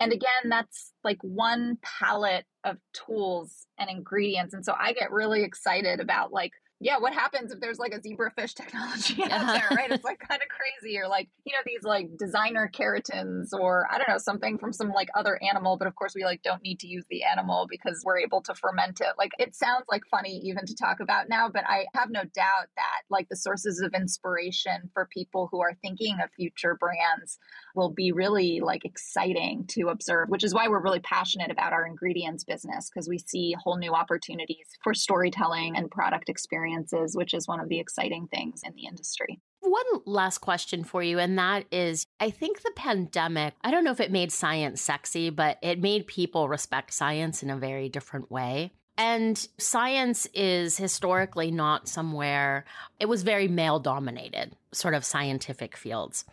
And 0.00 0.12
again, 0.12 0.48
that's 0.48 0.92
like 1.02 1.18
one 1.22 1.78
palette 1.82 2.46
of 2.64 2.78
tools 2.92 3.66
and 3.78 3.88
ingredients. 3.90 4.54
And 4.54 4.64
so 4.64 4.74
I 4.78 4.92
get 4.92 5.12
really 5.12 5.42
excited 5.42 6.00
about 6.00 6.32
like 6.32 6.52
yeah, 6.80 6.98
what 6.98 7.14
happens 7.14 7.52
if 7.52 7.60
there's 7.60 7.78
like 7.78 7.94
a 7.94 8.00
zebrafish 8.00 8.54
technology 8.54 9.22
out 9.24 9.32
uh-huh. 9.32 9.52
there, 9.52 9.68
right? 9.76 9.90
It's 9.90 10.04
like 10.04 10.18
kind 10.18 10.40
of 10.42 10.48
crazy, 10.48 10.98
or 10.98 11.08
like, 11.08 11.28
you 11.44 11.52
know, 11.52 11.60
these 11.64 11.82
like 11.82 12.08
designer 12.18 12.70
keratins, 12.72 13.52
or 13.52 13.86
I 13.90 13.98
don't 13.98 14.08
know, 14.08 14.18
something 14.18 14.58
from 14.58 14.72
some 14.72 14.90
like 14.90 15.08
other 15.14 15.38
animal, 15.42 15.76
but 15.76 15.86
of 15.86 15.94
course 15.94 16.14
we 16.14 16.24
like 16.24 16.42
don't 16.42 16.62
need 16.62 16.80
to 16.80 16.88
use 16.88 17.04
the 17.10 17.22
animal 17.22 17.66
because 17.70 18.02
we're 18.04 18.18
able 18.18 18.42
to 18.42 18.54
ferment 18.54 19.00
it. 19.00 19.14
Like 19.16 19.30
it 19.38 19.54
sounds 19.54 19.84
like 19.90 20.02
funny 20.10 20.40
even 20.44 20.66
to 20.66 20.74
talk 20.74 21.00
about 21.00 21.28
now, 21.28 21.48
but 21.48 21.64
I 21.66 21.86
have 21.94 22.10
no 22.10 22.22
doubt 22.22 22.68
that 22.76 23.02
like 23.08 23.28
the 23.28 23.36
sources 23.36 23.80
of 23.80 23.94
inspiration 23.94 24.90
for 24.92 25.08
people 25.12 25.48
who 25.50 25.60
are 25.60 25.74
thinking 25.80 26.18
of 26.22 26.30
future 26.36 26.76
brands 26.78 27.38
will 27.74 27.90
be 27.90 28.12
really 28.12 28.60
like 28.60 28.84
exciting 28.84 29.64
to 29.68 29.88
observe, 29.88 30.28
which 30.28 30.44
is 30.44 30.52
why 30.52 30.68
we're 30.68 30.82
really 30.82 31.00
passionate 31.00 31.50
about 31.50 31.72
our 31.72 31.86
ingredients 31.86 32.44
business 32.44 32.90
because 32.90 33.08
we 33.08 33.18
see 33.18 33.54
whole 33.62 33.76
new 33.76 33.92
opportunities 33.92 34.66
for 34.82 34.92
storytelling 34.92 35.76
and 35.76 35.90
product 35.90 36.28
experience 36.28 36.63
experiences, 36.64 37.16
which 37.16 37.34
is 37.34 37.46
one 37.46 37.60
of 37.60 37.68
the 37.68 37.78
exciting 37.78 38.26
things 38.28 38.62
in 38.64 38.74
the 38.74 38.86
industry. 38.86 39.40
One 39.60 39.84
last 40.04 40.38
question 40.38 40.84
for 40.84 41.02
you, 41.02 41.18
and 41.18 41.38
that 41.38 41.64
is 41.70 42.06
I 42.20 42.30
think 42.30 42.62
the 42.62 42.72
pandemic, 42.76 43.54
I 43.62 43.70
don't 43.70 43.84
know 43.84 43.92
if 43.92 44.00
it 44.00 44.12
made 44.12 44.32
science 44.32 44.80
sexy, 44.80 45.30
but 45.30 45.58
it 45.62 45.80
made 45.80 46.06
people 46.06 46.48
respect 46.48 46.92
science 46.92 47.42
in 47.42 47.50
a 47.50 47.56
very 47.56 47.88
different 47.88 48.30
way. 48.30 48.72
And 48.96 49.48
science 49.58 50.26
is 50.34 50.76
historically 50.76 51.50
not 51.50 51.88
somewhere, 51.88 52.64
it 53.00 53.06
was 53.06 53.24
very 53.24 53.48
male 53.48 53.80
dominated, 53.80 54.54
sort 54.72 54.94
of 54.94 55.04
scientific 55.04 55.76
fields. 55.76 56.24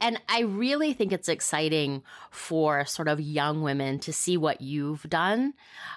And 0.00 0.20
I 0.28 0.40
really 0.40 0.92
think 0.92 1.12
it's 1.12 1.28
exciting 1.28 2.02
for 2.30 2.84
sort 2.84 3.08
of 3.08 3.20
young 3.20 3.62
women 3.62 3.98
to 4.00 4.12
see 4.12 4.36
what 4.36 4.60
you've 4.60 5.02
done. 5.04 5.54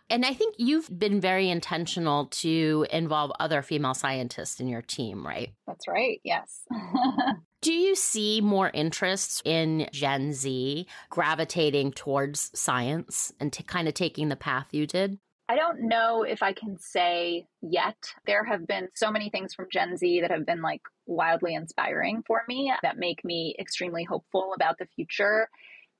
And 0.09 0.25
I 0.25 0.33
think 0.33 0.55
you've 0.57 0.89
been 0.97 1.19
very 1.19 1.49
intentional 1.49 2.27
to 2.27 2.85
involve 2.91 3.31
other 3.39 3.62
female 3.62 3.93
scientists 3.93 4.59
in 4.59 4.67
your 4.67 4.81
team, 4.81 5.25
right? 5.25 5.53
That's 5.67 5.88
right. 5.88 6.21
Yes. 6.23 6.62
Do 7.62 7.73
you 7.73 7.93
see 7.95 8.39
more 8.39 8.71
interests 8.73 9.41
in 9.43 9.89
Gen 9.91 10.31
Z 10.31 10.88
gravitating 11.09 11.91
towards 11.91 12.57
science 12.57 13.33
and 13.38 13.51
kind 13.67 13.89
of 13.89 13.93
taking 13.93 14.29
the 14.29 14.38
path 14.38 14.67
you 14.71 14.88
did? 14.88 15.19
I 15.49 15.55
don't 15.55 15.88
know 15.88 16.21
if 16.21 16.43
I 16.43 16.53
can 16.53 16.77
say 16.77 17.47
yet. 17.63 17.97
There 18.27 18.45
have 18.45 18.67
been 18.67 18.89
so 18.93 19.09
many 19.09 19.31
things 19.31 19.55
from 19.55 19.65
Gen 19.71 19.97
Z 19.97 20.21
that 20.21 20.29
have 20.29 20.45
been 20.45 20.62
like 20.62 20.83
wildly 21.07 21.55
inspiring 21.55 22.21
for 22.27 22.43
me 22.47 22.71
that 22.83 22.99
make 22.99 23.25
me 23.25 23.55
extremely 23.59 24.03
hopeful 24.03 24.53
about 24.55 24.77
the 24.77 24.85
future. 24.95 25.49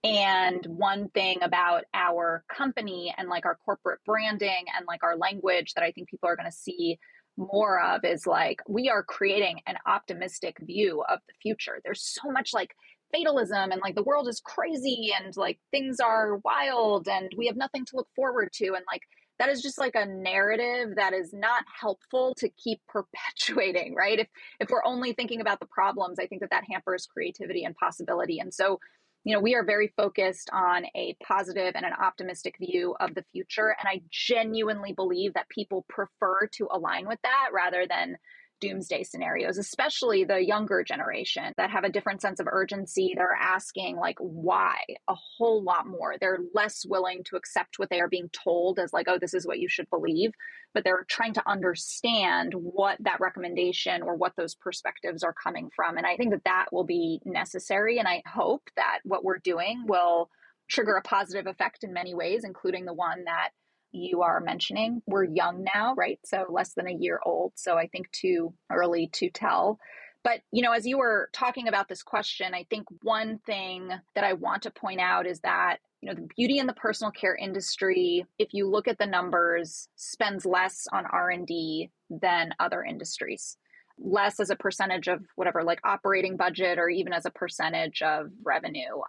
And 0.03 0.63
one 0.67 1.09
thing 1.09 1.39
about 1.41 1.85
our 1.95 2.43
company 2.47 3.12
and 3.17 3.27
like 3.27 3.47
our 3.47 3.57
corporate 3.65 4.01
branding 4.05 4.65
and 4.77 4.85
like 4.88 5.03
our 5.03 5.17
language 5.17 5.73
that 5.73 5.83
I 5.83 5.91
think 5.93 6.09
people 6.09 6.29
are 6.29 6.35
going 6.35 6.49
to 6.49 6.55
see 6.55 6.99
more 7.35 7.81
of 7.81 8.05
is 8.05 8.27
like 8.27 8.62
we 8.67 8.88
are 8.88 9.01
creating 9.01 9.62
an 9.65 9.77
optimistic 9.88 10.57
view 10.62 11.03
of 11.09 11.19
the 11.27 11.33
future. 11.41 11.79
There's 11.83 12.03
so 12.03 12.29
much 12.31 12.53
like 12.53 12.75
fatalism 13.12 13.71
and 13.71 13.81
like 13.81 13.95
the 13.95 14.03
world 14.03 14.27
is 14.27 14.41
crazy 14.45 15.12
and 15.19 15.35
like 15.35 15.59
things 15.71 15.99
are 15.99 16.38
wild 16.45 17.07
and 17.07 17.31
we 17.35 17.47
have 17.47 17.55
nothing 17.55 17.83
to 17.85 17.95
look 17.95 18.07
forward 18.15 18.49
to 18.53 18.67
and 18.75 18.85
like 18.91 19.01
that 19.39 19.49
is 19.49 19.62
just 19.62 19.80
like 19.80 19.95
a 19.95 20.06
narrative 20.06 20.95
that 20.95 21.13
is 21.13 21.34
not 21.34 21.63
helpful 21.80 22.36
to 22.36 22.49
keep 22.49 22.80
perpetuating 22.88 23.95
right 23.95 24.19
if 24.19 24.28
if 24.60 24.69
we're 24.69 24.86
only 24.86 25.13
thinking 25.13 25.41
about 25.41 25.60
the 25.60 25.65
problems 25.65 26.19
i 26.19 26.28
think 26.28 26.41
that 26.41 26.52
that 26.52 26.63
hampers 26.69 27.06
creativity 27.06 27.63
and 27.63 27.75
possibility 27.75 28.39
and 28.39 28.54
so 28.54 28.79
you 29.25 29.33
know, 29.33 29.42
we 29.42 29.56
are 29.56 29.65
very 29.65 29.94
focused 29.98 30.50
on 30.54 30.85
a 30.96 31.15
positive 31.21 31.73
and 31.75 31.85
an 31.85 31.94
optimistic 32.02 32.56
view 32.58 32.96
of 33.00 33.13
the 33.15 33.25
future. 33.33 33.75
And 33.79 33.87
I 33.87 34.02
genuinely 34.10 34.94
believe 34.94 35.33
that 35.33 35.50
people 35.50 35.85
prefer 35.90 36.48
to 36.54 36.67
align 36.71 37.08
with 37.08 37.19
that 37.23 37.50
rather 37.54 37.85
than 37.87 38.17
doomsday 38.60 39.03
scenarios, 39.03 39.57
especially 39.57 40.23
the 40.23 40.43
younger 40.43 40.83
generation 40.83 41.53
that 41.57 41.71
have 41.71 41.83
a 41.83 41.89
different 41.89 42.21
sense 42.21 42.39
of 42.39 42.47
urgency. 42.51 43.13
They're 43.15 43.37
asking, 43.39 43.97
like, 43.97 44.17
why 44.19 44.77
a 45.07 45.15
whole 45.15 45.63
lot 45.63 45.87
more. 45.87 46.15
They're 46.19 46.39
less 46.53 46.85
willing 46.85 47.23
to 47.25 47.35
accept 47.35 47.79
what 47.79 47.89
they 47.89 47.99
are 47.99 48.07
being 48.07 48.29
told 48.31 48.79
as, 48.79 48.93
like, 48.93 49.07
oh, 49.07 49.17
this 49.19 49.33
is 49.33 49.47
what 49.47 49.60
you 49.60 49.69
should 49.69 49.89
believe, 49.89 50.31
but 50.73 50.83
they're 50.83 51.05
trying 51.10 51.33
to 51.33 51.49
understand 51.49 52.53
what 52.53 52.97
that 53.01 53.19
recommendation 53.19 54.01
or 54.01 54.15
what 54.15 54.35
those 54.35 54.55
perspectives 54.55 55.23
are 55.23 55.33
coming 55.33 55.69
from. 55.75 55.97
And 55.97 56.05
I 56.05 56.15
think 56.15 56.31
that 56.31 56.43
that 56.45 56.67
will 56.71 56.83
be 56.83 57.21
necessary. 57.25 57.99
And 57.99 58.07
I 58.07 58.23
hope 58.25 58.69
that 58.75 58.99
what 59.03 59.23
we're 59.23 59.39
doing 59.39 59.85
will 59.87 60.29
trigger 60.67 60.95
a 60.95 61.01
positive 61.01 61.47
effect 61.47 61.83
in 61.83 61.93
many 61.93 62.13
ways, 62.13 62.43
including 62.43 62.85
the 62.85 62.93
one 62.93 63.23
that 63.25 63.49
you 63.92 64.21
are 64.21 64.40
mentioning. 64.40 65.02
We're 65.06 65.23
young 65.25 65.65
now, 65.73 65.96
right? 65.96 66.19
So 66.23 66.46
less 66.50 66.73
than 66.73 66.87
a 66.87 66.94
year 66.94 67.19
old. 67.25 67.54
So 67.56 67.77
I 67.77 67.87
think 67.87 68.12
too 68.12 68.54
early 68.71 69.08
to 69.13 69.29
tell. 69.29 69.79
But, 70.23 70.42
you 70.52 70.62
know, 70.62 70.73
as 70.73 70.85
you 70.85 70.98
were 70.98 71.29
talking 71.33 71.67
about 71.67 71.87
this 71.87 72.04
question, 72.04 72.54
I 72.54 72.65
think 72.69 72.85
one 73.04 73.40
thing 73.46 73.90
that 74.15 74.23
I 74.23 74.33
want 74.33 74.63
to 74.63 74.71
point 74.71 75.00
out 75.00 75.25
is 75.25 75.40
that, 75.42 75.77
you 76.02 76.10
know, 76.10 76.15
the 76.15 76.27
beauty 76.35 76.60
and 76.60 76.67
the 76.67 76.73
personal 76.73 77.12
care 77.12 77.35
industry, 77.35 78.25
if 78.37 78.54
you 78.54 78.67
look 78.67 78.87
at 78.87 78.98
the 78.98 79.06
numbers, 79.06 79.87
spends 79.96 80.46
less 80.46 80.87
on 80.92 81.06
R&D 81.06 81.90
than 82.10 82.54
other 82.60 82.83
industries. 82.83 83.58
Less 83.98 84.40
as 84.40 84.50
a 84.50 84.56
percentage 84.56 85.08
of 85.08 85.25
whatever, 85.35 85.63
like 85.63 85.79
operating 85.83 86.37
budget, 86.37 86.79
or 86.79 86.90
even 86.90 87.13
as 87.13 87.25
a 87.25 87.31
percentage 87.31 88.02
of 88.02 88.29
revenue. 88.44 89.02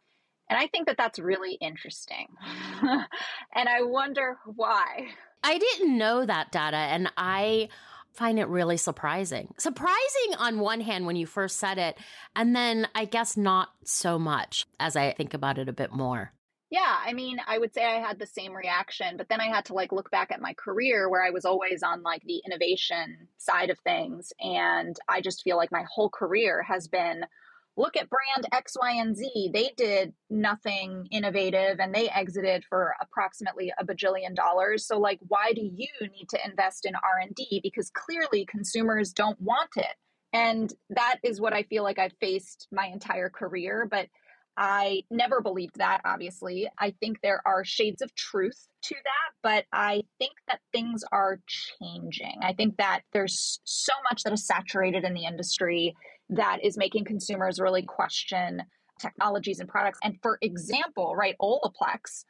And 0.50 0.58
I 0.58 0.66
think 0.66 0.88
that 0.88 0.96
that's 0.98 1.20
really 1.20 1.54
interesting. 1.54 2.26
and 2.82 3.68
I 3.68 3.82
wonder 3.82 4.38
why. 4.44 5.06
I 5.44 5.56
didn't 5.56 5.96
know 5.96 6.26
that 6.26 6.50
data. 6.50 6.76
And 6.76 7.10
I 7.16 7.68
find 8.12 8.38
it 8.38 8.48
really 8.48 8.76
surprising. 8.76 9.54
Surprising 9.58 10.34
on 10.38 10.58
one 10.58 10.80
hand 10.80 11.06
when 11.06 11.14
you 11.16 11.26
first 11.26 11.58
said 11.58 11.78
it, 11.78 11.96
and 12.34 12.54
then 12.54 12.88
I 12.94 13.04
guess 13.04 13.36
not 13.36 13.68
so 13.84 14.18
much 14.18 14.66
as 14.80 14.96
I 14.96 15.12
think 15.12 15.34
about 15.34 15.56
it 15.56 15.68
a 15.68 15.72
bit 15.72 15.92
more. 15.92 16.32
Yeah, 16.70 16.96
I 17.04 17.14
mean, 17.14 17.38
I 17.48 17.58
would 17.58 17.74
say 17.74 17.84
I 17.84 17.98
had 17.98 18.18
the 18.18 18.26
same 18.26 18.52
reaction, 18.52 19.16
but 19.16 19.28
then 19.28 19.40
I 19.40 19.48
had 19.48 19.64
to 19.66 19.74
like 19.74 19.90
look 19.90 20.10
back 20.10 20.30
at 20.30 20.40
my 20.40 20.54
career 20.54 21.08
where 21.08 21.24
I 21.24 21.30
was 21.30 21.44
always 21.44 21.82
on 21.82 22.02
like 22.02 22.22
the 22.22 22.42
innovation 22.46 23.28
side 23.38 23.70
of 23.70 23.78
things. 23.80 24.32
And 24.40 24.96
I 25.08 25.20
just 25.20 25.42
feel 25.42 25.56
like 25.56 25.72
my 25.72 25.84
whole 25.92 26.10
career 26.10 26.62
has 26.62 26.86
been 26.86 27.24
look 27.80 27.96
at 27.96 28.08
brand 28.10 28.46
X, 28.52 28.76
Y, 28.80 28.92
and 28.92 29.16
Z. 29.16 29.50
They 29.52 29.72
did 29.76 30.12
nothing 30.28 31.08
innovative 31.10 31.80
and 31.80 31.94
they 31.94 32.08
exited 32.10 32.64
for 32.68 32.94
approximately 33.00 33.72
a 33.78 33.84
bajillion 33.84 34.34
dollars. 34.34 34.86
So 34.86 34.98
like 34.98 35.18
why 35.28 35.52
do 35.54 35.62
you 35.62 35.88
need 36.00 36.28
to 36.30 36.38
invest 36.44 36.84
in 36.84 36.94
R&D 36.94 37.60
because 37.62 37.90
clearly 37.90 38.44
consumers 38.44 39.12
don't 39.12 39.40
want 39.40 39.70
it. 39.76 39.96
And 40.32 40.72
that 40.90 41.16
is 41.24 41.40
what 41.40 41.52
I 41.52 41.64
feel 41.64 41.82
like 41.82 41.98
I've 41.98 42.14
faced 42.20 42.68
my 42.70 42.86
entire 42.86 43.30
career, 43.30 43.88
but 43.90 44.06
I 44.56 45.04
never 45.10 45.40
believed 45.40 45.78
that, 45.78 46.02
obviously. 46.04 46.68
I 46.78 46.92
think 47.00 47.20
there 47.22 47.40
are 47.46 47.64
shades 47.64 48.02
of 48.02 48.14
truth 48.14 48.68
to 48.82 48.94
that, 48.94 49.32
but 49.42 49.64
I 49.72 50.02
think 50.18 50.32
that 50.48 50.60
things 50.72 51.02
are 51.12 51.40
changing. 51.46 52.40
I 52.42 52.52
think 52.52 52.76
that 52.76 53.00
there's 53.12 53.60
so 53.64 53.92
much 54.10 54.22
that 54.24 54.32
is 54.32 54.46
saturated 54.46 55.04
in 55.04 55.14
the 55.14 55.24
industry 55.24 55.94
that 56.30 56.58
is 56.62 56.76
making 56.76 57.04
consumers 57.04 57.60
really 57.60 57.82
question 57.82 58.62
technologies 59.00 59.60
and 59.60 59.68
products. 59.68 59.98
And 60.04 60.16
for 60.22 60.38
example, 60.42 61.14
right, 61.16 61.36
Olaplex, 61.40 62.24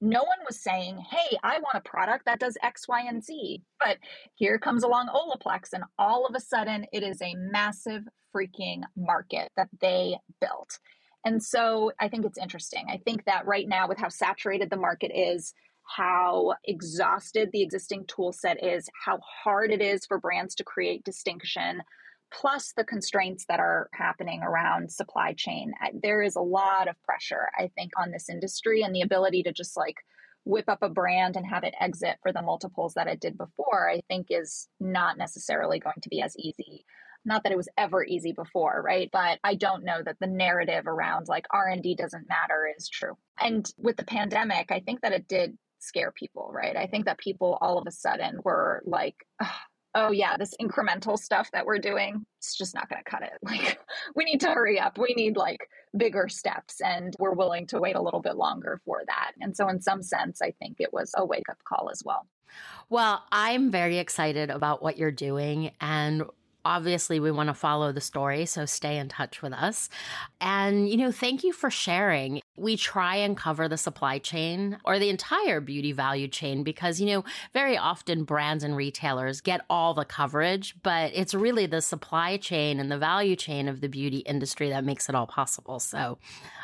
no 0.00 0.20
one 0.20 0.38
was 0.44 0.62
saying, 0.62 0.98
hey, 1.10 1.38
I 1.44 1.58
want 1.58 1.76
a 1.76 1.88
product 1.88 2.24
that 2.26 2.40
does 2.40 2.58
X, 2.62 2.88
Y, 2.88 3.02
and 3.06 3.22
Z. 3.22 3.62
But 3.78 3.98
here 4.34 4.58
comes 4.58 4.82
along 4.82 5.08
Olaplex, 5.08 5.72
and 5.72 5.84
all 5.98 6.26
of 6.26 6.34
a 6.34 6.40
sudden 6.40 6.86
it 6.92 7.02
is 7.02 7.22
a 7.22 7.36
massive 7.36 8.02
freaking 8.34 8.82
market 8.96 9.50
that 9.56 9.68
they 9.80 10.16
built. 10.40 10.78
And 11.24 11.40
so 11.42 11.92
I 12.00 12.08
think 12.08 12.24
it's 12.24 12.38
interesting. 12.38 12.86
I 12.90 13.00
think 13.04 13.24
that 13.26 13.46
right 13.46 13.68
now, 13.68 13.86
with 13.86 13.98
how 13.98 14.08
saturated 14.08 14.70
the 14.70 14.76
market 14.76 15.12
is, 15.14 15.54
how 15.84 16.54
exhausted 16.64 17.50
the 17.52 17.62
existing 17.62 18.04
tool 18.08 18.32
set 18.32 18.62
is, 18.62 18.88
how 19.04 19.20
hard 19.44 19.70
it 19.70 19.80
is 19.80 20.04
for 20.04 20.18
brands 20.18 20.54
to 20.56 20.64
create 20.64 21.04
distinction, 21.04 21.80
plus 22.32 22.72
the 22.76 22.84
constraints 22.84 23.44
that 23.48 23.60
are 23.60 23.88
happening 23.92 24.42
around 24.42 24.90
supply 24.90 25.34
chain. 25.34 25.72
There 26.02 26.22
is 26.22 26.36
a 26.36 26.40
lot 26.40 26.88
of 26.88 27.00
pressure, 27.02 27.48
I 27.58 27.70
think, 27.76 27.92
on 27.96 28.10
this 28.10 28.28
industry 28.28 28.82
and 28.82 28.94
the 28.94 29.02
ability 29.02 29.42
to 29.44 29.52
just 29.52 29.76
like 29.76 29.96
whip 30.44 30.64
up 30.68 30.82
a 30.82 30.88
brand 30.88 31.36
and 31.36 31.46
have 31.46 31.62
it 31.62 31.74
exit 31.78 32.16
for 32.22 32.32
the 32.32 32.42
multiples 32.42 32.94
that 32.94 33.06
it 33.06 33.20
did 33.20 33.38
before, 33.38 33.88
I 33.88 34.00
think 34.08 34.28
is 34.30 34.68
not 34.80 35.18
necessarily 35.18 35.78
going 35.78 36.00
to 36.02 36.08
be 36.08 36.22
as 36.22 36.36
easy. 36.38 36.84
Not 37.24 37.44
that 37.44 37.52
it 37.52 37.56
was 37.56 37.68
ever 37.78 38.04
easy 38.04 38.32
before, 38.32 38.82
right? 38.84 39.08
But 39.12 39.38
I 39.44 39.54
don't 39.54 39.84
know 39.84 40.02
that 40.02 40.16
the 40.20 40.26
narrative 40.26 40.88
around 40.88 41.28
like 41.28 41.46
R&D 41.52 41.94
doesn't 41.94 42.28
matter 42.28 42.68
is 42.76 42.88
true. 42.88 43.16
And 43.38 43.64
with 43.78 43.96
the 43.96 44.04
pandemic, 44.04 44.72
I 44.72 44.80
think 44.80 45.02
that 45.02 45.12
it 45.12 45.28
did 45.28 45.56
scare 45.78 46.10
people, 46.10 46.50
right? 46.52 46.76
I 46.76 46.86
think 46.86 47.04
that 47.04 47.18
people 47.18 47.58
all 47.60 47.78
of 47.78 47.86
a 47.86 47.92
sudden 47.92 48.40
were 48.42 48.82
like, 48.84 49.14
Oh, 49.94 50.10
yeah, 50.10 50.36
this 50.36 50.54
incremental 50.60 51.18
stuff 51.18 51.50
that 51.52 51.66
we're 51.66 51.78
doing, 51.78 52.24
it's 52.38 52.56
just 52.56 52.74
not 52.74 52.88
going 52.88 53.02
to 53.02 53.10
cut 53.10 53.22
it. 53.22 53.32
Like 53.42 53.78
we 54.14 54.24
need 54.24 54.40
to 54.40 54.48
hurry 54.48 54.80
up. 54.80 54.98
We 54.98 55.12
need 55.16 55.36
like 55.36 55.68
bigger 55.96 56.28
steps 56.28 56.80
and 56.80 57.14
we're 57.18 57.34
willing 57.34 57.66
to 57.68 57.80
wait 57.80 57.96
a 57.96 58.00
little 58.00 58.20
bit 58.20 58.36
longer 58.36 58.80
for 58.84 59.02
that. 59.06 59.32
And 59.40 59.54
so 59.56 59.68
in 59.68 59.80
some 59.80 60.02
sense, 60.02 60.40
I 60.40 60.52
think 60.52 60.76
it 60.80 60.92
was 60.92 61.12
a 61.16 61.24
wake 61.24 61.48
up 61.50 61.58
call 61.64 61.90
as 61.90 62.02
well. 62.04 62.26
Well, 62.88 63.22
I'm 63.30 63.70
very 63.70 63.98
excited 63.98 64.50
about 64.50 64.82
what 64.82 64.98
you're 64.98 65.10
doing 65.10 65.72
and 65.80 66.24
obviously 66.64 67.20
we 67.20 67.30
want 67.30 67.48
to 67.48 67.54
follow 67.54 67.92
the 67.92 68.00
story, 68.00 68.46
so 68.46 68.64
stay 68.66 68.98
in 68.98 69.08
touch 69.08 69.42
with 69.42 69.52
us. 69.52 69.88
And, 70.40 70.88
you 70.88 70.96
know, 70.96 71.12
thank 71.12 71.44
you 71.44 71.52
for 71.52 71.70
sharing. 71.70 72.40
We 72.56 72.76
try 72.76 73.16
and 73.16 73.36
cover 73.36 73.68
the 73.68 73.76
supply 73.76 74.18
chain 74.18 74.78
or 74.84 74.98
the 74.98 75.08
entire 75.08 75.60
beauty 75.60 75.92
value 75.92 76.28
chain 76.28 76.62
because, 76.62 77.00
you 77.00 77.06
know, 77.06 77.24
very 77.52 77.76
often 77.76 78.24
brands 78.24 78.64
and 78.64 78.76
retailers 78.76 79.40
get 79.40 79.62
all 79.68 79.94
the 79.94 80.04
coverage, 80.04 80.74
but 80.82 81.12
it's 81.14 81.34
really 81.34 81.66
the 81.66 81.80
supply 81.80 82.36
chain 82.36 82.78
and 82.78 82.90
the 82.90 82.98
value 82.98 83.36
chain 83.36 83.68
of 83.68 83.80
the 83.80 83.88
beauty 83.88 84.18
industry 84.18 84.70
that 84.70 84.84
makes 84.84 85.08
it 85.08 85.14
all 85.14 85.26
possible. 85.26 85.80
So, 85.80 86.18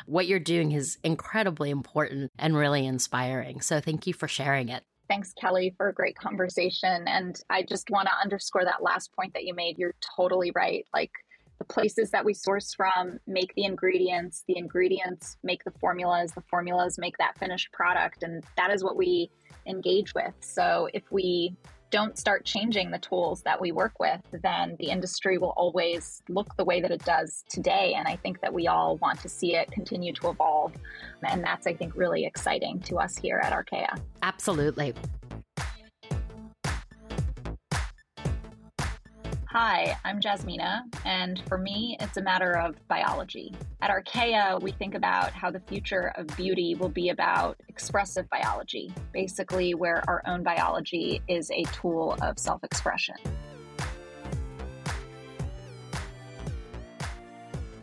what 0.05 0.27
you're 0.27 0.39
doing 0.39 0.71
is 0.71 0.97
incredibly 1.03 1.69
important 1.69 2.31
and 2.39 2.55
really 2.55 2.85
inspiring. 2.85 3.61
So, 3.61 3.79
thank 3.79 4.07
you 4.07 4.13
for 4.13 4.27
sharing 4.27 4.69
it. 4.69 4.83
Thanks, 5.09 5.33
Kelly, 5.33 5.73
for 5.75 5.89
a 5.89 5.93
great 5.93 6.15
conversation. 6.15 7.07
And 7.07 7.41
I 7.49 7.63
just 7.63 7.89
want 7.89 8.07
to 8.07 8.13
underscore 8.23 8.63
that 8.63 8.83
last 8.83 9.11
point 9.13 9.33
that 9.33 9.43
you 9.43 9.55
made. 9.55 9.79
You're 9.79 9.95
totally 10.15 10.51
right. 10.55 10.85
Like 10.93 11.11
the 11.57 11.65
places 11.65 12.11
that 12.11 12.23
we 12.23 12.33
source 12.33 12.75
from 12.75 13.19
make 13.25 13.53
the 13.55 13.65
ingredients, 13.65 14.43
the 14.47 14.57
ingredients 14.57 15.37
make 15.43 15.63
the 15.63 15.73
formulas, 15.79 16.31
the 16.33 16.43
formulas 16.49 16.99
make 16.99 17.17
that 17.17 17.37
finished 17.39 17.71
product. 17.73 18.21
And 18.21 18.43
that 18.55 18.71
is 18.71 18.83
what 18.83 18.95
we 18.95 19.31
engage 19.65 20.13
with. 20.13 20.33
So 20.41 20.89
if 20.93 21.03
we 21.11 21.55
don't 21.91 22.17
start 22.17 22.45
changing 22.45 22.91
the 22.91 22.99
tools 22.99 23.41
that 23.43 23.59
we 23.59 23.71
work 23.71 23.93
with, 23.99 24.21
then 24.43 24.75
the 24.79 24.89
industry 24.89 25.37
will 25.37 25.53
always 25.57 26.21
look 26.29 26.55
the 26.57 26.65
way 26.65 26.81
that 26.81 26.91
it 26.91 27.03
does 27.03 27.43
today. 27.49 27.93
And 27.97 28.07
I 28.07 28.15
think 28.15 28.41
that 28.41 28.53
we 28.53 28.67
all 28.67 28.97
want 28.97 29.21
to 29.21 29.29
see 29.29 29.55
it 29.55 29.71
continue 29.71 30.13
to 30.13 30.29
evolve. 30.29 30.73
And 31.23 31.43
that's, 31.43 31.67
I 31.67 31.73
think, 31.73 31.95
really 31.95 32.25
exciting 32.25 32.79
to 32.81 32.97
us 32.97 33.17
here 33.17 33.39
at 33.43 33.53
Arcaea. 33.53 33.99
Absolutely. 34.21 34.93
Hi, 39.51 39.97
I'm 40.05 40.21
Jasmina, 40.21 40.83
and 41.05 41.41
for 41.47 41.57
me, 41.57 41.97
it's 41.99 42.17
a 42.17 42.21
matter 42.21 42.55
of 42.55 42.75
biology. 42.87 43.51
At 43.81 43.89
Arcaea, 43.89 44.61
we 44.61 44.71
think 44.71 44.93
about 44.93 45.31
how 45.31 45.49
the 45.49 45.59
future 45.59 46.13
of 46.17 46.27
beauty 46.37 46.75
will 46.75 46.89
be 46.89 47.09
about 47.09 47.59
expressive 47.67 48.29
biology, 48.29 48.93
basically, 49.11 49.73
where 49.73 50.07
our 50.07 50.21
own 50.27 50.43
biology 50.43 51.23
is 51.27 51.49
a 51.49 51.63
tool 51.73 52.15
of 52.21 52.37
self 52.37 52.63
expression. 52.63 53.15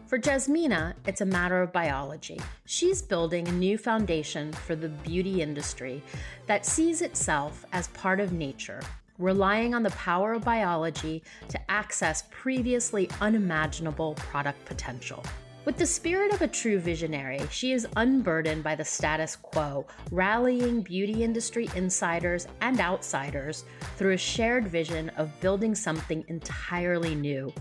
For 0.07 0.21
Jasmina, 0.21 0.95
it's 1.05 1.21
a 1.21 1.27
matter 1.27 1.63
of 1.63 1.73
biology. 1.73 2.39
She's 2.67 3.03
building 3.03 3.49
a 3.49 3.53
new 3.53 3.77
foundation 3.77 4.53
for 4.53 4.77
the 4.77 4.91
beauty 4.91 5.43
industry 5.43 6.01
that 6.47 6.65
sees 6.65 7.03
itself 7.03 7.65
as 7.73 7.89
part 7.89 8.21
of 8.21 8.33
nature 8.33 8.83
relying 9.19 9.75
on 9.75 9.83
the 9.83 9.91
power 9.91 10.35
of 10.35 10.45
biology 10.45 11.23
to 11.49 11.71
access 11.71 12.25
previously 12.31 13.09
unimaginable 13.21 14.15
product 14.15 14.65
potential. 14.65 15.23
With 15.67 15.79
the 15.79 15.87
spirit 15.87 16.33
of 16.33 16.43
a 16.43 16.47
true 16.47 16.79
visionary, 16.79 17.41
she 17.51 17.73
is 17.73 17.89
unburdened 17.97 18.63
by 18.63 18.77
the 18.77 18.85
status 18.85 19.35
quo, 19.35 19.85
rallying 20.13 20.81
beauty 20.81 21.25
industry 21.25 21.69
insiders 21.75 22.47
and 22.61 22.79
outsiders 22.79 23.65
through 23.97 24.13
a 24.13 24.17
shared 24.17 24.69
vision 24.69 25.09
of 25.17 25.41
building 25.41 25.75
something 25.75 26.25
entirely 26.29 27.17
new. 27.17 27.53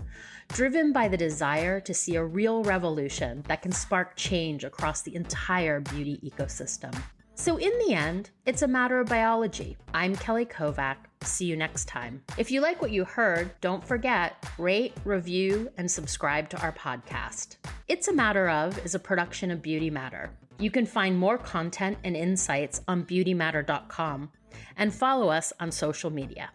Driven 0.50 0.92
by 0.92 1.08
the 1.08 1.16
desire 1.16 1.80
to 1.80 1.92
see 1.92 2.14
a 2.14 2.24
real 2.24 2.62
revolution 2.62 3.42
that 3.48 3.60
can 3.60 3.72
spark 3.72 4.14
change 4.14 4.62
across 4.62 5.02
the 5.02 5.16
entire 5.16 5.80
beauty 5.80 6.20
ecosystem. 6.22 6.96
So, 7.34 7.56
in 7.56 7.72
the 7.80 7.92
end, 7.92 8.30
it's 8.46 8.62
a 8.62 8.68
matter 8.68 9.00
of 9.00 9.08
biology. 9.08 9.76
I'm 9.92 10.14
Kelly 10.14 10.46
Kovack. 10.46 10.96
See 11.26 11.46
you 11.46 11.56
next 11.56 11.86
time. 11.88 12.22
If 12.38 12.50
you 12.50 12.60
like 12.60 12.80
what 12.80 12.92
you 12.92 13.04
heard, 13.04 13.50
don't 13.60 13.84
forget 13.84 14.46
rate, 14.58 14.94
review, 15.04 15.70
and 15.76 15.90
subscribe 15.90 16.48
to 16.50 16.60
our 16.62 16.72
podcast. 16.72 17.56
It's 17.88 18.08
a 18.08 18.12
Matter 18.12 18.48
of 18.48 18.84
is 18.84 18.94
a 18.94 18.98
production 18.98 19.50
of 19.50 19.60
Beauty 19.60 19.90
Matter. 19.90 20.30
You 20.58 20.70
can 20.70 20.86
find 20.86 21.18
more 21.18 21.36
content 21.36 21.98
and 22.04 22.16
insights 22.16 22.80
on 22.88 23.04
beautymatter.com 23.04 24.30
and 24.76 24.94
follow 24.94 25.28
us 25.28 25.52
on 25.60 25.70
social 25.70 26.10
media. 26.10 26.50